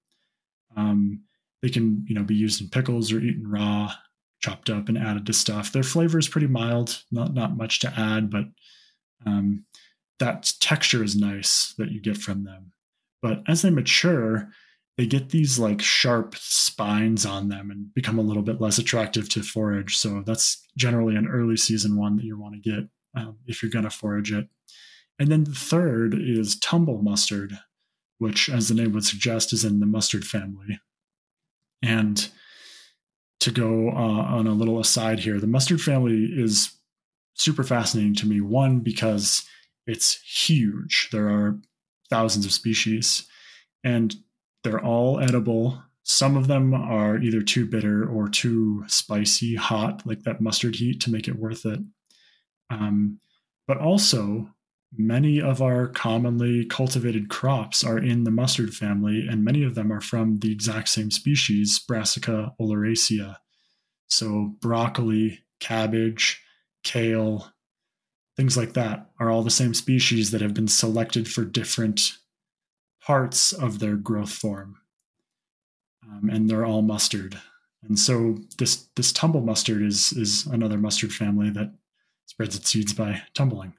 Um, 0.77 1.23
they 1.63 1.71
can, 1.71 2.05
you 2.09 2.15
know, 2.15 2.25
be 2.25 2.35
used 2.35 2.61
in 2.61 2.69
pickles 2.69 3.13
or 3.13 3.21
eaten 3.21 3.51
raw, 3.51 3.93
chopped 4.41 4.69
up 4.69 4.89
and 4.89 4.99
added 4.99 5.27
to 5.27 5.33
stuff. 5.33 5.73
Their 5.73 5.83
flavor 5.83 6.19
is 6.19 6.29
pretty 6.29 6.47
mild, 6.47 7.03
not 7.11 7.35
not 7.35 7.57
much 7.57 7.81
to 7.81 7.93
add, 7.97 8.31
but 8.31 8.45
um, 9.25 9.65
that 10.19 10.53
texture 10.61 11.03
is 11.03 11.17
nice 11.17 11.75
that 11.79 11.91
you 11.91 12.01
get 12.01 12.19
from 12.19 12.45
them. 12.45 12.73
But 13.23 13.43
as 13.49 13.63
they 13.63 13.71
mature, 13.71 14.51
they 14.99 15.07
get 15.07 15.31
these 15.31 15.59
like 15.59 15.81
sharp 15.81 16.35
spines 16.37 17.25
on 17.25 17.49
them 17.49 17.71
and 17.71 17.95
become 17.95 18.19
a 18.19 18.23
little 18.23 18.43
bit 18.43 18.61
less 18.61 18.79
attractive 18.79 19.29
to 19.31 19.43
forage. 19.43 19.97
So 19.97 20.23
that's 20.27 20.67
generally 20.77 21.17
an 21.17 21.29
early 21.29 21.57
season 21.57 21.97
one 21.97 22.17
that 22.17 22.25
you 22.25 22.39
want 22.39 22.55
to 22.55 22.71
get 22.71 22.89
um, 23.17 23.39
if 23.47 23.63
you're 23.63 23.71
going 23.71 23.85
to 23.85 23.91
forage 23.91 24.33
it. 24.33 24.49
And 25.19 25.31
then 25.31 25.45
the 25.45 25.55
third 25.55 26.15
is 26.15 26.59
tumble 26.59 27.01
mustard, 27.01 27.59
which, 28.19 28.49
as 28.49 28.69
the 28.69 28.75
name 28.75 28.93
would 28.93 29.05
suggest, 29.05 29.53
is 29.53 29.65
in 29.65 29.81
the 29.81 29.87
mustard 29.87 30.25
family. 30.25 30.81
And 31.83 32.29
to 33.41 33.51
go 33.51 33.89
uh, 33.89 33.93
on 33.93 34.47
a 34.47 34.53
little 34.53 34.81
aside 34.81 35.21
here, 35.21 35.39
the 35.39 35.47
mustard 35.47 35.81
family 35.81 36.25
is 36.33 36.73
super 37.35 37.65
fascinating 37.65 38.15
to 38.17 38.27
me. 38.27 38.41
One, 38.41 38.81
because 38.81 39.45
it's 39.87 40.21
huge, 40.23 41.09
there 41.13 41.29
are 41.29 41.59
thousands 42.13 42.45
of 42.45 42.53
species, 42.53 43.27
and 43.83 44.15
they're 44.63 44.85
all 44.85 45.19
edible. 45.19 45.83
Some 46.03 46.37
of 46.37 46.47
them 46.47 46.75
are 46.75 47.17
either 47.17 47.41
too 47.41 47.65
bitter 47.65 48.07
or 48.07 48.29
too 48.29 48.85
spicy, 48.87 49.55
hot, 49.55 50.03
like 50.05 50.25
that 50.25 50.43
mustard 50.43 50.77
heat 50.77 51.01
to 51.01 51.11
make 51.11 51.27
it 51.27 51.39
worth 51.39 51.65
it. 51.65 51.81
Um, 52.69 53.19
but 53.67 53.79
also, 53.79 54.51
many 54.95 55.41
of 55.41 55.63
our 55.63 55.89
commonly 55.89 56.67
cultivated 56.67 57.31
crops 57.31 57.83
are 57.83 57.99
in 57.99 58.25
the 58.25 58.31
mustard 58.31 58.75
family, 58.75 59.27
and 59.27 59.43
many 59.43 59.65
of 59.65 59.75
them 59.75 59.91
are 59.91 60.03
from 60.03 60.41
the 60.41 60.53
exact 60.53 60.91
same 60.91 61.11
species, 61.11 61.79
Brassica 61.79 62.53
oleracea. 62.61 63.37
So, 64.11 64.55
broccoli, 64.61 65.39
cabbage, 65.61 66.43
kale, 66.85 67.51
things 68.37 68.57
like 68.57 68.73
that 68.75 69.11
are 69.19 69.31
all 69.31 69.43
the 69.43 69.51
same 69.51 69.75
species 69.75 70.31
that 70.31 70.41
have 70.41 70.55
been 70.55 70.69
selected 70.69 71.29
for 71.29 71.45
different 71.45 72.19
parts 73.05 73.53
of 73.53 73.79
their 73.79 73.97
growth 73.97 74.33
form. 74.33 74.77
Um, 76.05 76.31
and 76.31 76.49
they're 76.49 76.65
all 76.65 76.83
mustard. 76.83 77.39
And 77.83 77.99
so 77.99 78.39
this 78.59 78.89
this 78.97 79.13
tumble 79.13 79.41
mustard 79.41 79.83
is 79.83 80.13
is 80.13 80.47
another 80.47 80.79
mustard 80.79 81.13
family 81.13 81.51
that 81.51 81.73
spreads 82.27 82.57
its 82.57 82.71
seeds 82.71 82.93
by 82.93 83.23
tumbling. 83.35 83.75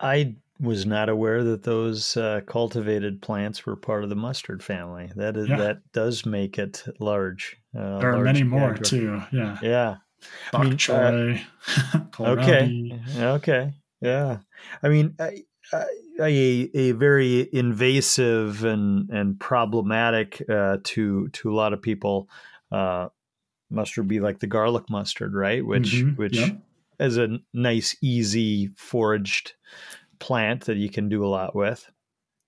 I 0.00 0.36
was 0.60 0.86
not 0.86 1.08
aware 1.08 1.42
that 1.44 1.62
those 1.62 2.16
uh, 2.16 2.40
cultivated 2.46 3.22
plants 3.22 3.66
were 3.66 3.76
part 3.76 4.04
of 4.04 4.10
the 4.10 4.16
mustard 4.16 4.62
family. 4.62 5.10
That 5.14 5.36
is 5.36 5.48
yeah. 5.48 5.56
that 5.56 5.92
does 5.92 6.26
make 6.26 6.58
it 6.58 6.84
large. 6.98 7.56
Uh, 7.76 7.98
there 7.98 8.10
are 8.10 8.14
large 8.14 8.24
many 8.24 8.42
more 8.42 8.74
too. 8.74 9.22
Yeah. 9.32 9.58
Yeah. 9.62 9.96
Bok 10.52 10.66
I 10.66 10.70
choy, 10.70 11.40
uh, 11.94 12.22
okay. 12.22 13.00
Okay. 13.16 13.72
Yeah. 14.00 14.38
I 14.82 14.88
mean, 14.88 15.16
I, 15.18 15.44
a, 16.20 16.70
a 16.74 16.92
very 16.92 17.48
invasive 17.52 18.64
and 18.64 19.10
and 19.10 19.38
problematic 19.38 20.42
uh, 20.48 20.78
to 20.84 21.28
to 21.28 21.50
a 21.50 21.54
lot 21.54 21.72
of 21.72 21.82
people 21.82 22.28
uh, 22.70 23.08
mustard 23.70 24.08
be 24.08 24.20
like 24.20 24.38
the 24.38 24.46
garlic 24.46 24.88
mustard, 24.88 25.34
right? 25.34 25.64
Which 25.64 25.92
mm-hmm. 25.92 26.16
which 26.16 26.36
yep. 26.36 26.58
is 27.00 27.16
a 27.16 27.38
nice, 27.52 27.96
easy 28.02 28.68
foraged 28.76 29.54
plant 30.18 30.66
that 30.66 30.76
you 30.76 30.88
can 30.88 31.08
do 31.08 31.24
a 31.24 31.28
lot 31.28 31.54
with. 31.54 31.90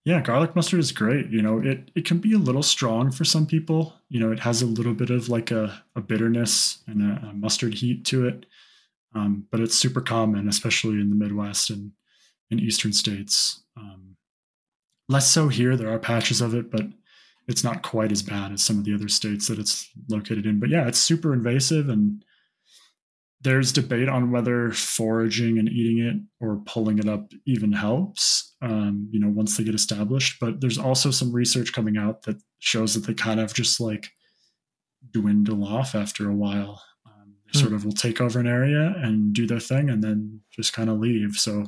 Yeah, 0.07 0.20
garlic 0.20 0.54
mustard 0.54 0.78
is 0.78 0.92
great. 0.92 1.30
You 1.30 1.42
know, 1.42 1.59
it 1.59 1.90
it 1.96 2.04
can 2.04 2.18
be 2.18 2.32
a 2.32 2.38
little 2.38 2.62
strong 2.62 3.11
for 3.11 3.24
some 3.24 3.44
people. 3.44 3.92
You 4.09 4.20
know, 4.20 4.30
it 4.30 4.38
has 4.38 4.62
a 4.62 4.66
little 4.66 4.94
bit 4.94 5.11
of 5.11 5.28
like 5.28 5.50
a, 5.50 5.82
a 5.96 6.00
bitterness 6.00 6.78
and 6.86 7.02
a, 7.02 7.26
a 7.26 7.32
mustard 7.32 7.74
heat 7.74 8.04
to 8.07 8.28
it. 8.28 8.46
Um, 9.16 9.48
but 9.50 9.59
it's 9.59 9.76
super 9.76 10.00
common, 10.00 10.48
especially 10.48 11.00
in 11.00 11.11
the 11.11 11.16
Midwest 11.16 11.70
and 11.70 11.90
in 12.52 12.61
eastern 12.61 12.92
states. 12.92 13.64
Um, 13.76 14.14
less 15.09 15.28
so 15.28 15.48
here. 15.48 15.76
There 15.76 15.92
are 15.92 15.98
patches 15.98 16.40
of 16.40 16.54
it, 16.54 16.70
but 16.70 16.86
it's 17.48 17.64
not 17.64 17.82
quite 17.82 18.12
as 18.12 18.22
bad 18.22 18.52
as 18.52 18.62
some 18.62 18.78
of 18.78 18.84
the 18.84 18.94
other 18.94 19.09
states 19.09 19.48
that 19.48 19.59
it's 19.59 19.90
located 20.09 20.46
in. 20.46 20.61
But 20.61 20.68
yeah, 20.68 20.86
it's 20.86 21.00
super 21.00 21.32
invasive, 21.32 21.88
and 21.88 22.24
there's 23.40 23.72
debate 23.72 24.09
on 24.09 24.30
whether 24.30 24.70
foraging 24.70 25.59
and 25.59 25.68
eating 25.68 25.98
it 25.98 26.16
or 26.40 26.62
pulling 26.64 27.00
it 27.00 27.09
up 27.09 27.32
even 27.44 27.72
helps. 27.72 28.54
Um, 28.66 29.08
you 29.12 29.20
know, 29.20 29.28
once 29.28 29.56
they 29.56 29.62
get 29.62 29.74
established. 29.74 30.40
But 30.40 30.60
there's 30.60 30.78
also 30.78 31.10
some 31.10 31.32
research 31.32 31.72
coming 31.72 31.96
out 31.96 32.22
that 32.22 32.42
shows 32.58 32.94
that 32.94 33.06
they 33.06 33.14
kind 33.14 33.38
of 33.38 33.54
just 33.54 33.78
like 33.80 34.08
dwindle 35.12 35.64
off 35.64 35.94
after 35.94 36.28
a 36.28 36.34
while. 36.34 36.82
Um, 37.06 37.36
they 37.46 37.58
hmm. 37.58 37.64
sort 37.64 37.72
of 37.74 37.84
will 37.84 37.92
take 37.92 38.20
over 38.20 38.40
an 38.40 38.48
area 38.48 38.94
and 38.96 39.32
do 39.32 39.46
their 39.46 39.60
thing, 39.60 39.88
and 39.88 40.02
then 40.02 40.40
just 40.50 40.72
kind 40.72 40.90
of 40.90 40.98
leave. 40.98 41.34
So 41.34 41.66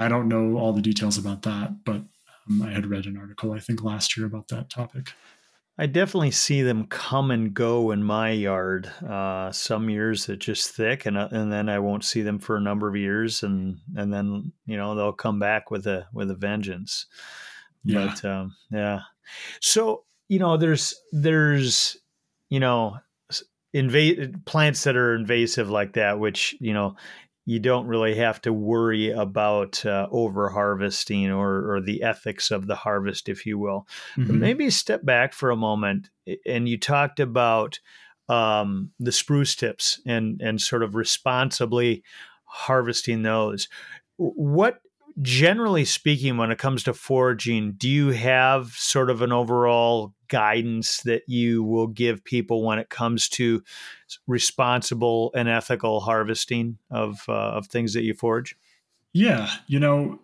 I 0.00 0.08
don't 0.08 0.28
know 0.28 0.56
all 0.56 0.72
the 0.72 0.82
details 0.82 1.18
about 1.18 1.42
that, 1.42 1.84
but 1.84 2.02
um, 2.48 2.62
I 2.62 2.70
had 2.70 2.86
read 2.86 3.06
an 3.06 3.16
article, 3.16 3.52
I 3.52 3.60
think, 3.60 3.82
last 3.82 4.16
year 4.16 4.26
about 4.26 4.48
that 4.48 4.70
topic. 4.70 5.12
I 5.78 5.86
definitely 5.86 6.30
see 6.30 6.62
them 6.62 6.86
come 6.86 7.30
and 7.30 7.52
go 7.52 7.90
in 7.90 8.02
my 8.02 8.30
yard. 8.30 8.90
Uh, 9.06 9.52
some 9.52 9.90
years 9.90 10.28
it's 10.28 10.46
just 10.46 10.70
thick, 10.70 11.04
and 11.04 11.18
uh, 11.18 11.28
and 11.30 11.52
then 11.52 11.68
I 11.68 11.78
won't 11.80 12.04
see 12.04 12.22
them 12.22 12.38
for 12.38 12.56
a 12.56 12.60
number 12.60 12.88
of 12.88 12.96
years, 12.96 13.42
and 13.42 13.78
and 13.94 14.12
then 14.12 14.52
you 14.64 14.76
know 14.76 14.94
they'll 14.94 15.12
come 15.12 15.38
back 15.38 15.70
with 15.70 15.86
a 15.86 16.06
with 16.14 16.30
a 16.30 16.34
vengeance. 16.34 17.06
Yeah. 17.84 18.06
But 18.06 18.24
um, 18.24 18.56
yeah, 18.70 19.00
so 19.60 20.04
you 20.28 20.38
know 20.38 20.56
there's 20.56 20.94
there's 21.12 21.98
you 22.48 22.60
know 22.60 22.96
invade 23.74 24.46
plants 24.46 24.84
that 24.84 24.96
are 24.96 25.14
invasive 25.14 25.68
like 25.68 25.92
that, 25.92 26.18
which 26.18 26.56
you 26.58 26.72
know 26.72 26.96
you 27.46 27.60
don't 27.60 27.86
really 27.86 28.16
have 28.16 28.42
to 28.42 28.52
worry 28.52 29.10
about 29.10 29.86
uh, 29.86 30.08
over 30.10 30.50
harvesting 30.50 31.30
or, 31.30 31.74
or 31.74 31.80
the 31.80 32.02
ethics 32.02 32.50
of 32.50 32.66
the 32.66 32.74
harvest, 32.74 33.28
if 33.28 33.46
you 33.46 33.56
will. 33.56 33.86
Mm-hmm. 34.16 34.40
Maybe 34.40 34.68
step 34.68 35.04
back 35.04 35.32
for 35.32 35.50
a 35.50 35.56
moment. 35.56 36.10
And 36.44 36.68
you 36.68 36.76
talked 36.76 37.20
about 37.20 37.78
um, 38.28 38.90
the 38.98 39.12
spruce 39.12 39.54
tips 39.54 40.00
and 40.04 40.42
and 40.42 40.60
sort 40.60 40.82
of 40.82 40.96
responsibly 40.96 42.02
harvesting 42.44 43.22
those. 43.22 43.68
What 44.16 44.80
generally 45.22 45.84
speaking, 45.84 46.36
when 46.36 46.50
it 46.50 46.58
comes 46.58 46.82
to 46.84 46.94
foraging, 46.94 47.72
do 47.72 47.88
you 47.88 48.08
have 48.08 48.68
sort 48.72 49.10
of 49.10 49.22
an 49.22 49.32
overall 49.32 50.14
guidance 50.28 51.00
that 51.02 51.22
you 51.26 51.62
will 51.62 51.86
give 51.86 52.24
people 52.24 52.64
when 52.64 52.78
it 52.78 52.88
comes 52.90 53.28
to 53.30 53.62
responsible 54.26 55.30
and 55.34 55.48
ethical 55.48 56.00
harvesting 56.00 56.78
of 56.90 57.24
uh, 57.28 57.32
of 57.32 57.66
things 57.66 57.94
that 57.94 58.02
you 58.02 58.14
forage? 58.14 58.56
Yeah, 59.12 59.50
you 59.66 59.80
know, 59.80 60.20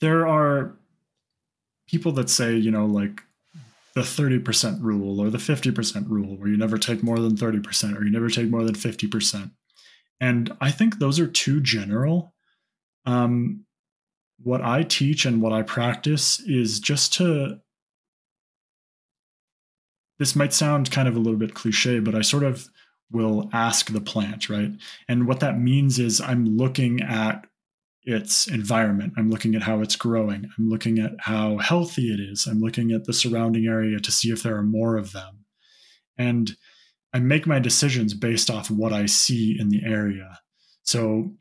there 0.00 0.26
are 0.26 0.76
people 1.88 2.12
that 2.12 2.30
say, 2.30 2.56
you 2.56 2.70
know, 2.70 2.86
like 2.86 3.22
the 3.94 4.00
30% 4.02 4.78
rule 4.80 5.20
or 5.20 5.28
the 5.30 5.38
50% 5.38 6.08
rule 6.08 6.36
where 6.36 6.48
you 6.48 6.56
never 6.56 6.78
take 6.78 7.02
more 7.02 7.18
than 7.18 7.36
30% 7.36 7.98
or 7.98 8.04
you 8.04 8.10
never 8.10 8.30
take 8.30 8.48
more 8.48 8.64
than 8.64 8.74
50%. 8.74 9.50
And 10.20 10.56
I 10.60 10.70
think 10.70 10.98
those 10.98 11.20
are 11.20 11.26
too 11.26 11.60
general. 11.60 12.32
Um, 13.04 13.66
what 14.38 14.62
I 14.62 14.82
teach 14.82 15.24
and 15.24 15.40
what 15.42 15.52
I 15.52 15.62
practice 15.62 16.40
is 16.40 16.80
just 16.80 17.12
to. 17.14 17.58
This 20.18 20.36
might 20.36 20.52
sound 20.52 20.90
kind 20.90 21.08
of 21.08 21.16
a 21.16 21.18
little 21.18 21.38
bit 21.38 21.54
cliche, 21.54 21.98
but 21.98 22.14
I 22.14 22.20
sort 22.20 22.44
of 22.44 22.68
will 23.10 23.50
ask 23.52 23.90
the 23.90 24.00
plant, 24.00 24.48
right? 24.48 24.70
And 25.08 25.26
what 25.26 25.40
that 25.40 25.58
means 25.58 25.98
is 25.98 26.20
I'm 26.20 26.56
looking 26.56 27.02
at 27.02 27.46
its 28.04 28.46
environment. 28.48 29.14
I'm 29.16 29.30
looking 29.30 29.54
at 29.54 29.62
how 29.62 29.80
it's 29.80 29.96
growing. 29.96 30.48
I'm 30.58 30.68
looking 30.68 30.98
at 30.98 31.12
how 31.20 31.58
healthy 31.58 32.12
it 32.12 32.20
is. 32.20 32.46
I'm 32.46 32.60
looking 32.60 32.90
at 32.90 33.04
the 33.04 33.12
surrounding 33.12 33.66
area 33.66 34.00
to 34.00 34.10
see 34.10 34.30
if 34.30 34.42
there 34.42 34.56
are 34.56 34.62
more 34.62 34.96
of 34.96 35.12
them. 35.12 35.44
And 36.18 36.52
I 37.12 37.20
make 37.20 37.46
my 37.46 37.58
decisions 37.58 38.14
based 38.14 38.50
off 38.50 38.70
what 38.70 38.92
I 38.92 39.06
see 39.06 39.56
in 39.58 39.68
the 39.68 39.82
area. 39.84 40.40
So 40.82 41.32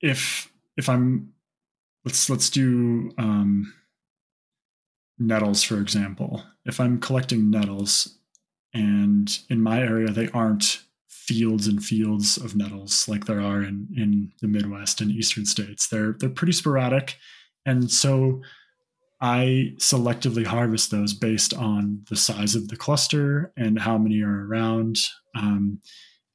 if 0.00 0.50
if 0.78 0.88
I'm 0.88 1.34
let's 2.04 2.30
let's 2.30 2.48
do 2.48 3.12
um, 3.18 3.74
nettles 5.18 5.62
for 5.62 5.80
example. 5.80 6.42
If 6.64 6.80
I'm 6.80 7.00
collecting 7.00 7.50
nettles, 7.50 8.18
and 8.72 9.38
in 9.50 9.60
my 9.60 9.80
area 9.80 10.10
they 10.10 10.30
aren't 10.30 10.82
fields 11.08 11.66
and 11.66 11.84
fields 11.84 12.38
of 12.38 12.56
nettles 12.56 13.06
like 13.06 13.26
there 13.26 13.40
are 13.40 13.62
in 13.62 13.88
in 13.94 14.32
the 14.40 14.48
Midwest 14.48 15.02
and 15.02 15.10
eastern 15.10 15.44
states. 15.44 15.88
They're 15.88 16.14
they're 16.18 16.30
pretty 16.30 16.52
sporadic, 16.52 17.16
and 17.66 17.90
so 17.90 18.40
I 19.20 19.74
selectively 19.78 20.46
harvest 20.46 20.90
those 20.90 21.12
based 21.12 21.52
on 21.52 22.04
the 22.08 22.16
size 22.16 22.54
of 22.54 22.68
the 22.68 22.76
cluster 22.76 23.52
and 23.56 23.80
how 23.80 23.98
many 23.98 24.22
are 24.22 24.46
around. 24.46 24.96
Um, 25.36 25.80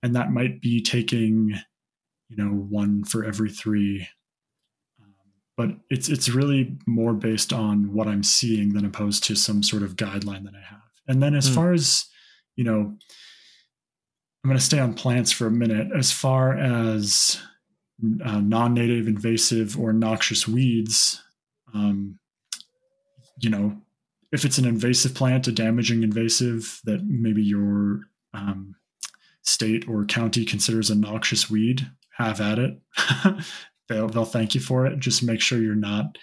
and 0.01 0.15
that 0.15 0.31
might 0.31 0.61
be 0.61 0.81
taking, 0.81 1.53
you 2.27 2.35
know, 2.37 2.49
one 2.49 3.05
for 3.05 3.23
every 3.23 3.49
three. 3.49 4.07
But 5.55 5.69
it's 5.89 6.09
it's 6.09 6.29
really 6.29 6.77
more 6.87 7.13
based 7.13 7.53
on 7.53 7.93
what 7.93 8.07
I'm 8.07 8.23
seeing 8.23 8.73
than 8.73 8.85
opposed 8.85 9.23
to 9.25 9.35
some 9.35 9.61
sort 9.61 9.83
of 9.83 9.95
guideline 9.95 10.43
that 10.45 10.55
I 10.55 10.65
have. 10.67 10.81
And 11.07 11.21
then 11.21 11.35
as 11.35 11.49
mm. 11.49 11.55
far 11.55 11.73
as, 11.73 12.05
you 12.55 12.63
know, 12.63 12.79
I'm 14.43 14.49
going 14.49 14.57
to 14.57 14.63
stay 14.63 14.79
on 14.79 14.93
plants 14.93 15.31
for 15.31 15.47
a 15.47 15.51
minute. 15.51 15.89
As 15.95 16.11
far 16.11 16.57
as 16.57 17.39
uh, 18.25 18.41
non-native, 18.41 19.07
invasive, 19.07 19.79
or 19.79 19.93
noxious 19.93 20.47
weeds, 20.47 21.21
um, 21.73 22.19
you 23.39 23.49
know, 23.49 23.77
if 24.31 24.45
it's 24.45 24.57
an 24.57 24.65
invasive 24.65 25.13
plant, 25.13 25.47
a 25.47 25.51
damaging 25.51 26.03
invasive 26.03 26.81
that 26.85 27.03
maybe 27.05 27.43
your 27.43 28.01
um, 28.33 28.75
state 29.43 29.87
or 29.87 30.05
county 30.05 30.43
considers 30.43 30.89
a 30.89 30.95
noxious 30.95 31.49
weed, 31.49 31.87
have 32.17 32.41
at 32.41 32.59
it. 32.59 32.79
they'll 33.89 34.07
they'll 34.07 34.25
thank 34.25 34.55
you 34.55 34.61
for 34.61 34.85
it. 34.85 34.99
Just 34.99 35.23
make 35.23 35.41
sure 35.41 35.61
you're 35.61 35.75
not 35.75 36.17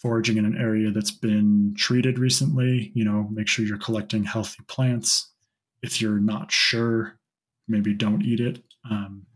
foraging 0.00 0.36
in 0.36 0.44
an 0.44 0.56
area 0.56 0.90
that's 0.90 1.10
been 1.10 1.74
treated 1.76 2.18
recently. 2.18 2.92
You 2.94 3.04
know, 3.04 3.28
make 3.30 3.48
sure 3.48 3.64
you're 3.64 3.78
collecting 3.78 4.24
healthy 4.24 4.62
plants. 4.68 5.32
If 5.82 6.00
you're 6.00 6.20
not 6.20 6.50
sure, 6.50 7.18
maybe 7.66 7.94
don't 7.94 8.22
eat 8.22 8.40
it. 8.40 8.62
Um, 8.90 9.26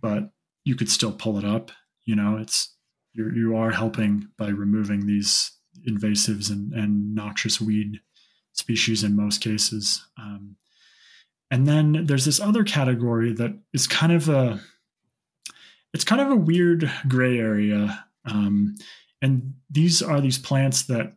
but 0.00 0.30
you 0.64 0.74
could 0.74 0.90
still 0.90 1.12
pull 1.12 1.38
it 1.38 1.44
up. 1.44 1.70
You 2.04 2.16
know, 2.16 2.36
it's 2.36 2.74
you 3.12 3.30
you 3.34 3.56
are 3.56 3.70
helping 3.70 4.28
by 4.38 4.48
removing 4.48 5.06
these 5.06 5.52
invasives 5.88 6.50
and, 6.50 6.72
and 6.72 7.14
noxious 7.14 7.60
weed 7.60 8.00
species 8.52 9.02
in 9.02 9.16
most 9.16 9.40
cases. 9.40 10.04
Um, 10.18 10.56
and 11.50 11.66
then 11.66 12.06
there's 12.06 12.24
this 12.24 12.40
other 12.40 12.64
category 12.64 13.32
that 13.34 13.58
is 13.72 13.86
kind 13.86 14.12
of 14.12 14.28
a 14.28 14.60
it's 15.92 16.04
kind 16.04 16.20
of 16.20 16.30
a 16.30 16.36
weird 16.36 16.90
gray 17.08 17.38
area. 17.38 18.04
Um, 18.24 18.76
and 19.20 19.54
these 19.70 20.02
are 20.02 20.20
these 20.20 20.38
plants 20.38 20.84
that 20.84 21.14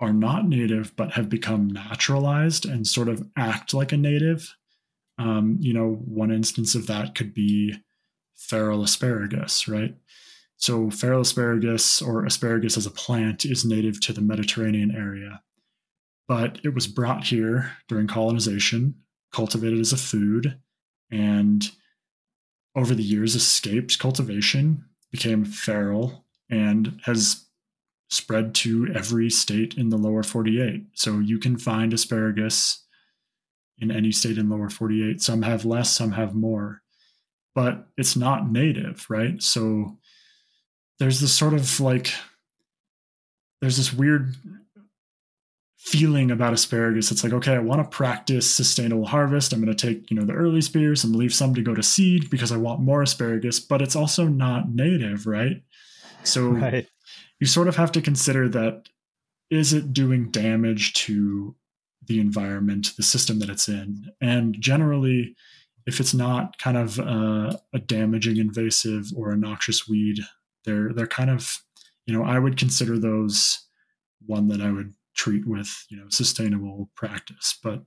are 0.00 0.12
not 0.12 0.46
native 0.46 0.94
but 0.96 1.12
have 1.12 1.28
become 1.28 1.68
naturalized 1.68 2.66
and 2.66 2.86
sort 2.86 3.08
of 3.08 3.26
act 3.36 3.72
like 3.72 3.92
a 3.92 3.96
native. 3.96 4.54
Um, 5.18 5.56
you 5.60 5.72
know, 5.72 5.94
one 6.04 6.30
instance 6.30 6.74
of 6.74 6.86
that 6.88 7.14
could 7.14 7.32
be 7.32 7.74
feral 8.34 8.82
asparagus, 8.82 9.66
right? 9.66 9.94
So, 10.58 10.90
feral 10.90 11.22
asparagus 11.22 12.00
or 12.00 12.24
asparagus 12.24 12.76
as 12.76 12.86
a 12.86 12.90
plant 12.90 13.44
is 13.44 13.64
native 13.64 14.00
to 14.02 14.12
the 14.12 14.20
Mediterranean 14.20 14.90
area, 14.90 15.42
but 16.28 16.60
it 16.64 16.74
was 16.74 16.86
brought 16.86 17.24
here 17.24 17.72
during 17.88 18.06
colonization, 18.06 18.94
cultivated 19.32 19.80
as 19.80 19.92
a 19.92 19.98
food, 19.98 20.58
and 21.10 21.70
over 22.76 22.94
the 22.94 23.02
years 23.02 23.34
escaped 23.34 23.98
cultivation, 23.98 24.84
became 25.10 25.44
feral, 25.44 26.24
and 26.50 27.00
has 27.04 27.46
spread 28.08 28.54
to 28.54 28.86
every 28.94 29.30
state 29.30 29.74
in 29.74 29.88
the 29.88 29.96
lower 29.96 30.22
48. 30.22 30.84
So, 30.94 31.18
you 31.18 31.38
can 31.38 31.58
find 31.58 31.92
asparagus 31.92 32.84
in 33.78 33.90
any 33.90 34.12
state 34.12 34.38
in 34.38 34.48
lower 34.48 34.70
48. 34.70 35.20
Some 35.20 35.42
have 35.42 35.64
less, 35.64 35.90
some 35.90 36.12
have 36.12 36.34
more, 36.34 36.82
but 37.54 37.88
it's 37.96 38.14
not 38.14 38.50
native, 38.50 39.06
right? 39.08 39.42
So, 39.42 39.98
there's 40.98 41.20
this 41.20 41.32
sort 41.32 41.54
of 41.54 41.80
like 41.80 42.12
there's 43.60 43.76
this 43.76 43.92
weird 43.92 44.34
feeling 45.76 46.30
about 46.30 46.52
asparagus. 46.52 47.12
It's 47.12 47.22
like, 47.22 47.32
okay, 47.32 47.54
I 47.54 47.58
want 47.58 47.82
to 47.82 47.96
practice 47.96 48.52
sustainable 48.52 49.06
harvest. 49.06 49.52
I'm 49.52 49.62
going 49.62 49.74
to 49.74 49.86
take, 49.86 50.10
you 50.10 50.16
know, 50.16 50.24
the 50.24 50.32
early 50.32 50.60
spears 50.60 51.04
and 51.04 51.14
leave 51.14 51.34
some 51.34 51.54
to 51.54 51.62
go 51.62 51.74
to 51.74 51.82
seed 51.82 52.30
because 52.30 52.50
I 52.50 52.56
want 52.56 52.80
more 52.80 53.02
asparagus, 53.02 53.60
but 53.60 53.82
it's 53.82 53.96
also 53.96 54.26
not 54.26 54.70
native, 54.74 55.26
right? 55.26 55.62
So 56.24 56.48
right. 56.48 56.88
you 57.38 57.46
sort 57.46 57.68
of 57.68 57.76
have 57.76 57.92
to 57.92 58.02
consider 58.02 58.48
that 58.48 58.88
is 59.50 59.72
it 59.72 59.92
doing 59.92 60.30
damage 60.30 60.94
to 60.94 61.54
the 62.04 62.20
environment, 62.20 62.92
the 62.96 63.02
system 63.02 63.38
that 63.40 63.50
it's 63.50 63.68
in? 63.68 64.06
And 64.20 64.56
generally, 64.58 65.36
if 65.86 66.00
it's 66.00 66.14
not 66.14 66.58
kind 66.58 66.76
of 66.76 66.98
a, 66.98 67.60
a 67.72 67.78
damaging 67.78 68.38
invasive 68.38 69.06
or 69.16 69.30
a 69.30 69.36
noxious 69.36 69.88
weed, 69.88 70.18
they're 70.64 70.92
they're 70.92 71.06
kind 71.06 71.30
of 71.30 71.62
you 72.06 72.16
know 72.16 72.24
I 72.24 72.38
would 72.38 72.56
consider 72.56 72.98
those 72.98 73.66
one 74.24 74.48
that 74.48 74.60
I 74.60 74.72
would 74.72 74.94
treat 75.16 75.46
with 75.46 75.84
you 75.88 75.96
know 75.96 76.06
sustainable 76.08 76.90
practice, 76.94 77.58
but 77.62 77.82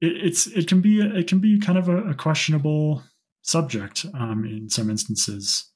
it, 0.00 0.12
it's 0.24 0.46
it 0.46 0.68
can 0.68 0.80
be 0.80 1.00
it 1.00 1.26
can 1.26 1.38
be 1.38 1.58
kind 1.58 1.78
of 1.78 1.88
a, 1.88 2.10
a 2.10 2.14
questionable 2.14 3.02
subject 3.42 4.06
um, 4.14 4.44
in 4.44 4.68
some 4.68 4.90
instances. 4.90 5.66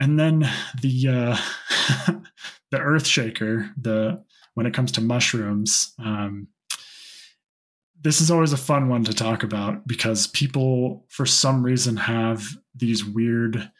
And 0.00 0.18
then 0.18 0.48
the 0.80 1.08
uh, 1.08 2.12
the 2.70 2.78
earth 2.78 3.06
shaker, 3.06 3.70
the 3.80 4.22
when 4.54 4.66
it 4.66 4.74
comes 4.74 4.92
to 4.92 5.00
mushrooms, 5.00 5.94
um, 5.98 6.48
this 8.00 8.20
is 8.20 8.30
always 8.30 8.52
a 8.52 8.58
fun 8.58 8.88
one 8.88 9.04
to 9.04 9.14
talk 9.14 9.42
about 9.42 9.86
because 9.86 10.26
people, 10.28 11.04
for 11.08 11.26
some 11.26 11.62
reason, 11.62 11.96
have 11.96 12.46
these 12.74 13.04
weird 13.04 13.70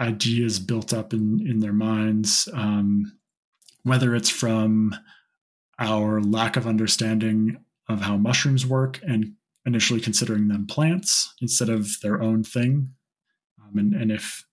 ideas 0.00 0.58
built 0.58 0.92
up 0.92 1.12
in 1.12 1.44
in 1.46 1.58
their 1.58 1.72
minds, 1.72 2.48
um, 2.54 3.18
whether 3.82 4.14
it's 4.14 4.30
from 4.30 4.94
our 5.82 6.20
lack 6.20 6.56
of 6.56 6.66
understanding 6.66 7.58
of 7.88 8.00
how 8.00 8.16
mushrooms 8.16 8.64
work 8.64 9.00
and 9.06 9.32
initially 9.66 10.00
considering 10.00 10.48
them 10.48 10.66
plants 10.66 11.34
instead 11.40 11.68
of 11.68 11.88
their 12.02 12.22
own 12.22 12.44
thing. 12.44 12.90
Um, 13.60 13.78
and, 13.78 13.94
and 13.94 14.12
if 14.12 14.44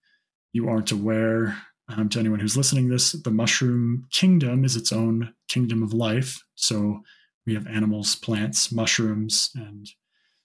you 0.51 0.67
aren't 0.67 0.91
aware, 0.91 1.55
um, 1.87 2.09
to 2.09 2.19
anyone 2.19 2.39
who's 2.39 2.57
listening 2.57 2.89
this, 2.89 3.13
the 3.13 3.31
mushroom 3.31 4.07
kingdom 4.11 4.63
is 4.63 4.75
its 4.75 4.91
own 4.91 5.33
kingdom 5.47 5.81
of 5.81 5.93
life. 5.93 6.43
So 6.55 7.01
we 7.45 7.53
have 7.53 7.67
animals, 7.67 8.15
plants, 8.15 8.71
mushrooms, 8.71 9.49
and 9.55 9.87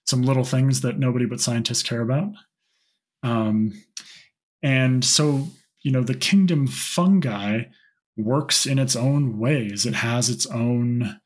some 0.06 0.22
little 0.22 0.44
things 0.44 0.80
that 0.82 0.98
nobody 0.98 1.26
but 1.26 1.40
scientists 1.40 1.82
care 1.82 2.00
about. 2.00 2.32
Um, 3.22 3.82
and 4.62 5.04
so, 5.04 5.48
you 5.82 5.90
know, 5.90 6.02
the 6.02 6.14
kingdom 6.14 6.66
fungi 6.66 7.64
works 8.16 8.66
in 8.66 8.78
its 8.78 8.94
own 8.96 9.38
ways. 9.38 9.86
It 9.86 9.94
has 9.94 10.28
its 10.28 10.46
own 10.46 11.20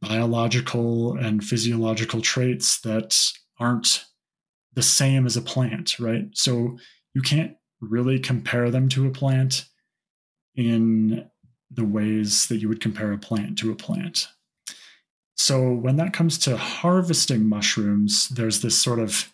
biological 0.00 1.16
and 1.16 1.44
physiological 1.44 2.20
traits 2.20 2.80
that 2.80 3.16
aren't 3.58 4.04
the 4.74 4.82
same 4.82 5.26
as 5.26 5.36
a 5.36 5.42
plant, 5.42 5.98
right? 5.98 6.26
So 6.34 6.78
you 7.14 7.22
can't 7.22 7.56
really 7.80 8.18
compare 8.18 8.70
them 8.70 8.88
to 8.90 9.06
a 9.06 9.10
plant 9.10 9.66
in 10.54 11.28
the 11.70 11.84
ways 11.84 12.46
that 12.48 12.58
you 12.58 12.68
would 12.68 12.80
compare 12.80 13.12
a 13.12 13.18
plant 13.18 13.58
to 13.58 13.72
a 13.72 13.76
plant. 13.76 14.28
So 15.36 15.72
when 15.72 15.96
that 15.96 16.12
comes 16.12 16.38
to 16.38 16.56
harvesting 16.56 17.48
mushrooms, 17.48 18.28
there's 18.28 18.62
this 18.62 18.78
sort 18.80 19.00
of 19.00 19.32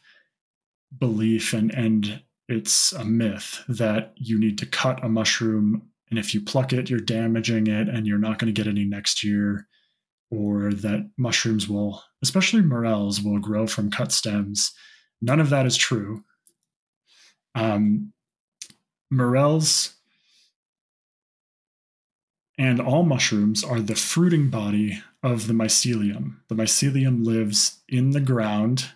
belief 0.98 1.52
and 1.52 1.72
and 1.74 2.22
it's 2.48 2.92
a 2.92 3.04
myth 3.04 3.62
that 3.68 4.12
you 4.16 4.38
need 4.38 4.58
to 4.58 4.66
cut 4.66 5.04
a 5.04 5.08
mushroom 5.08 5.89
and 6.10 6.18
if 6.18 6.34
you 6.34 6.40
pluck 6.40 6.72
it 6.72 6.90
you're 6.90 7.00
damaging 7.00 7.66
it 7.66 7.88
and 7.88 8.06
you're 8.06 8.18
not 8.18 8.38
going 8.38 8.52
to 8.52 8.62
get 8.62 8.70
any 8.70 8.84
next 8.84 9.24
year 9.24 9.66
or 10.30 10.72
that 10.72 11.10
mushrooms 11.16 11.68
will 11.68 12.02
especially 12.22 12.62
morels 12.62 13.20
will 13.20 13.38
grow 13.38 13.66
from 13.66 13.90
cut 13.90 14.12
stems. 14.12 14.72
None 15.20 15.40
of 15.40 15.50
that 15.50 15.66
is 15.66 15.76
true. 15.76 16.24
Um, 17.54 18.12
morels 19.10 19.94
and 22.58 22.80
all 22.80 23.02
mushrooms 23.02 23.64
are 23.64 23.80
the 23.80 23.94
fruiting 23.94 24.50
body 24.50 25.02
of 25.22 25.46
the 25.46 25.54
mycelium. 25.54 26.36
The 26.48 26.54
mycelium 26.54 27.24
lives 27.24 27.80
in 27.88 28.10
the 28.10 28.20
ground. 28.20 28.90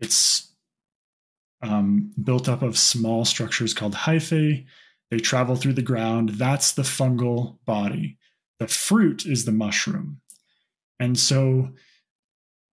It's 0.00 0.48
um, 1.62 2.12
built 2.22 2.48
up 2.48 2.62
of 2.62 2.78
small 2.78 3.24
structures 3.24 3.74
called 3.74 3.94
hyphae. 3.94 4.66
They 5.10 5.18
travel 5.18 5.56
through 5.56 5.74
the 5.74 5.82
ground. 5.82 6.30
That's 6.30 6.72
the 6.72 6.82
fungal 6.82 7.58
body. 7.64 8.18
The 8.58 8.68
fruit 8.68 9.26
is 9.26 9.44
the 9.44 9.52
mushroom. 9.52 10.20
And 10.98 11.18
so 11.18 11.70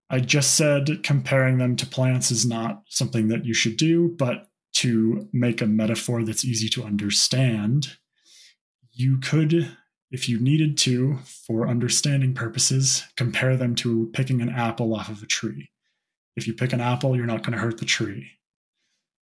I 0.09 0.19
just 0.19 0.55
said 0.55 1.03
comparing 1.03 1.57
them 1.57 1.75
to 1.77 1.85
plants 1.85 2.31
is 2.31 2.45
not 2.45 2.83
something 2.87 3.27
that 3.29 3.45
you 3.45 3.53
should 3.53 3.77
do, 3.77 4.09
but 4.09 4.47
to 4.73 5.27
make 5.33 5.61
a 5.61 5.67
metaphor 5.67 6.23
that's 6.23 6.45
easy 6.45 6.69
to 6.69 6.83
understand, 6.83 7.97
you 8.91 9.17
could, 9.17 9.75
if 10.11 10.29
you 10.29 10.39
needed 10.39 10.77
to, 10.79 11.17
for 11.47 11.67
understanding 11.67 12.33
purposes, 12.33 13.03
compare 13.17 13.57
them 13.57 13.75
to 13.75 14.09
picking 14.13 14.41
an 14.41 14.49
apple 14.49 14.93
off 14.95 15.09
of 15.09 15.21
a 15.21 15.27
tree. 15.27 15.69
If 16.35 16.47
you 16.47 16.53
pick 16.53 16.73
an 16.73 16.81
apple, 16.81 17.15
you're 17.15 17.25
not 17.25 17.43
going 17.43 17.53
to 17.53 17.59
hurt 17.59 17.79
the 17.79 17.85
tree 17.85 18.31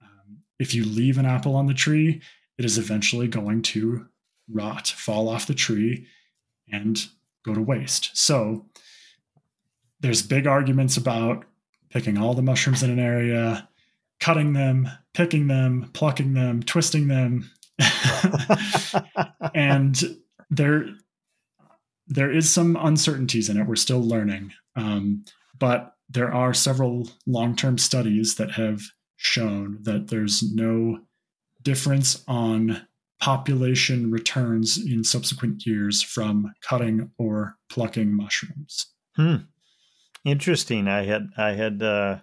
um, 0.02 0.40
if 0.60 0.74
you 0.74 0.86
leave 0.86 1.18
an 1.18 1.26
apple 1.26 1.56
on 1.56 1.68
the 1.68 1.74
tree, 1.74 2.22
it 2.58 2.66
is 2.66 2.78
eventually 2.78 3.28
going 3.28 3.62
to 3.62 4.08
rot, 4.50 4.88
fall 4.88 5.30
off 5.30 5.48
the 5.48 5.54
tree, 5.54 6.08
and 6.72 7.08
go 7.46 7.54
to 7.54 7.62
waste. 7.62 8.12
So 8.14 8.66
there's 10.00 10.22
big 10.22 10.48
arguments 10.48 10.98
about 10.98 11.46
picking 11.90 12.18
all 12.18 12.34
the 12.34 12.42
mushrooms 12.42 12.84
in 12.84 12.90
an 12.90 13.00
area, 13.00 13.68
cutting 14.20 14.54
them, 14.54 14.90
picking 15.14 15.48
them, 15.48 15.90
plucking 15.94 16.34
them, 16.34 16.64
twisting 16.64 17.08
them. 17.08 17.50
and 19.54 20.18
there 20.50 20.86
there 22.08 22.32
is 22.32 22.52
some 22.52 22.76
uncertainties 22.76 23.50
in 23.50 23.58
it. 23.58 23.68
We're 23.68 23.76
still 23.76 24.02
learning. 24.02 24.52
Um, 24.76 25.24
but 25.58 25.96
there 26.10 26.34
are 26.34 26.54
several 26.54 27.10
long-term 27.26 27.78
studies 27.78 28.36
that 28.36 28.52
have 28.52 28.82
shown 29.16 29.78
that 29.84 30.10
there's 30.10 30.44
no 30.54 31.00
difference 31.64 32.24
on 32.28 32.86
population 33.20 34.10
returns 34.10 34.78
in 34.78 35.04
subsequent 35.04 35.66
years 35.66 36.02
from 36.02 36.54
cutting 36.62 37.12
or 37.18 37.56
plucking 37.70 38.14
mushrooms. 38.14 38.88
Hmm. 39.16 39.36
Interesting. 40.26 40.88
I 40.88 41.04
had 41.04 41.30
I 41.38 41.52
had 41.52 41.82
uh, 41.82 42.20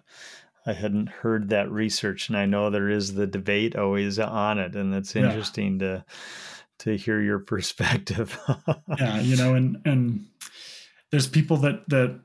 I 0.66 0.72
hadn't 0.72 1.08
heard 1.08 1.48
that 1.48 1.70
research, 1.70 2.28
and 2.28 2.36
I 2.36 2.46
know 2.46 2.70
there 2.70 2.90
is 2.90 3.14
the 3.14 3.26
debate 3.26 3.76
always 3.76 4.18
on 4.18 4.58
it, 4.58 4.74
and 4.76 4.94
it's 4.94 5.16
interesting 5.16 5.80
yeah. 5.80 5.86
to 5.86 6.04
to 6.80 6.96
hear 6.96 7.20
your 7.20 7.38
perspective. 7.54 8.38
yeah, 8.98 9.20
you 9.20 9.36
know, 9.36 9.54
and 9.54 9.78
and 9.84 10.26
there's 11.10 11.26
people 11.26 11.56
that 11.58 11.88
that 11.88 12.20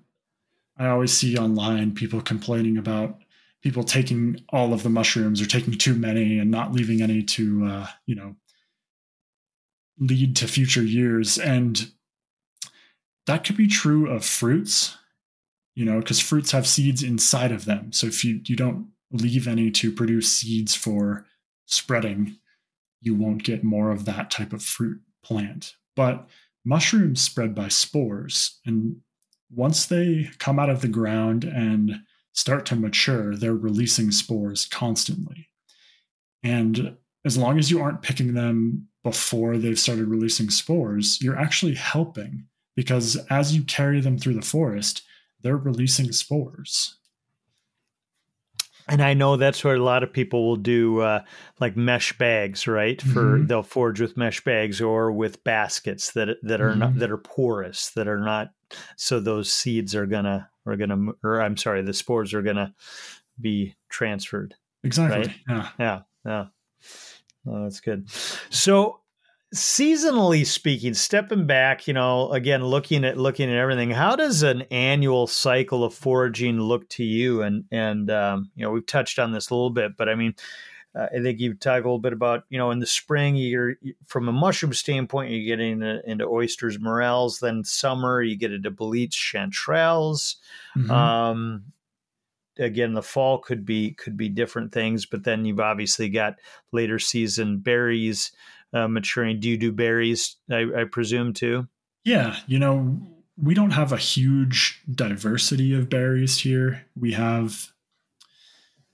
I 0.77 0.87
always 0.87 1.13
see 1.13 1.37
online 1.37 1.93
people 1.93 2.21
complaining 2.21 2.77
about 2.77 3.22
people 3.63 3.83
taking 3.83 4.39
all 4.49 4.73
of 4.73 4.83
the 4.83 4.89
mushrooms 4.89 5.41
or 5.41 5.45
taking 5.45 5.73
too 5.73 5.95
many 5.95 6.37
and 6.37 6.51
not 6.51 6.73
leaving 6.73 7.01
any 7.01 7.23
to 7.23 7.65
uh, 7.65 7.87
you 8.05 8.15
know 8.15 8.35
lead 9.99 10.35
to 10.35 10.47
future 10.47 10.83
years. 10.83 11.37
And 11.37 11.91
that 13.25 13.43
could 13.43 13.57
be 13.57 13.67
true 13.67 14.09
of 14.09 14.25
fruits 14.25 14.97
you 15.75 15.85
know 15.85 15.99
because 15.99 16.19
fruits 16.19 16.51
have 16.51 16.67
seeds 16.67 17.01
inside 17.01 17.51
of 17.51 17.65
them. 17.65 17.91
So 17.91 18.07
if 18.07 18.23
you 18.23 18.41
you 18.45 18.55
don't 18.55 18.87
leave 19.11 19.47
any 19.47 19.71
to 19.71 19.91
produce 19.91 20.31
seeds 20.31 20.75
for 20.75 21.25
spreading 21.65 22.37
you 23.03 23.13
won't 23.13 23.43
get 23.43 23.63
more 23.63 23.91
of 23.91 24.05
that 24.05 24.31
type 24.31 24.53
of 24.53 24.63
fruit 24.63 25.01
plant. 25.23 25.75
But 25.95 26.27
mushrooms 26.65 27.21
spread 27.21 27.53
by 27.53 27.67
spores. 27.67 28.59
And 28.65 29.01
once 29.53 29.85
they 29.85 30.29
come 30.39 30.57
out 30.57 30.69
of 30.69 30.81
the 30.81 30.87
ground 30.87 31.43
and 31.43 31.99
start 32.33 32.65
to 32.67 32.75
mature, 32.75 33.35
they're 33.35 33.55
releasing 33.55 34.11
spores 34.11 34.65
constantly. 34.65 35.49
And 36.43 36.97
as 37.25 37.37
long 37.37 37.57
as 37.57 37.71
you 37.71 37.81
aren't 37.81 38.01
picking 38.01 38.33
them 38.33 38.87
before 39.03 39.57
they've 39.57 39.79
started 39.79 40.07
releasing 40.07 40.49
spores, 40.49 41.19
you're 41.21 41.39
actually 41.39 41.75
helping 41.75 42.45
because 42.75 43.15
as 43.29 43.55
you 43.55 43.63
carry 43.63 44.01
them 44.01 44.17
through 44.17 44.33
the 44.33 44.41
forest, 44.41 45.03
they're 45.41 45.57
releasing 45.57 46.11
spores. 46.11 46.97
And 48.87 49.01
I 49.01 49.13
know 49.13 49.37
that's 49.37 49.63
what 49.63 49.77
a 49.77 49.83
lot 49.83 50.03
of 50.03 50.11
people 50.11 50.45
will 50.45 50.57
do, 50.57 50.99
uh, 50.99 51.21
like 51.59 51.77
mesh 51.77 52.17
bags, 52.17 52.67
right? 52.67 53.01
For 53.01 53.37
mm-hmm. 53.37 53.47
they'll 53.47 53.63
forage 53.63 54.01
with 54.01 54.17
mesh 54.17 54.43
bags 54.43 54.81
or 54.81 55.11
with 55.11 55.43
baskets 55.45 56.11
that 56.11 56.37
that 56.43 56.59
are 56.59 56.71
mm-hmm. 56.71 56.79
not 56.79 56.99
that 56.99 57.11
are 57.11 57.17
porous, 57.17 57.91
that 57.91 58.09
are 58.09 58.19
not 58.19 58.51
so 58.97 59.19
those 59.19 59.53
seeds 59.53 59.95
are 59.95 60.05
gonna 60.05 60.49
are 60.65 60.75
gonna 60.75 61.11
or 61.23 61.41
I'm 61.41 61.57
sorry, 61.57 61.81
the 61.81 61.93
spores 61.93 62.33
are 62.33 62.41
gonna 62.41 62.73
be 63.39 63.75
transferred. 63.89 64.55
Exactly. 64.83 65.17
Right? 65.17 65.35
Yeah. 65.47 65.69
Yeah. 65.79 65.99
Yeah. 66.25 66.45
Oh, 67.47 67.63
that's 67.63 67.79
good. 67.79 68.09
So 68.49 69.01
seasonally 69.53 70.43
speaking 70.43 70.95
stepping 70.95 71.45
back 71.45 71.87
you 71.87 71.93
know 71.93 72.31
again 72.31 72.63
looking 72.63 73.05
at 73.05 73.19
looking 73.19 73.51
at 73.51 73.55
everything 73.55 73.91
how 73.91 74.15
does 74.15 74.41
an 74.41 74.63
annual 74.71 75.27
cycle 75.27 75.83
of 75.83 75.93
foraging 75.93 76.59
look 76.59 76.89
to 76.89 77.03
you 77.03 77.43
and 77.43 77.63
and 77.71 78.09
um, 78.09 78.49
you 78.55 78.65
know 78.65 78.71
we've 78.71 78.87
touched 78.87 79.19
on 79.19 79.31
this 79.31 79.51
a 79.51 79.53
little 79.53 79.69
bit 79.69 79.91
but 79.95 80.09
i 80.09 80.15
mean 80.15 80.33
uh, 80.95 81.07
I 81.15 81.21
think 81.21 81.39
you've 81.39 81.59
talked 81.59 81.85
a 81.85 81.87
little 81.87 81.99
bit 81.99 82.13
about, 82.13 82.43
you 82.49 82.57
know, 82.57 82.71
in 82.71 82.79
the 82.79 82.85
spring, 82.85 83.35
you're 83.35 83.75
from 84.05 84.29
a 84.29 84.33
mushroom 84.33 84.73
standpoint, 84.73 85.31
you 85.31 85.45
get 85.45 85.59
into, 85.59 86.01
into 86.09 86.25
oysters, 86.25 86.79
morels. 86.79 87.39
Then 87.39 87.63
summer, 87.63 88.21
you 88.21 88.37
get 88.37 88.53
into 88.53 88.69
boletes, 88.69 89.15
chanterelles. 89.15 90.35
Mm-hmm. 90.77 90.91
Um, 90.91 91.63
again, 92.59 92.93
the 92.93 93.01
fall 93.01 93.39
could 93.39 93.65
be 93.65 93.91
could 93.91 94.17
be 94.17 94.29
different 94.29 94.71
things, 94.71 95.05
but 95.05 95.23
then 95.23 95.45
you've 95.45 95.59
obviously 95.59 96.09
got 96.09 96.35
later 96.71 96.99
season 96.99 97.57
berries 97.57 98.31
uh, 98.73 98.87
maturing. 98.87 99.39
Do 99.39 99.49
you 99.49 99.57
do 99.57 99.71
berries? 99.71 100.35
I, 100.51 100.67
I 100.75 100.83
presume 100.83 101.33
too. 101.33 101.67
Yeah, 102.03 102.35
you 102.47 102.59
know, 102.59 102.99
we 103.41 103.55
don't 103.55 103.71
have 103.71 103.91
a 103.91 103.97
huge 103.97 104.81
diversity 104.91 105.73
of 105.73 105.89
berries 105.89 106.39
here. 106.39 106.85
We 106.95 107.13
have 107.13 107.72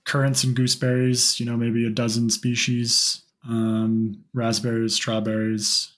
currants 0.04 0.44
and 0.44 0.56
gooseberries, 0.56 1.38
you 1.38 1.46
know, 1.46 1.56
maybe 1.56 1.86
a 1.86 1.90
dozen 1.90 2.30
species, 2.30 3.22
um, 3.48 4.24
raspberries, 4.32 4.94
strawberries, 4.94 5.96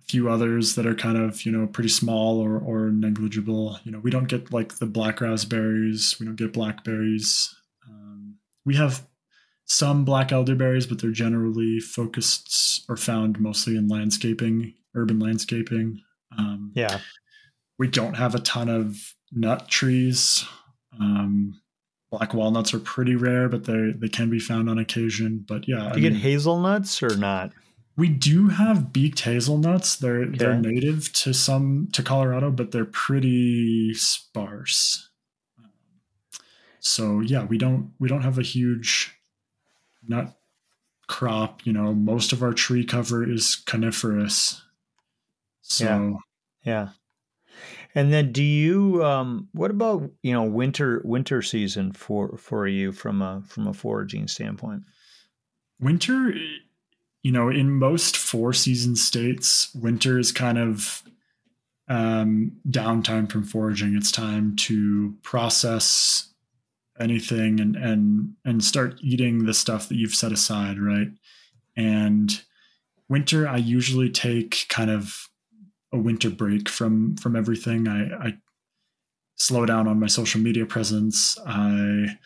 a 0.00 0.02
few 0.04 0.28
others 0.28 0.74
that 0.74 0.86
are 0.86 0.94
kind 0.94 1.16
of, 1.16 1.44
you 1.44 1.52
know, 1.52 1.66
pretty 1.66 1.88
small 1.88 2.40
or, 2.40 2.58
or 2.58 2.90
negligible. 2.90 3.78
You 3.84 3.92
know, 3.92 3.98
we 3.98 4.10
don't 4.10 4.28
get 4.28 4.52
like 4.52 4.76
the 4.78 4.86
black 4.86 5.20
raspberries, 5.20 6.16
we 6.20 6.26
don't 6.26 6.36
get 6.36 6.52
blackberries. 6.52 7.54
Um, 7.88 8.36
we 8.64 8.76
have 8.76 9.06
some 9.64 10.04
black 10.04 10.30
elderberries, 10.30 10.86
but 10.86 11.00
they're 11.00 11.10
generally 11.10 11.80
focused 11.80 12.84
or 12.88 12.96
found 12.96 13.40
mostly 13.40 13.76
in 13.76 13.88
landscaping, 13.88 14.74
urban 14.94 15.18
landscaping. 15.18 16.00
Um, 16.38 16.72
yeah. 16.74 17.00
We 17.78 17.88
don't 17.88 18.14
have 18.14 18.34
a 18.34 18.40
ton 18.40 18.68
of 18.68 18.96
nut 19.32 19.68
trees 19.68 20.46
um, 21.00 21.60
black 22.10 22.34
walnuts 22.34 22.72
are 22.74 22.78
pretty 22.78 23.16
rare, 23.16 23.48
but 23.48 23.64
they 23.64 23.92
they 23.96 24.08
can 24.08 24.30
be 24.30 24.38
found 24.38 24.68
on 24.70 24.78
occasion. 24.78 25.44
But 25.46 25.68
yeah, 25.68 25.92
do 25.92 26.00
you 26.00 26.08
I 26.08 26.10
get 26.10 26.20
hazelnuts 26.20 27.02
or 27.02 27.16
not? 27.16 27.52
We 27.96 28.08
do 28.08 28.48
have 28.48 28.92
beaked 28.92 29.20
hazelnuts. 29.20 29.96
They're 29.96 30.22
okay. 30.22 30.36
they're 30.36 30.60
native 30.60 31.12
to 31.14 31.32
some 31.32 31.88
to 31.92 32.02
Colorado, 32.02 32.50
but 32.50 32.70
they're 32.70 32.84
pretty 32.84 33.94
sparse. 33.94 35.08
So 36.80 37.20
yeah, 37.20 37.44
we 37.44 37.58
don't 37.58 37.92
we 37.98 38.08
don't 38.08 38.22
have 38.22 38.38
a 38.38 38.42
huge 38.42 39.14
nut 40.06 40.36
crop. 41.08 41.64
You 41.66 41.72
know, 41.72 41.94
most 41.94 42.32
of 42.32 42.42
our 42.42 42.52
tree 42.52 42.84
cover 42.84 43.28
is 43.28 43.56
coniferous. 43.66 44.62
So 45.62 46.20
yeah. 46.64 46.70
yeah. 46.70 46.88
And 47.96 48.12
then 48.12 48.30
do 48.30 48.42
you 48.42 49.04
um, 49.04 49.48
what 49.52 49.72
about, 49.72 50.08
you 50.22 50.32
know, 50.32 50.44
winter 50.44 51.02
winter 51.04 51.42
season 51.42 51.92
for 51.92 52.36
for 52.36 52.68
you 52.68 52.92
from 52.92 53.22
a 53.22 53.42
from 53.44 53.66
a 53.66 53.74
foraging 53.74 54.28
standpoint? 54.28 54.82
Winter 55.80 56.32
you 57.26 57.32
know, 57.32 57.48
in 57.48 57.72
most 57.72 58.16
four 58.16 58.52
season 58.52 58.94
states, 58.94 59.74
winter 59.74 60.16
is 60.16 60.30
kind 60.30 60.58
of 60.58 61.02
um, 61.88 62.52
downtime 62.70 63.28
from 63.28 63.42
foraging. 63.42 63.96
It's 63.96 64.12
time 64.12 64.54
to 64.56 65.12
process 65.24 66.28
anything 67.00 67.58
and 67.58 67.74
and 67.74 68.34
and 68.44 68.62
start 68.62 69.00
eating 69.00 69.44
the 69.44 69.54
stuff 69.54 69.88
that 69.88 69.96
you've 69.96 70.14
set 70.14 70.30
aside, 70.30 70.78
right? 70.78 71.08
And 71.76 72.40
winter, 73.08 73.48
I 73.48 73.56
usually 73.56 74.08
take 74.08 74.66
kind 74.68 74.92
of 74.92 75.28
a 75.92 75.98
winter 75.98 76.30
break 76.30 76.68
from 76.68 77.16
from 77.16 77.36
everything. 77.36 77.88
I, 77.88 78.28
I 78.28 78.38
slow 79.36 79.66
down 79.66 79.86
on 79.86 80.00
my 80.00 80.06
social 80.06 80.40
media 80.40 80.66
presence. 80.66 81.38
I 81.46 82.16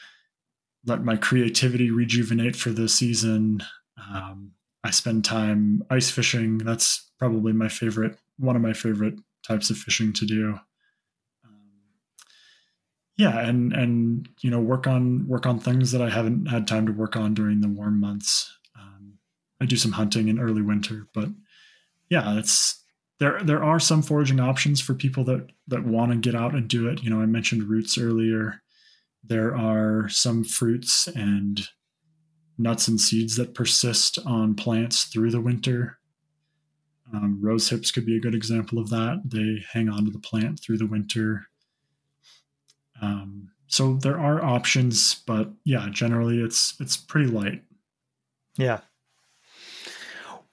let 0.87 1.05
my 1.05 1.17
creativity 1.17 1.91
rejuvenate 1.91 2.57
for 2.57 2.71
the 2.71 2.89
season. 2.89 3.63
Um, 3.97 4.53
I 4.83 4.91
spend 4.91 5.25
time 5.25 5.83
ice 5.91 6.11
fishing. 6.11 6.59
That's 6.59 7.11
probably 7.19 7.53
my 7.53 7.69
favorite, 7.69 8.17
one 8.39 8.57
of 8.57 8.63
my 8.63 8.73
favorite 8.73 9.15
types 9.47 9.71
of 9.71 9.77
fishing 9.77 10.13
to 10.15 10.25
do. 10.25 10.59
Um, 11.45 11.73
yeah, 13.17 13.41
and 13.41 13.73
and 13.73 14.29
you 14.41 14.51
know 14.51 14.61
work 14.61 14.87
on 14.87 15.27
work 15.29 15.47
on 15.47 15.59
things 15.59 15.93
that 15.93 16.01
I 16.01 16.09
haven't 16.09 16.47
had 16.47 16.67
time 16.67 16.87
to 16.87 16.93
work 16.93 17.17
on 17.17 17.35
during 17.35 17.61
the 17.61 17.69
warm 17.69 18.01
months. 18.01 18.57
Um, 18.79 19.19
I 19.61 19.67
do 19.67 19.77
some 19.77 19.93
hunting 19.93 20.29
in 20.29 20.41
early 20.41 20.63
winter, 20.63 21.09
but 21.13 21.29
yeah, 22.09 22.39
it's 22.39 22.80
there 23.21 23.43
there 23.45 23.63
are 23.63 23.79
some 23.79 24.03
foraging 24.03 24.41
options 24.41 24.81
for 24.81 24.95
people 24.95 25.23
that 25.25 25.47
that 25.69 25.85
want 25.85 26.11
to 26.11 26.19
get 26.19 26.35
out 26.35 26.55
and 26.55 26.67
do 26.67 26.89
it. 26.89 27.03
You 27.03 27.11
know, 27.11 27.21
I 27.21 27.27
mentioned 27.27 27.65
roots 27.65 27.97
earlier. 27.99 28.63
There 29.23 29.55
are 29.55 30.09
some 30.09 30.43
fruits 30.43 31.07
and 31.07 31.61
nuts 32.57 32.89
and 32.89 33.01
seeds 33.01 33.37
that 33.37 33.55
persist 33.55 34.19
on 34.27 34.55
plants 34.55 35.05
through 35.05 35.31
the 35.31 35.41
winter. 35.41 35.99
Um, 37.13 37.39
rose 37.43 37.69
hips 37.69 37.91
could 37.91 38.07
be 38.07 38.17
a 38.17 38.21
good 38.21 38.35
example 38.35 38.79
of 38.79 38.89
that. 38.91 39.21
They 39.25 39.63
hang 39.73 39.89
on 39.89 40.07
to 40.07 40.11
the 40.11 40.19
plant 40.19 40.61
through 40.61 40.79
the 40.79 40.87
winter. 40.87 41.47
Um, 43.03 43.51
so 43.67 43.95
there 43.95 44.19
are 44.19 44.43
options, 44.43 45.15
but 45.27 45.51
yeah, 45.65 45.89
generally 45.91 46.41
it's 46.41 46.75
it's 46.81 46.97
pretty 46.97 47.31
light. 47.31 47.63
Yeah, 48.57 48.81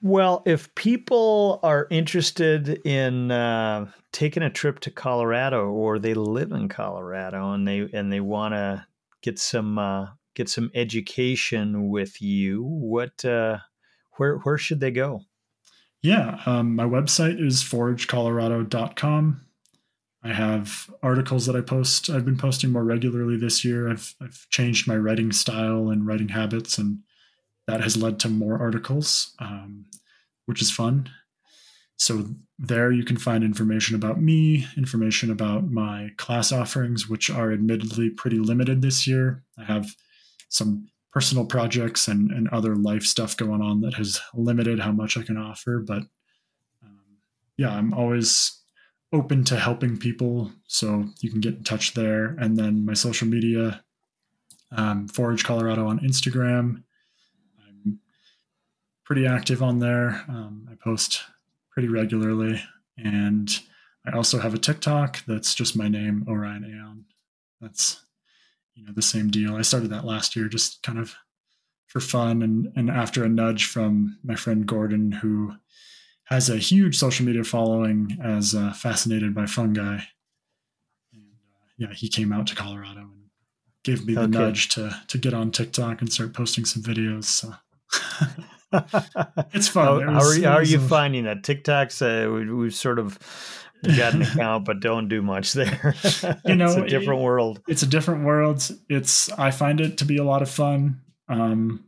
Well, 0.00 0.42
if 0.46 0.72
people 0.76 1.58
are 1.62 1.88
interested 1.90 2.80
in 2.86 3.32
uh, 3.32 3.90
taking 4.12 4.44
a 4.44 4.50
trip 4.50 4.78
to 4.80 4.90
Colorado, 4.90 5.70
or 5.70 5.98
they 5.98 6.14
live 6.14 6.52
in 6.52 6.68
Colorado 6.68 7.52
and 7.52 7.66
they 7.66 7.88
and 7.92 8.12
they 8.12 8.20
want 8.20 8.54
to 8.54 8.86
get 9.22 9.40
some 9.40 9.76
uh, 9.78 10.06
get 10.36 10.48
some 10.48 10.70
education 10.74 11.88
with 11.88 12.22
you, 12.22 12.62
what 12.62 13.24
uh, 13.24 13.58
where 14.16 14.36
where 14.38 14.58
should 14.58 14.78
they 14.78 14.92
go? 14.92 15.22
Yeah, 16.00 16.40
um, 16.46 16.76
my 16.76 16.84
website 16.84 17.44
is 17.44 17.64
foragecolorado.com. 17.64 19.40
I 20.22 20.32
have 20.32 20.90
articles 21.02 21.46
that 21.46 21.56
I 21.56 21.60
post. 21.60 22.08
I've 22.08 22.24
been 22.24 22.36
posting 22.36 22.70
more 22.70 22.84
regularly 22.84 23.36
this 23.36 23.64
year. 23.64 23.90
I've 23.90 24.14
I've 24.20 24.46
changed 24.50 24.86
my 24.86 24.96
writing 24.96 25.32
style 25.32 25.88
and 25.90 26.06
writing 26.06 26.28
habits, 26.28 26.78
and 26.78 27.00
that 27.68 27.82
has 27.82 27.98
led 27.98 28.18
to 28.18 28.30
more 28.30 28.58
articles, 28.58 29.34
um, 29.38 29.84
which 30.46 30.62
is 30.62 30.70
fun. 30.70 31.08
So 31.98 32.24
there 32.58 32.90
you 32.90 33.04
can 33.04 33.18
find 33.18 33.44
information 33.44 33.94
about 33.94 34.20
me, 34.20 34.66
information 34.76 35.30
about 35.30 35.70
my 35.70 36.10
class 36.16 36.50
offerings, 36.50 37.08
which 37.08 37.28
are 37.28 37.52
admittedly 37.52 38.08
pretty 38.08 38.38
limited 38.38 38.80
this 38.80 39.06
year. 39.06 39.44
I 39.58 39.64
have 39.64 39.94
some 40.48 40.88
personal 41.12 41.44
projects 41.44 42.08
and, 42.08 42.30
and 42.30 42.48
other 42.48 42.74
life 42.74 43.02
stuff 43.02 43.36
going 43.36 43.60
on 43.60 43.82
that 43.82 43.94
has 43.94 44.18
limited 44.32 44.80
how 44.80 44.92
much 44.92 45.18
I 45.18 45.22
can 45.22 45.36
offer. 45.36 45.84
But 45.86 46.04
um, 46.82 47.18
yeah, 47.58 47.70
I'm 47.70 47.92
always 47.92 48.62
open 49.12 49.44
to 49.44 49.56
helping 49.56 49.98
people. 49.98 50.52
So 50.68 51.04
you 51.20 51.30
can 51.30 51.40
get 51.40 51.56
in 51.56 51.64
touch 51.64 51.92
there. 51.92 52.36
And 52.40 52.56
then 52.56 52.86
my 52.86 52.94
social 52.94 53.28
media, 53.28 53.84
um, 54.72 55.06
Forage 55.08 55.44
Colorado 55.44 55.86
on 55.86 55.98
Instagram. 56.00 56.84
Pretty 59.08 59.26
active 59.26 59.62
on 59.62 59.78
there. 59.78 60.22
Um, 60.28 60.68
I 60.70 60.74
post 60.74 61.22
pretty 61.70 61.88
regularly. 61.88 62.60
And 62.98 63.48
I 64.06 64.14
also 64.14 64.38
have 64.38 64.52
a 64.52 64.58
TikTok 64.58 65.24
that's 65.26 65.54
just 65.54 65.74
my 65.74 65.88
name, 65.88 66.26
Orion 66.28 66.62
Aon. 66.62 67.06
That's 67.58 68.04
you 68.74 68.84
know 68.84 68.92
the 68.92 69.00
same 69.00 69.30
deal. 69.30 69.56
I 69.56 69.62
started 69.62 69.88
that 69.92 70.04
last 70.04 70.36
year, 70.36 70.46
just 70.46 70.82
kind 70.82 70.98
of 70.98 71.14
for 71.86 72.00
fun, 72.00 72.42
and 72.42 72.70
and 72.76 72.90
after 72.90 73.24
a 73.24 73.30
nudge 73.30 73.64
from 73.64 74.18
my 74.22 74.34
friend 74.34 74.66
Gordon, 74.66 75.10
who 75.10 75.54
has 76.24 76.50
a 76.50 76.58
huge 76.58 76.98
social 76.98 77.24
media 77.24 77.44
following 77.44 78.18
as 78.22 78.54
uh, 78.54 78.74
fascinated 78.74 79.34
by 79.34 79.46
fungi. 79.46 80.00
And 81.14 81.32
uh, 81.32 81.66
yeah, 81.78 81.94
he 81.94 82.10
came 82.10 82.30
out 82.30 82.46
to 82.48 82.54
Colorado 82.54 83.00
and 83.00 83.30
gave 83.84 84.06
me 84.06 84.12
the 84.12 84.24
okay. 84.24 84.30
nudge 84.32 84.68
to 84.74 85.00
to 85.08 85.16
get 85.16 85.32
on 85.32 85.50
TikTok 85.50 86.02
and 86.02 86.12
start 86.12 86.34
posting 86.34 86.66
some 86.66 86.82
videos. 86.82 87.24
So. 87.24 87.54
it's 89.52 89.68
fun. 89.68 90.02
How, 90.02 90.14
was, 90.14 90.22
how, 90.22 90.28
are, 90.28 90.34
you, 90.34 90.44
how 90.44 90.54
are 90.54 90.62
you 90.62 90.78
a, 90.78 90.88
finding 90.88 91.24
that 91.24 91.42
TikTok's? 91.42 92.02
Uh, 92.02 92.30
we, 92.32 92.52
we've 92.52 92.74
sort 92.74 92.98
of 92.98 93.18
got 93.96 94.14
an 94.14 94.22
account 94.22 94.64
but 94.64 94.80
don't 94.80 95.08
do 95.08 95.22
much 95.22 95.52
there. 95.52 95.94
you 96.44 96.54
know, 96.54 96.66
it's 96.66 96.76
a 96.76 96.86
different 96.86 97.20
it, 97.20 97.24
world. 97.24 97.60
It's 97.68 97.82
a 97.82 97.86
different 97.86 98.24
world. 98.24 98.70
It's 98.88 99.30
I 99.32 99.50
find 99.50 99.80
it 99.80 99.98
to 99.98 100.04
be 100.04 100.18
a 100.18 100.24
lot 100.24 100.42
of 100.42 100.50
fun. 100.50 101.00
Um, 101.28 101.84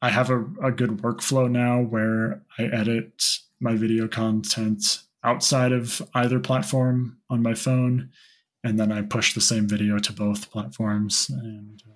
I 0.00 0.10
have 0.10 0.30
a, 0.30 0.44
a 0.62 0.72
good 0.72 0.98
workflow 0.98 1.50
now 1.50 1.80
where 1.80 2.42
I 2.58 2.64
edit 2.64 3.38
my 3.60 3.74
video 3.74 4.08
content 4.08 5.02
outside 5.24 5.72
of 5.72 6.02
either 6.14 6.40
platform 6.40 7.18
on 7.30 7.42
my 7.42 7.54
phone, 7.54 8.10
and 8.64 8.78
then 8.78 8.90
I 8.90 9.02
push 9.02 9.34
the 9.34 9.40
same 9.40 9.68
video 9.68 9.98
to 9.98 10.12
both 10.12 10.50
platforms. 10.50 11.30
And 11.30 11.82
uh, 11.88 11.94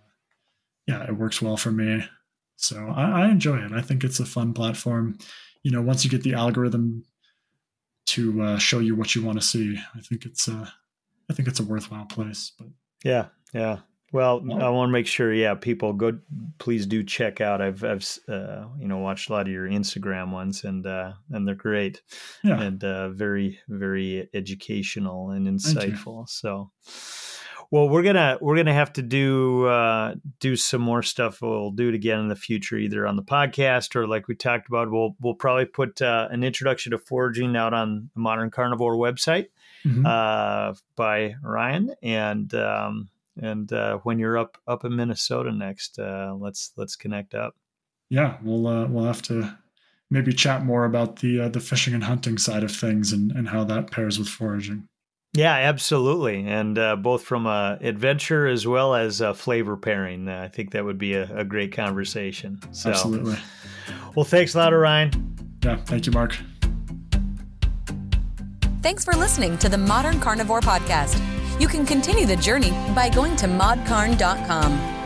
yeah, 0.87 1.05
it 1.05 1.16
works 1.16 1.43
well 1.43 1.57
for 1.57 1.72
me. 1.72 2.05
So 2.57 2.88
I, 2.88 3.22
I 3.22 3.28
enjoy 3.28 3.59
it. 3.59 3.72
I 3.72 3.82
think 3.82 4.04
it's 4.04 4.20
a 4.20 4.26
fun 4.26 4.52
platform. 4.52 5.18
You 5.62 5.70
know, 5.70 5.82
once 5.82 6.04
you 6.04 6.11
get 6.11 6.22
the 6.22 6.34
algorithm 6.34 7.04
to 8.07 8.42
uh, 8.42 8.59
show 8.59 8.78
you 8.78 8.94
what 8.94 9.14
you 9.14 9.22
want 9.22 9.40
to 9.40 9.46
see. 9.46 9.76
I 9.94 10.00
think 10.00 10.24
it's 10.24 10.48
a, 10.48 10.52
uh, 10.52 10.66
I 11.28 11.32
think 11.32 11.48
it's 11.48 11.61
a 11.61 11.64
worthwhile 11.64 12.07
place. 12.07 12.52
But 12.57 12.68
yeah, 13.04 13.26
yeah. 13.52 13.78
Well, 14.12 14.40
I 14.52 14.68
want 14.68 14.88
to 14.88 14.92
make 14.92 15.09
sure, 15.09 15.34
yeah, 15.34 15.54
people 15.54 15.92
go. 15.92 16.18
Please 16.59 16.86
do 16.86 17.02
check 17.02 17.40
out. 17.40 17.61
I've, 17.61 17.82
I've, 17.82 18.18
uh, 18.28 18.66
you 18.78 18.86
know, 18.86 18.98
watched 18.98 19.28
a 19.28 19.32
lot 19.32 19.46
of 19.46 19.52
your 19.52 19.68
Instagram 19.68 20.30
ones, 20.30 20.62
and 20.62 20.86
uh, 20.86 21.14
and 21.30 21.46
they're 21.46 21.57
great, 21.57 22.00
yeah. 22.44 22.61
and 22.62 22.82
uh, 22.84 23.11
very, 23.11 23.59
very 23.68 24.30
educational 24.32 25.30
and 25.30 25.48
insightful. 25.48 26.28
So, 26.28 26.70
well, 27.71 27.89
we're 27.89 28.03
gonna 28.03 28.39
we're 28.41 28.57
gonna 28.57 28.75
have 28.75 28.93
to 28.95 29.03
do 29.03 29.67
uh, 29.67 30.14
do 30.41 30.57
some 30.57 30.81
more 30.81 31.03
stuff. 31.03 31.43
We'll 31.43 31.71
do 31.71 31.89
it 31.89 31.95
again 31.95 32.21
in 32.21 32.29
the 32.29 32.37
future, 32.37 32.77
either 32.77 33.07
on 33.07 33.17
the 33.17 33.23
podcast 33.23 33.97
or 33.97 34.07
like 34.07 34.29
we 34.29 34.35
talked 34.35 34.69
about. 34.69 34.91
We'll 34.91 35.17
we'll 35.21 35.35
probably 35.35 35.64
put 35.64 36.01
uh, 36.01 36.29
an 36.31 36.45
introduction 36.45 36.93
to 36.93 36.99
foraging 36.99 37.57
out 37.57 37.75
on 37.75 38.11
the 38.14 38.21
Modern 38.21 38.51
Carnivore 38.51 38.97
website 38.97 39.47
mm-hmm. 39.85 40.07
uh, 40.07 40.75
by 40.95 41.35
Ryan, 41.43 41.95
and 42.03 42.55
um, 42.55 43.09
and 43.41 43.73
uh, 43.73 43.99
when 43.99 44.19
you're 44.19 44.39
up 44.39 44.59
up 44.67 44.85
in 44.85 44.95
Minnesota 44.95 45.53
next, 45.53 45.99
uh, 45.99 46.35
let's 46.39 46.73
let's 46.77 46.97
connect 46.97 47.35
up. 47.35 47.57
Yeah, 48.09 48.37
we'll 48.43 48.67
uh, 48.67 48.87
we'll 48.87 49.07
have 49.07 49.23
to 49.23 49.59
maybe 50.09 50.33
chat 50.33 50.64
more 50.64 50.85
about 50.85 51.17
the 51.17 51.49
the 51.49 51.61
fishing 51.61 51.95
and 51.95 52.05
hunting 52.05 52.39
side 52.39 52.62
of 52.62 52.71
things 52.71 53.12
and 53.12 53.33
and 53.33 53.49
how 53.49 53.64
that 53.64 53.91
pairs 53.91 54.19
with 54.19 54.29
foraging. 54.29 54.89
Yeah, 55.37 55.53
absolutely, 55.53 56.47
and 56.47 56.78
uh, 56.78 56.97
both 56.97 57.22
from 57.22 57.47
a 57.47 57.78
adventure 57.80 58.47
as 58.47 58.66
well 58.66 58.95
as 58.95 59.20
a 59.20 59.34
flavor 59.34 59.76
pairing. 59.76 60.28
Uh, 60.28 60.43
I 60.45 60.49
think 60.49 60.70
that 60.70 60.84
would 60.84 60.99
be 60.99 61.14
a, 61.14 61.30
a, 61.37 61.45
great 61.45 61.72
conversation. 61.72 62.59
So, 62.72 62.91
absolutely. 62.91 63.37
Well, 64.14 64.24
thanks 64.24 64.55
a 64.55 64.59
lot, 64.59 64.70
Ryan. 64.70 65.37
Yeah, 65.62 65.76
thank 65.76 66.07
you, 66.07 66.12
Mark. 66.12 66.37
Thanks 68.82 69.05
for 69.05 69.14
listening 69.14 69.59
to 69.59 69.68
the 69.68 69.78
Modern 69.78 70.20
Carnivore 70.20 70.61
Podcast. 70.61 71.20
You 71.61 71.68
can 71.68 71.84
continue 71.84 72.24
the 72.24 72.37
journey 72.37 72.70
by 72.95 73.09
going 73.09 73.37
to 73.37 73.47
modcarn.com. 73.47 75.05